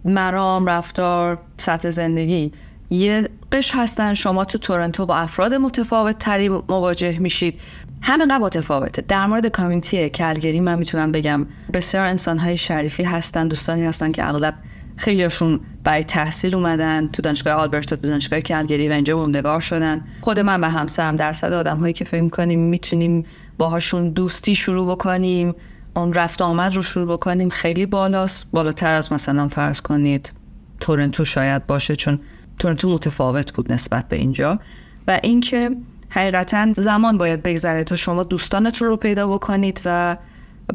مرام 0.06 0.66
رفتار 0.66 1.40
سطح 1.58 1.90
زندگی 1.90 2.52
یه 2.90 3.30
قش 3.52 3.72
هستن 3.76 4.14
شما 4.14 4.46
تو 4.46 4.58
تورنتو 4.58 5.06
با 5.06 5.16
افراد 5.16 5.54
متفاوت 5.54 6.18
تری 6.18 6.50
مواجه 6.50 7.20
میشید. 7.20 7.60
همینقدر 8.02 8.38
متفاوته. 8.38 9.02
در 9.08 9.26
مورد 9.26 9.48
کامیونیتی 9.48 10.10
کلگری 10.10 10.60
من 10.60 10.80
می‌تونم 10.80 11.12
بگم 11.12 11.46
بسیار 11.74 12.06
انسان 12.06 12.38
های 12.38 12.58
شریفی 12.58 13.04
هستن 13.04 13.48
دوستانی 13.48 13.86
هستن 13.86 14.12
که 14.12 14.30
اغلب 14.30 14.54
خیلیشون 14.98 15.60
برای 15.84 16.04
تحصیل 16.04 16.56
اومدن 16.56 17.08
تو 17.08 17.22
دانشگاه 17.22 17.54
آلبرتا 17.54 17.96
تو 17.96 18.08
دانشگاه 18.08 18.42
کلگری 18.42 18.90
و 18.90 18.92
اینجا 18.92 19.18
موندگار 19.18 19.60
شدن. 19.60 20.02
خود 20.22 20.40
من 20.40 20.62
و 20.62 20.70
همسرم 20.70 21.16
درصد 21.16 21.54
آدم 21.54 21.78
هایی 21.78 21.94
که 21.94 22.06
فکر 22.06 22.30
کنیم 22.30 22.60
می‌تونیم 22.60 23.26
باهاشون 23.58 24.10
دوستی 24.10 24.56
شروع 24.56 24.92
بکنیم 24.92 25.56
اون 25.96 26.14
رفت 26.14 26.42
آمد 26.42 26.76
رو 26.76 26.82
شروع 26.82 27.14
بکنیم 27.14 27.50
خیلی 27.50 27.86
بالاست. 27.86 28.52
بالاتر 28.52 28.94
از 28.94 29.14
مثلا 29.14 29.48
فرض 29.48 29.82
کنید 29.82 30.34
تورنتو 30.80 31.26
شاید 31.26 31.68
باشه 31.68 31.96
چون 31.96 32.20
تورنتو 32.60 32.94
متفاوت 32.94 33.54
بود 33.54 33.74
نسبت 33.74 34.08
به 34.10 34.16
اینجا. 34.16 34.60
و 35.08 35.20
اینکه 35.24 35.70
حقیقتا 36.16 36.74
زمان 36.78 37.18
باید 37.18 37.44
بگذره 37.44 37.84
تا 37.84 37.96
شما 37.96 38.24
دوستانتون 38.24 38.88
رو 38.88 38.98
پیدا 38.98 39.28
بکنید 39.28 39.82
و 39.86 40.18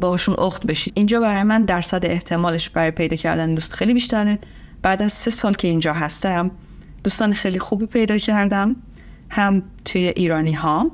باهاشون 0.01 0.35
اخت 0.39 0.65
بشید. 0.65 0.93
اینجا 0.95 1.19
برای 1.19 1.43
من 1.43 1.65
درصد 1.65 2.05
احتمالش 2.05 2.69
برای 2.69 2.91
پیدا 2.91 3.15
کردن 3.15 3.55
دوست 3.55 3.73
خیلی 3.73 3.93
بیشتره. 3.93 4.39
بعد 4.81 5.01
از 5.01 5.13
سه 5.13 5.31
سال 5.31 5.53
که 5.53 5.67
اینجا 5.67 5.93
هستم 5.93 6.51
دوستان 7.03 7.33
خیلی 7.33 7.59
خوبی 7.59 7.85
پیدا 7.85 8.17
کردم. 8.17 8.75
هم 9.29 9.63
توی 9.85 10.07
ایرانی 10.07 10.53
ها 10.53 10.91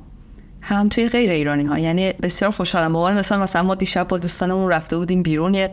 هم 0.60 0.88
توی 0.88 1.08
غیر 1.08 1.30
ایرانی 1.30 1.64
ها 1.64 1.78
یعنی 1.78 2.12
بسیار 2.12 2.50
خوشحالم. 2.50 2.92
مثلا 2.92 3.42
مثلا 3.42 3.62
ما 3.62 3.74
دیشب 3.74 4.08
با 4.08 4.18
دوستانمون 4.18 4.72
رفته 4.72 4.96
بودیم 4.96 5.22
بیرون. 5.22 5.68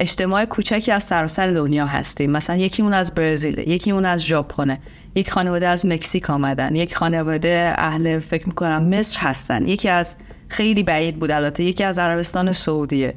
اجتماع 0.00 0.44
کوچکی 0.44 0.92
از 0.92 1.04
سراسر 1.04 1.46
دنیا 1.46 1.86
هستیم. 1.86 2.30
مثلا 2.30 2.56
یکیمون 2.56 2.92
از 2.92 3.14
برزیل 3.14 3.58
یکیمون 3.58 4.04
از 4.04 4.24
ژاپنه. 4.24 4.78
یک 5.14 5.30
خانواده 5.30 5.68
از 5.68 5.86
مکزیک 5.86 6.30
آمدن 6.30 6.76
یک 6.76 6.96
خانواده 6.96 7.74
اهل 7.76 8.18
فکر 8.18 8.46
می‌کنم 8.46 8.84
مصر 8.84 9.20
هستن. 9.20 9.68
یکی 9.68 9.88
از 9.88 10.16
خیلی 10.48 10.82
بعید 10.82 11.18
بود 11.18 11.30
البته 11.30 11.64
یکی 11.64 11.84
از 11.84 11.98
عربستان 11.98 12.52
سعودیه. 12.52 13.14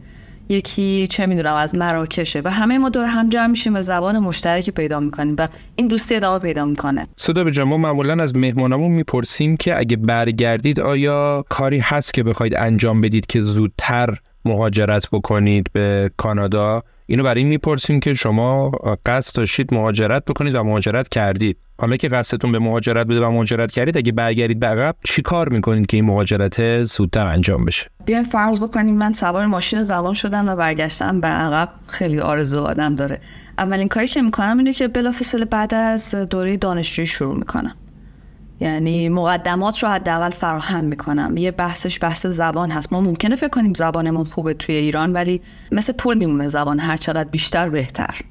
یکی 0.49 1.07
چه 1.09 1.25
می‌دونم 1.25 1.55
از 1.55 1.75
مراکشه. 1.75 2.41
و 2.45 2.51
همه 2.51 2.77
ما 2.77 2.89
دور 2.89 3.05
هم 3.05 3.29
جمع 3.29 3.47
میشیم 3.47 3.75
و 3.75 3.81
زبان 3.81 4.19
مشترکی 4.19 4.71
پیدا 4.71 4.99
می‌کنیم 4.99 5.35
و 5.37 5.47
این 5.75 5.87
دوستی 5.87 6.15
ادامه 6.15 6.39
پیدا 6.39 6.65
می‌کنه. 6.65 7.07
صدا 7.17 7.43
به 7.43 7.63
ما 7.63 7.77
معمولا 7.77 8.23
از 8.23 8.35
مهمانمون 8.35 8.91
می‌پرسیم 8.91 9.57
که 9.57 9.79
اگه 9.79 9.97
برگردید 9.97 10.79
آیا 10.79 11.45
کاری 11.49 11.79
هست 11.79 12.13
که 12.13 12.23
بخواید 12.23 12.55
انجام 12.55 13.01
بدید 13.01 13.25
که 13.25 13.41
زودتر 13.41 14.17
مهاجرت 14.45 15.09
بکنید 15.11 15.67
به 15.73 16.11
کانادا. 16.17 16.83
اینو 17.05 17.23
برای 17.23 17.39
این 17.39 17.47
می‌پرسیم 17.47 17.99
که 17.99 18.13
شما 18.13 18.69
قصد 19.05 19.35
داشتید 19.35 19.73
مهاجرت 19.73 20.25
بکنید 20.25 20.55
و 20.55 20.63
مهاجرت 20.63 21.09
کردید. 21.09 21.57
حالا 21.79 21.97
که 21.97 22.07
قصدتون 22.07 22.51
به 22.51 22.59
مهاجرت 22.59 23.07
بوده 23.07 23.25
و 23.25 23.31
مهاجرت 23.31 23.71
کردید 23.71 23.97
اگه 23.97 24.11
برگردید 24.11 24.59
به 24.59 24.67
عقب 24.67 24.95
چی 25.03 25.21
کار 25.21 25.49
می‌کنید 25.49 25.85
که 25.85 25.97
این 25.97 26.05
مهاجرت 26.05 26.83
زودتر 26.83 27.25
انجام 27.25 27.65
بشه؟ 27.65 27.87
بیاین 28.05 28.23
فرض 28.23 28.59
بکنیم 28.59 28.95
من 28.95 29.13
سوار 29.13 29.45
ماشین 29.45 29.83
زبان 29.83 30.13
شدم 30.13 30.49
و 30.49 30.55
برگشتم 30.55 31.21
به 31.21 31.27
عقب. 31.27 31.69
خیلی 31.87 32.19
آرزو 32.19 32.61
آدم 32.61 32.95
داره. 32.95 33.21
اولین 33.57 33.87
کاری 33.87 34.07
که 34.07 34.21
می‌کنم 34.21 34.57
اینه 34.57 34.73
که 34.73 34.87
بلافاصله 34.87 35.45
بعد 35.45 35.73
از 35.73 36.15
دوره 36.15 36.57
دانشجویی 36.57 37.07
شروع 37.07 37.37
می‌کنم. 37.37 37.75
یعنی 38.61 39.09
مقدمات 39.09 39.83
رو 39.83 39.89
حداقل 39.89 40.29
فراهم 40.29 40.83
می‌کنم. 40.83 41.37
یه 41.37 41.51
بحثش 41.51 41.99
بحث 42.01 42.25
زبان 42.25 42.71
هست. 42.71 42.93
ما 42.93 43.01
ممکنه 43.01 43.35
فکر 43.35 43.49
کنیم 43.49 43.73
زبانمون 43.73 44.25
خوبه 44.25 44.53
توی 44.53 44.75
ایران 44.75 45.13
ولی 45.13 45.41
مثل 45.71 45.93
پول 45.93 46.17
میمونه 46.17 46.47
زبان 46.47 46.79
هر 46.79 46.97
چقدر 46.97 47.29
بیشتر 47.29 47.69
بهتر. 47.69 48.21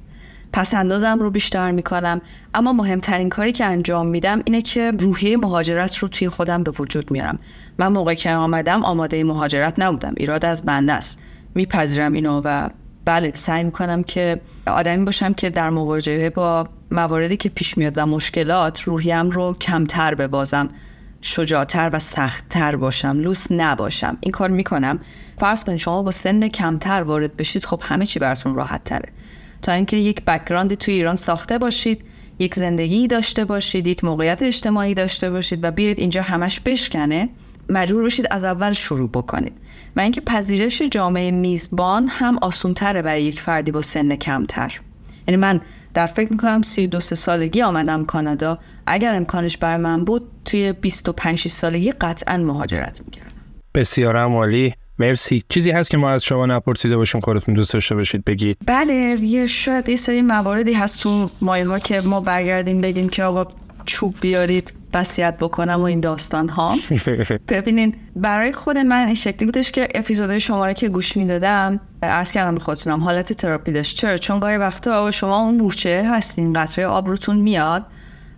پس 0.53 0.73
اندازم 0.73 1.19
رو 1.19 1.29
بیشتر 1.29 1.71
می‌کنم. 1.71 2.21
اما 2.53 2.73
مهمترین 2.73 3.29
کاری 3.29 3.51
که 3.51 3.65
انجام 3.65 4.07
میدم 4.07 4.41
اینه 4.45 4.61
که 4.61 4.91
روحیه 4.91 5.37
مهاجرت 5.37 5.97
رو 5.97 6.07
توی 6.07 6.29
خودم 6.29 6.63
به 6.63 6.71
وجود 6.79 7.11
میارم. 7.11 7.39
من 7.77 7.87
موقع 7.87 8.13
که 8.13 8.31
آمدم 8.31 8.83
آماده 8.83 9.23
مهاجرت 9.23 9.79
نبودم. 9.79 10.13
ایراد 10.17 10.45
از 10.45 10.63
بنده 10.65 10.93
است. 10.93 11.19
میپذیرم 11.55 12.13
اینو 12.13 12.41
و 12.45 12.69
بله 13.05 13.31
سعی 13.35 13.63
می‌کنم 13.63 14.03
که 14.03 14.41
آدمی 14.67 15.05
باشم 15.05 15.33
که 15.33 15.49
در 15.49 15.69
مواجهه 15.69 16.29
با 16.29 16.67
مواردی 16.91 17.37
که 17.37 17.49
پیش 17.49 17.77
میاد 17.77 17.93
و 17.95 18.05
مشکلات 18.05 18.81
روحیم 18.81 19.29
رو 19.29 19.53
کمتر 19.53 20.15
ببازم 20.15 20.69
شجاعتر 21.21 21.89
و 21.93 21.99
سختتر 21.99 22.75
باشم 22.75 23.19
لوس 23.19 23.51
نباشم. 23.51 24.17
این 24.21 24.31
کار 24.31 24.49
می‌کنم. 24.49 24.99
فرض 25.37 25.63
کنید 25.63 25.77
شما 25.77 26.03
با 26.03 26.11
سن 26.11 26.47
کمتر 26.47 27.03
وارد 27.03 27.37
بشید 27.37 27.65
خب 27.65 27.81
همه 27.83 28.05
چی 28.05 28.19
براتون 28.19 28.55
راحت 28.55 28.83
تره. 28.83 29.09
تا 29.61 29.71
اینکه 29.71 29.97
یک 29.97 30.25
background 30.25 30.73
توی 30.73 30.93
ایران 30.93 31.15
ساخته 31.15 31.57
باشید 31.57 32.05
یک 32.39 32.55
زندگی 32.55 33.07
داشته 33.07 33.45
باشید 33.45 33.87
یک 33.87 34.03
موقعیت 34.03 34.41
اجتماعی 34.41 34.93
داشته 34.93 35.29
باشید 35.29 35.63
و 35.63 35.71
بیاید 35.71 35.99
اینجا 35.99 36.21
همش 36.21 36.59
بشکنه 36.59 37.29
مجبور 37.71 38.03
بشید 38.03 38.27
از 38.31 38.43
اول 38.43 38.73
شروع 38.73 39.09
بکنید. 39.09 39.53
و 39.95 39.99
اینکه 39.99 40.21
پذیرش 40.21 40.81
جامعه 40.81 41.31
میزبان 41.31 42.07
هم 42.07 42.37
آسونتره 42.37 43.01
برای 43.01 43.23
یک 43.23 43.41
فردی 43.41 43.71
با 43.71 43.81
سن 43.81 44.15
کمتر. 44.15 44.79
یعنی 45.27 45.37
من 45.37 45.61
در 45.93 46.05
فکر 46.05 46.31
می‌کنم 46.31 46.61
32 46.61 46.99
سالگی 46.99 47.61
آمدم 47.61 48.05
کانادا. 48.05 48.57
اگر 48.85 49.15
امکانش 49.15 49.57
بر 49.57 49.77
من 49.77 50.05
بود 50.05 50.31
توی 50.45 50.73
25 50.73 51.47
سالگی 51.47 51.91
قطعا 51.91 52.37
مهاجرت 52.37 53.01
می‌کردم. 53.05 53.31
بسیار 53.75 54.17
عالی 54.17 54.73
مرسی. 54.99 55.43
چیزی 55.49 55.71
هست 55.71 55.91
که 55.91 55.97
ما 55.97 56.09
از 56.09 56.23
شما 56.23 56.45
نپرسیده 56.45 56.97
باشیم 56.97 57.21
خودتون 57.21 57.55
دوست 57.55 57.73
داشته 57.73 57.95
باشید 57.95 58.25
بگید. 58.25 58.57
بله 58.65 58.93
یه 59.21 59.47
شاید 59.47 59.89
یه 59.89 59.95
سری 59.95 60.21
مواردی 60.21 60.73
هست 60.73 60.99
تو 60.99 61.29
مایه 61.41 61.67
ها 61.67 61.79
که 61.79 62.01
ما 62.01 62.21
برگردیم 62.21 62.81
بگیم 62.81 63.09
که 63.09 63.23
آقا 63.23 63.47
چوب 63.85 64.15
بیارید 64.21 64.73
وصیت 64.93 65.37
بکنم 65.37 65.79
و 65.79 65.83
این 65.83 65.99
داستان 65.99 66.49
ها 66.49 66.75
ببینین 67.47 67.95
برای 68.15 68.53
خود 68.53 68.77
من 68.77 69.05
این 69.05 69.15
شکلی 69.15 69.45
بودش 69.45 69.71
که 69.71 69.87
اپیزودهای 69.95 70.39
شماره 70.39 70.73
که 70.73 70.89
گوش 70.89 71.17
می‌دادم 71.17 71.79
عرض 72.03 72.31
کردم 72.31 72.55
به 72.55 72.61
خودتونم 72.61 73.03
حالت 73.03 73.33
تراپی 73.33 73.71
داشت. 73.71 73.97
چرا؟ 73.97 74.17
چون 74.17 74.39
گاهی 74.39 74.57
وقتا 74.57 75.11
شما 75.11 75.39
اون 75.39 75.55
مورچه 75.55 76.03
هستین 76.09 76.53
قطره 76.53 76.85
آب 76.85 77.07
روتون 77.07 77.35
میاد 77.35 77.85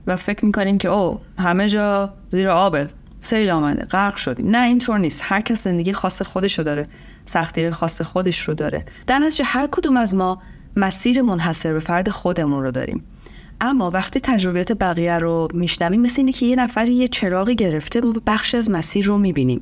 و 0.08 0.18
فکر 0.18 0.46
می‌کنین 0.46 0.78
که 0.78 0.89
او 0.89 1.20
همه 1.39 1.70
جا 1.70 2.14
زیر 2.32 2.50
آبه 2.50 2.88
سیل 3.22 3.50
آمده 3.50 3.86
غرق 3.86 4.16
شدیم. 4.16 4.50
نه 4.50 4.64
اینطور 4.64 5.00
نیست. 5.00 5.22
هر 5.26 5.41
کس 5.41 5.64
زندگی 5.64 5.94
خاص 5.94 6.22
خودش 6.22 6.58
رو 6.58 6.64
داره 6.64 6.88
سختی 7.26 7.72
خاص 7.72 8.02
خودش 8.02 8.39
رو 8.39 8.54
داره. 8.54 8.86
در 9.08 9.30
هر 9.44 9.68
کدوم 9.72 9.98
از 9.98 10.16
ما 10.16 10.41
مسیر 10.76 11.22
منحصر 11.22 11.74
به 11.74 11.80
فرد 11.80 12.10
خودمون 12.10 12.64
رو 12.64 12.72
داریم. 12.72 13.04
اما 13.62 13.89
وقتی 13.89 14.20
تجربیات 14.20 14.72
بقیه 14.72 15.20
رو 15.20 15.47
میشنویم 15.54 16.01
مثل 16.01 16.16
اینه 16.18 16.32
که 16.32 16.45
یه 16.45 16.56
نفری 16.56 16.93
یه 16.93 17.08
چراغی 17.08 17.56
گرفته 17.56 18.01
بخش 18.28 18.56
از 18.56 18.72
مسیر 18.72 19.06
رو 19.06 19.18
می‌بینیم. 19.18 19.62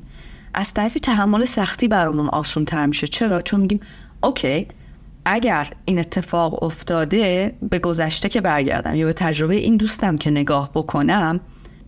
از 0.54 0.74
طرفی 0.74 1.00
تحمل 1.00 1.44
سختی 1.44 1.88
برامون 1.88 2.28
آسون 2.28 2.64
تر 2.64 2.86
میشه. 2.86 3.06
چرا؟ 3.06 3.42
چون 3.42 3.60
میگیم 3.60 3.80
اوکی 4.22 4.66
اگر 5.24 5.72
این 5.84 5.98
اتفاق 5.98 6.62
افتاده 6.62 7.54
به 7.70 7.78
گذشته 7.78 8.28
که 8.28 8.40
برگردم 8.40 8.94
یا 8.94 9.06
به 9.06 9.12
تجربه 9.12 9.54
این 9.54 9.76
دوستم 9.76 10.16
که 10.16 10.30
نگاه 10.30 10.70
بکنم 10.74 11.40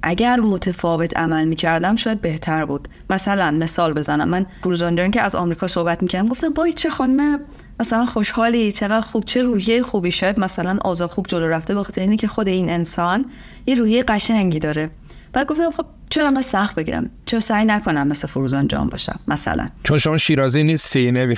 اگر 0.02 0.40
متفاوت 0.40 1.16
عمل 1.16 1.44
می‌کردم 1.44 1.96
شاید 1.96 2.20
بهتر 2.20 2.64
بود. 2.64 2.88
مثلا 3.10 3.50
مثال 3.50 3.92
بزنم. 3.92 4.28
من 4.28 4.46
روزانجان 4.62 5.10
که 5.10 5.20
از 5.20 5.34
آمریکا 5.34 5.66
صحبت 5.66 6.02
می‌کردم 6.02 6.28
گفتم 6.28 6.48
بای 6.48 6.72
چه 6.72 6.90
خانم 6.90 7.40
مثلا 7.80 8.06
خوشحالی 8.06 8.72
چقدر 8.72 9.00
خوب 9.00 9.24
چه 9.24 9.42
روحیه 9.42 9.82
خوبی؟ 9.82 10.12
شاید 10.12 10.40
مثلا 10.40 10.78
آزا 10.84 11.08
خوب 11.08 11.26
جلو 11.26 11.48
رفته 11.48 11.74
بخاطر 11.74 12.00
اینه 12.00 12.16
که 12.16 12.28
خود 12.28 12.48
این 12.48 12.70
انسان 12.70 13.24
یه 13.66 13.74
روحیه 13.74 14.02
قشنگی 14.02 14.58
داره. 14.58 14.90
بعد 15.32 15.46
گفتم 15.46 15.70
خب 15.70 15.86
چرا 16.10 16.30
من 16.30 16.42
سخت 16.42 16.74
بگیرم؟ 16.74 17.10
چرا 17.26 17.40
سعی 17.40 17.64
نکنم 17.64 18.08
مثل 18.08 18.28
فروزان 18.28 18.68
جان 18.68 18.88
باشم 18.88 19.20
مثلا؟ 19.28 19.68
چون 19.84 19.98
شما 19.98 20.18
شیرازی 20.18 20.62
نیستی 20.62 21.12
نمی 21.12 21.36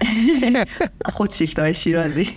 خود 1.14 1.30
شیفتای 1.30 1.74
شیرازی. 1.74 2.28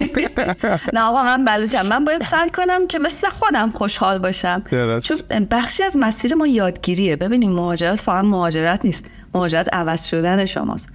نه 0.93 1.01
آقا 1.01 1.23
من 1.23 1.45
بلوچم. 1.45 1.85
من 1.85 2.05
باید 2.05 2.23
سعی 2.23 2.49
کنم 2.49 2.87
که 2.87 2.99
مثل 2.99 3.29
خودم 3.29 3.71
خوشحال 3.71 4.19
باشم. 4.19 4.63
چون 5.03 5.17
بخشی 5.51 5.83
از 5.83 5.97
مسیر 5.97 6.35
ما 6.35 6.47
یادگیریه. 6.47 7.15
ببینیم 7.15 7.51
مهاجرت 7.51 8.01
فقط 8.01 8.25
مهاجرت 8.25 8.85
نیست. 8.85 9.05
مهاجرت 9.33 9.73
عوض 9.73 10.05
شدن 10.05 10.45
شماست. 10.45 10.89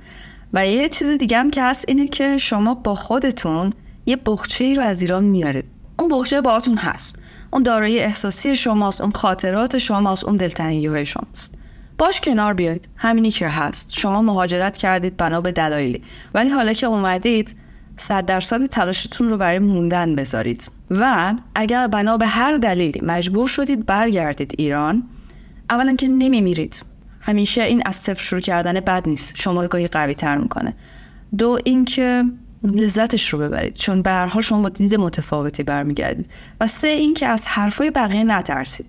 و 0.53 0.67
یه 0.67 0.89
چیز 0.89 1.11
دیگه 1.11 1.39
هم 1.39 1.51
که 1.51 1.63
هست 1.63 1.85
اینه 1.89 2.09
که 2.09 2.39
شما 2.39 2.75
با 2.75 2.95
خودتون 2.95 3.73
یه 4.07 4.17
بخچه 4.27 4.65
ای 4.65 4.75
رو 4.75 4.83
از 4.83 5.03
ایران 5.03 5.25
میارید. 5.25 5.65
اون 5.99 6.09
بخچه 6.09 6.41
باهاتون 6.41 6.77
هست. 6.77 7.19
اون 7.53 7.63
دارایی 7.63 7.99
احساسی 7.99 8.57
شماست 8.57 9.01
اون 9.01 9.11
خاطرات 9.11 9.79
شماست 9.79 10.25
اون 10.25 10.37
دلتنگی 10.37 10.87
های 10.87 11.07
شماست. 11.07 11.55
باش 11.99 12.21
کنار 12.21 12.55
بیاید 12.55 12.89
همینی 12.97 13.31
که 13.31 13.49
هست. 13.49 13.93
شما 13.93 14.23
مهاجرت 14.23 14.77
کردید 14.77 15.17
بنا 15.17 15.41
به 15.41 15.53
دلایلی. 15.53 16.03
ولی 16.35 16.49
حالا 16.49 16.73
که 16.73 16.87
اومدید 16.87 17.57
صد 17.97 18.27
درصد 18.27 18.67
تلاشتون 18.67 19.29
رو 19.29 19.37
برای 19.37 19.59
موندن 19.59 20.17
بذارید. 20.17 20.71
و 20.91 21.35
اگر 21.55 21.87
بنا 21.87 22.17
به 22.17 22.27
هر 22.27 22.57
دلیلی 22.57 23.01
مجبور 23.03 23.49
شدید 23.49 23.87
برگردید 23.87 24.55
ایران 24.59 25.03
اولا 25.71 25.95
که 25.95 26.09
نمیمیرید. 26.09 26.83
همیشه 27.29 27.63
این 27.63 27.83
از 27.87 27.97
صفر 27.97 28.23
شروع 28.23 28.41
کردن 28.41 28.81
بد 28.81 29.09
نیست. 29.09 29.37
شما 29.37 29.63
رو 29.63 29.69
گاهی 29.69 29.89
قوی 29.89 30.15
تر 30.15 30.37
می‌کنه. 30.37 30.75
دو 31.39 31.59
اینکه 31.65 32.25
لذتش 32.65 33.29
رو 33.29 33.39
ببرید. 33.39 33.75
چون 33.75 34.03
به 34.03 34.11
هر 34.11 34.27
حال 34.27 34.43
شما 34.43 34.63
با 34.63 34.69
دید 34.69 34.95
متفاوتی 34.95 35.63
برمیگردید. 35.63 36.31
و 36.61 36.67
سه 36.67 36.89
اینکه 36.89 37.27
از 37.27 37.47
حرفای 37.47 37.91
بقیه 37.91 38.25
نترسید. 38.25 38.87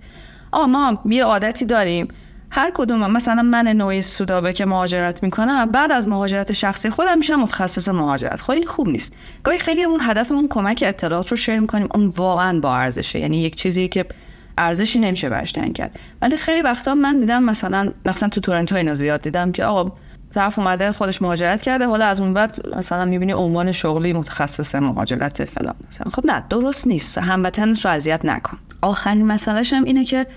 آ 0.51 0.65
ما 0.65 1.01
یه 1.05 1.23
عادتی 1.23 1.65
داریم. 1.65 2.07
هر 2.51 2.71
کدوم 2.73 3.11
مثلا 3.11 3.41
من 3.41 3.67
نوعی 3.67 4.01
سودابه 4.01 4.53
که 4.53 4.65
مهاجرت 4.65 5.23
می‌کنم 5.23 5.65
بعد 5.65 5.91
از 5.91 6.07
مهاجرت 6.07 6.51
شخصی 6.51 6.89
خودم 6.89 7.17
میشم 7.17 7.35
متخصص 7.35 7.89
مهاجرت. 7.89 8.41
خب 8.41 8.51
این 8.51 8.65
خوب 8.65 8.87
نیست. 8.87 9.13
گاهی 9.43 9.57
خیلی 9.57 9.83
اون 9.83 9.99
هدفمون 10.03 10.47
کمک 10.47 10.83
اطلاعات 10.87 11.27
رو 11.27 11.37
شیر 11.37 11.59
می‌کنیم. 11.59 11.87
اون 11.95 12.07
واقعا 12.07 12.59
با 12.59 12.75
ارزشه. 12.75 13.19
یعنی 13.19 13.41
یک 13.41 13.55
چیزی 13.55 13.87
که 13.87 14.05
ارزشی 14.59 14.99
نمیشه 14.99 15.29
برشتن 15.29 15.73
کرد. 15.73 15.99
ولی 16.21 16.37
خیلی 16.37 16.61
وقتا 16.61 16.95
من 16.95 17.19
دیدم 17.19 17.43
مثلا 17.43 17.91
مثلا 18.05 18.29
تو 18.29 18.41
تورنتو 18.41 18.75
اینا 18.75 18.93
زیاد 18.93 19.21
دیدم 19.21 19.51
که 19.51 19.65
آقا 19.65 19.95
طرف 20.33 20.59
اومده 20.59 20.91
خودش 20.91 21.21
مهاجرت 21.21 21.61
کرده 21.61 21.85
حالا 21.87 22.05
از 22.05 22.19
اون 22.19 22.33
بعد 22.33 22.75
مثلا 22.77 23.05
می‌بینی 23.05 23.31
عنوان 23.31 23.71
شغلی 23.71 24.13
متخصص 24.13 24.75
مهاجرت 24.75 25.45
فلان. 25.45 25.75
مثلا 25.87 26.11
خب 26.11 26.25
نه 26.25 26.43
درست 26.49 26.87
نیست. 26.87 27.17
هموطنت 27.17 27.85
رو 27.85 27.91
اذیت 27.91 28.25
نکن. 28.25 28.57
آخرین 28.81 29.27
مسئلهش 29.27 29.73
هم 29.73 29.83
اینه 29.83 30.05
که 30.05 30.27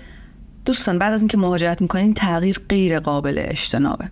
دوستان 0.65 0.99
بعد 0.99 1.13
از 1.13 1.21
اینکه 1.21 1.37
مهاجرت 1.37 1.81
می‌کنین 1.81 2.13
تغییر 2.13 2.59
غیر 2.69 2.99
قابل 2.99 3.41
اجتنابه. 3.47 4.09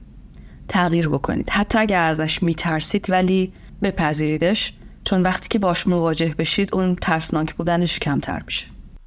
تغییر 0.68 1.10
بکنید. 1.10 1.50
حتی 1.50 1.80
اگر 1.80 2.04
ازش 2.04 2.44
میترسید 2.44 3.10
ولی 3.10 3.54
بپذیریدش 3.84 4.74
چون 5.04 5.22
وقتی 5.22 5.50
که 5.50 5.60
باش 5.60 5.88
مواجه 5.88 6.36
بشید 6.38 6.76
اون 6.76 6.96
ترسناک 6.96 7.56
بودنش 7.56 8.00
کمتر 8.00 8.42
میشه. 8.46 8.66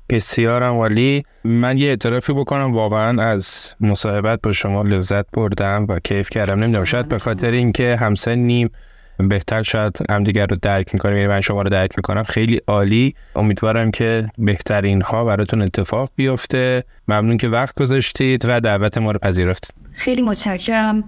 بسیارم 0.09 0.77
ولی 0.77 1.23
من 1.45 1.79
یه 1.79 1.89
اعترافی 1.89 2.33
بکنم. 2.33 2.75
واقعا 2.75 3.23
از 3.23 3.75
مصاحبت 3.81 4.41
با 4.43 4.53
شما 4.53 4.83
لذت 4.83 5.27
بردم 5.33 5.87
و 5.89 5.99
کیف 5.99 6.31
کردم. 6.31 6.61
نمی‌دونم 6.61 6.85
شاید 6.85 7.09
به 7.09 7.19
خاطر 7.19 7.51
اینکه 7.51 7.97
همسنیم 8.01 8.71
بهتر 9.19 9.63
شاید 9.63 9.99
همدیگر 10.11 10.47
رو 10.47 10.57
درک 10.63 10.95
می‌کنیم. 10.95 11.17
یعنی 11.17 11.29
من 11.29 11.41
شما 11.41 11.63
رو 11.63 11.71
درک 11.71 11.91
می‌کنم. 11.97 12.23
خیلی 12.23 12.61
عالی. 12.67 13.15
امیدوارم 13.37 13.91
که 13.91 14.29
بهترین 14.39 15.03
ها 15.03 15.25
براتون 15.25 15.63
اتفاق 15.63 16.11
بیفته. 16.17 16.85
ممنون 17.09 17.37
که 17.37 17.49
وقت 17.49 17.81
گذاشتید 17.81 18.45
و 18.49 18.61
دعوت 18.61 18.99
ما 18.99 19.13
رو 19.13 19.19
پذیرفتید. 19.19 19.75
خیلی 19.93 20.23
متشکرم. 20.23 21.05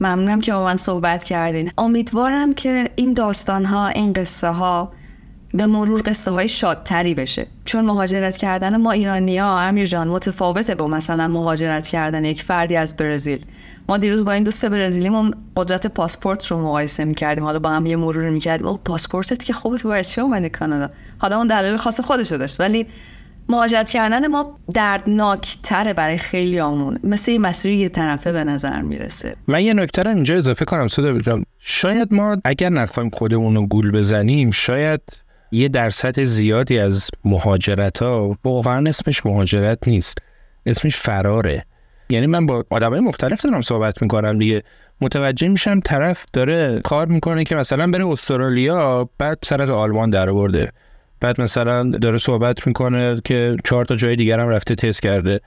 ممنونم 0.00 0.40
که 0.40 0.52
با 0.52 0.64
من 0.64 0.76
صحبت 0.76 1.24
کردین. 1.24 1.70
امیدوارم 1.78 2.54
که 2.54 2.90
این 2.96 3.14
داستان 3.14 3.64
ها 3.64 3.88
این 3.88 4.12
قصه 4.12 4.48
ها 4.48 4.92
به 5.56 5.66
مرور 5.66 6.02
قصه 6.06 6.30
های 6.30 6.48
شادتری 6.48 7.14
بشه. 7.14 7.46
چون 7.64 7.84
مهاجرت 7.84 8.36
کردن 8.36 8.76
ما 8.76 8.92
ایرانی 8.92 9.38
ها 9.38 9.60
امیر 9.60 9.86
جان 9.86 10.08
متفاوته 10.08 10.74
با 10.74 10.86
مثلا 10.86 11.28
مهاجرت 11.28 11.86
کردن 11.86 12.24
یک 12.24 12.42
فردی 12.42 12.76
از 12.76 12.96
برزیل. 12.96 13.44
ما 13.88 13.98
دیروز 13.98 14.24
با 14.24 14.32
این 14.32 14.44
دوست 14.44 14.66
برزیلیمون 14.66 15.34
قدرت 15.56 15.86
پاسپورت 15.86 16.46
رو 16.46 16.62
مقایسه 16.62 17.04
می‌کردیم. 17.04 17.44
حالا 17.44 17.58
با 17.58 17.70
هم 17.70 17.86
یه 17.86 17.96
مرور 17.96 18.30
می‌کردیم. 18.30 18.66
او 18.66 18.76
پاسپورتت 18.76 19.44
که 19.44 19.52
خوبه 19.52 19.76
تو 19.76 20.02
چی 20.02 20.20
اومدی 20.20 20.48
کانادا. 20.48 20.90
حالا 21.18 21.36
اون 21.36 21.46
دلیل 21.46 21.76
خاص 21.76 22.00
خودشو 22.00 22.36
داشت. 22.36 22.60
ولی 22.60 22.86
مهاجرت 23.48 23.90
کردن 23.90 24.26
ما 24.26 24.58
دردناکتره 24.74 25.94
برای 25.94 26.18
خیلی 26.18 26.60
آمون. 26.60 26.98
مثل 27.04 27.32
این 27.32 27.40
مسیر 27.40 27.72
یه 27.72 27.88
طرفه 27.88 28.32
به 28.32 28.44
نظر 28.44 28.82
می‌رسه. 28.82 29.36
من 29.48 29.64
یه 29.64 29.74
نکته 29.74 30.02
رو 30.02 30.10
اینجا 30.10 30.36
اضافه 30.36 30.64
کنم 30.64 30.88
صدا 30.88 31.42
شاید 31.60 32.14
ما 32.14 32.36
اگر 32.44 32.68
نخوایم 32.68 33.10
خودمون 33.10 33.54
رو 33.54 33.66
گول 33.66 33.90
بزنیم 33.90 34.50
شاید 34.50 35.00
یه 35.52 35.68
درصد 35.68 36.22
زیادی 36.22 36.78
از 36.78 37.10
مهاجرت 37.24 38.02
ها 38.02 38.36
واقعا 38.44 38.88
اسمش 38.88 39.26
مهاجرت 39.26 39.78
نیست. 39.86 40.18
اسمش 40.66 40.96
فراره. 40.96 41.64
یعنی 42.10 42.26
من 42.26 42.46
با 42.46 42.64
آدمای 42.70 43.00
مختلف 43.00 43.42
دارم 43.42 43.60
صحبت 43.60 44.02
می‌کنم 44.02 44.38
دیگه. 44.38 44.62
متوجه 45.00 45.48
میشم 45.48 45.80
طرف 45.80 46.26
داره 46.32 46.80
کار 46.84 47.06
می‌کنه 47.06 47.44
که 47.44 47.56
مثلا 47.56 47.90
بره 47.90 48.06
استرالیا 48.06 49.10
بعد 49.18 49.38
سر 49.42 49.62
از 49.62 49.70
آلمان 49.70 50.10
در 50.10 50.30
آورده. 50.30 50.72
بعد 51.20 51.40
مثلا 51.40 51.90
داره 51.90 52.18
صحبت 52.18 52.66
می‌کنه 52.66 53.20
که 53.24 53.56
چهار 53.64 53.84
تا 53.84 53.96
جای 53.96 54.16
دیگر 54.16 54.40
هم 54.40 54.48
رفته 54.48 54.74
تست 54.74 55.02
کرده 55.02 55.40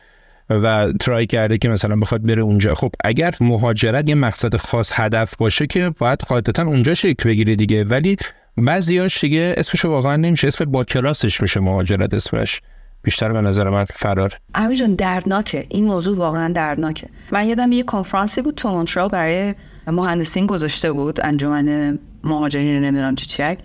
و 0.49 0.93
ترای 0.99 1.25
کرده 1.25 1.57
که 1.57 1.69
مثلا 1.69 1.95
بخواد 1.95 2.21
بره 2.21 2.41
اونجا. 2.41 2.75
خب 2.75 2.91
اگر 3.03 3.33
مهاجرت 3.41 4.09
یه 4.09 4.15
مقصد 4.15 4.55
خاص 4.55 4.91
هدف 4.95 5.35
باشه 5.35 5.67
که 5.67 5.91
باید 5.97 6.19
قاعدتا 6.19 6.63
اونجا 6.63 6.93
شکل 6.93 7.29
بگیره 7.29 7.55
دیگه. 7.55 7.83
ولی 7.83 8.17
بعضیاش 8.65 9.21
دیگه 9.21 9.53
اسمش 9.57 9.85
واقعا 9.85 10.15
نمیشه. 10.15 10.47
اسم 10.47 10.65
با 10.65 10.83
کلاسش 10.83 11.41
میشه 11.41 11.59
مهاجرت 11.59 12.13
اسمش. 12.13 12.61
بیشتر 13.03 13.33
به 13.33 13.41
نظر 13.41 13.69
من 13.69 13.85
فرار. 13.85 14.39
جان 14.79 14.95
دردناکه. 14.95 15.65
این 15.69 15.85
موضوع 15.85 16.17
واقعا 16.17 16.53
دردناکه. 16.53 17.07
من 17.31 17.47
یادم 17.47 17.71
یه 17.71 17.83
کنفرانسی 17.83 18.41
بود 18.41 18.55
تو 18.55 18.69
مونترال 18.69 19.09
برای 19.09 19.55
مهندسین 19.87 20.45
گذاشته 20.45 20.91
بود 20.91 21.19
انجمن 21.21 21.99
مهاجرین 22.23 22.83
نمی‌دونم 22.83 23.15
چی 23.15 23.25
چی 23.25 23.57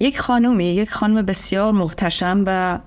یک 0.00 0.18
خانومی 0.18 0.64
یک 0.64 0.90
خانم 0.90 1.22
بسیار 1.22 1.72
محتشم 1.72 2.44
و 2.46 2.78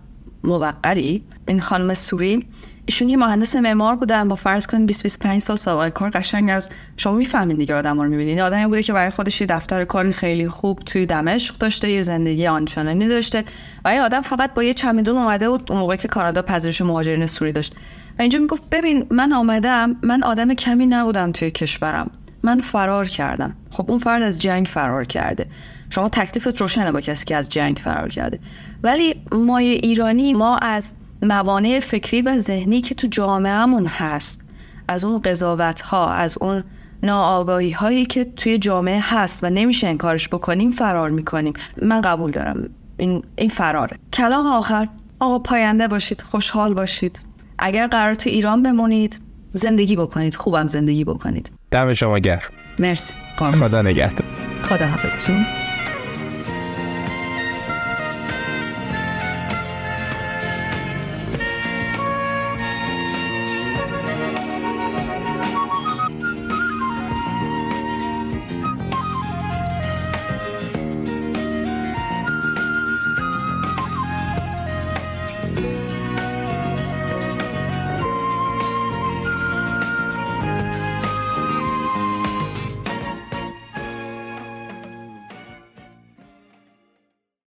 موقری. 0.43 1.23
این 1.47 1.61
خانم 1.61 1.93
سوری 1.93 2.47
ایشون 2.85 3.09
یه 3.09 3.17
مهندس 3.17 3.55
معمار 3.55 3.95
بودن 3.95 4.27
با 4.27 4.35
فرض 4.35 4.67
کنید 4.67 4.87
20 4.87 5.03
25 5.03 5.41
سال 5.41 5.55
سابقه 5.55 5.89
کار 5.89 6.09
قشنگ 6.09 6.49
از 6.49 6.69
شما 6.97 7.13
می‌فهمین 7.13 7.57
دیگه 7.57 7.75
آدم 7.75 8.01
رو 8.01 8.09
می‌بینین 8.09 8.41
آدمی 8.41 8.65
بوده 8.65 8.83
که 8.83 8.93
برای 8.93 9.09
خودش 9.09 9.41
یه 9.41 9.47
دفتر 9.47 9.85
کاری 9.85 10.13
خیلی 10.13 10.49
خوب 10.49 10.79
توی 10.79 11.05
دمشق 11.05 11.57
داشته 11.57 11.89
یه 11.89 12.01
زندگی 12.01 12.47
آنچنانی 12.47 13.07
داشته 13.07 13.43
و 13.85 13.87
این 13.87 14.01
آدم 14.01 14.21
فقط 14.21 14.53
با 14.53 14.63
یه 14.63 14.73
چمدون 14.73 15.17
اومده 15.17 15.49
بود 15.49 15.71
اون 15.71 15.79
موقعی 15.79 15.97
که 15.97 16.07
کانادا 16.07 16.41
پذیرش 16.41 16.81
مهاجرین 16.81 17.25
سوری 17.25 17.51
داشت. 17.51 17.73
و 18.19 18.21
اینجا 18.21 18.39
می‌گفت 18.39 18.63
ببین 18.71 19.07
من 19.09 19.33
آمدم 19.33 19.95
من 20.03 20.23
آدم 20.23 20.53
کمی 20.53 20.85
نبودم 20.85 21.31
توی 21.31 21.51
کشورم. 21.51 22.11
من 22.43 22.59
فرار 22.59 23.07
کردم. 23.07 23.55
خب 23.71 23.91
اون 23.91 23.99
فرد 23.99 24.21
از 24.21 24.39
جنگ 24.39 24.65
فرار 24.65 25.05
کرده. 25.05 25.45
شما 25.89 26.09
تکلیفت 26.09 26.61
روشنه 26.61 26.91
با 26.91 27.01
کسی 27.01 27.25
که 27.25 27.35
از 27.35 27.49
جنگ 27.49 27.77
فرار 27.83 28.09
کرده. 28.09 28.39
ولی 28.83 29.21
ما 29.31 29.57
ایرانی 29.57 30.33
ما 30.33 30.57
از 30.57 30.93
موانع 31.25 31.79
فکری 31.79 32.21
و 32.21 32.37
ذهنی 32.37 32.81
که 32.81 32.95
تو 32.95 33.07
جامعهمون 33.07 33.85
هست. 33.85 34.41
از 34.87 35.03
اون 35.03 35.21
قضاوت 35.21 35.81
ها 35.81 36.11
از 36.13 36.37
اون 36.41 36.63
ناآگاهی 37.03 37.71
هایی 37.71 38.05
که 38.05 38.25
توی 38.25 38.57
جامعه 38.57 38.99
هست 39.03 39.43
و 39.43 39.49
نمیشه 39.49 39.87
انکارش 39.87 40.29
بکنیم 40.29 40.71
فرار 40.71 41.09
می‌کنیم. 41.09 41.53
من 41.81 42.01
قبول 42.01 42.31
دارم. 42.31 42.69
این, 42.97 43.23
این 43.35 43.49
فراره. 43.49 43.97
کلام 44.13 44.47
آخر. 44.47 44.87
آقا 45.19 45.39
پاینده 45.39 45.87
باشید. 45.87 46.21
خوشحال 46.21 46.73
باشید. 46.73 47.19
اگر 47.59 47.87
قرار 47.87 48.13
تو 48.13 48.29
ایران 48.29 48.63
بمونید 48.63 49.19
زندگی 49.53 49.95
بکنید. 49.95 50.35
خوبم 50.35 50.67
زندگی 50.67 51.03
بکنید. 51.03 51.51
دم 51.71 51.93
شما 51.93 52.19
گرم. 52.19 52.39
مرسی. 52.79 53.13
خدا 53.37 53.81
نگهدار. 53.81 54.25
خدا 54.63 54.85
حافظتون. 54.85 55.45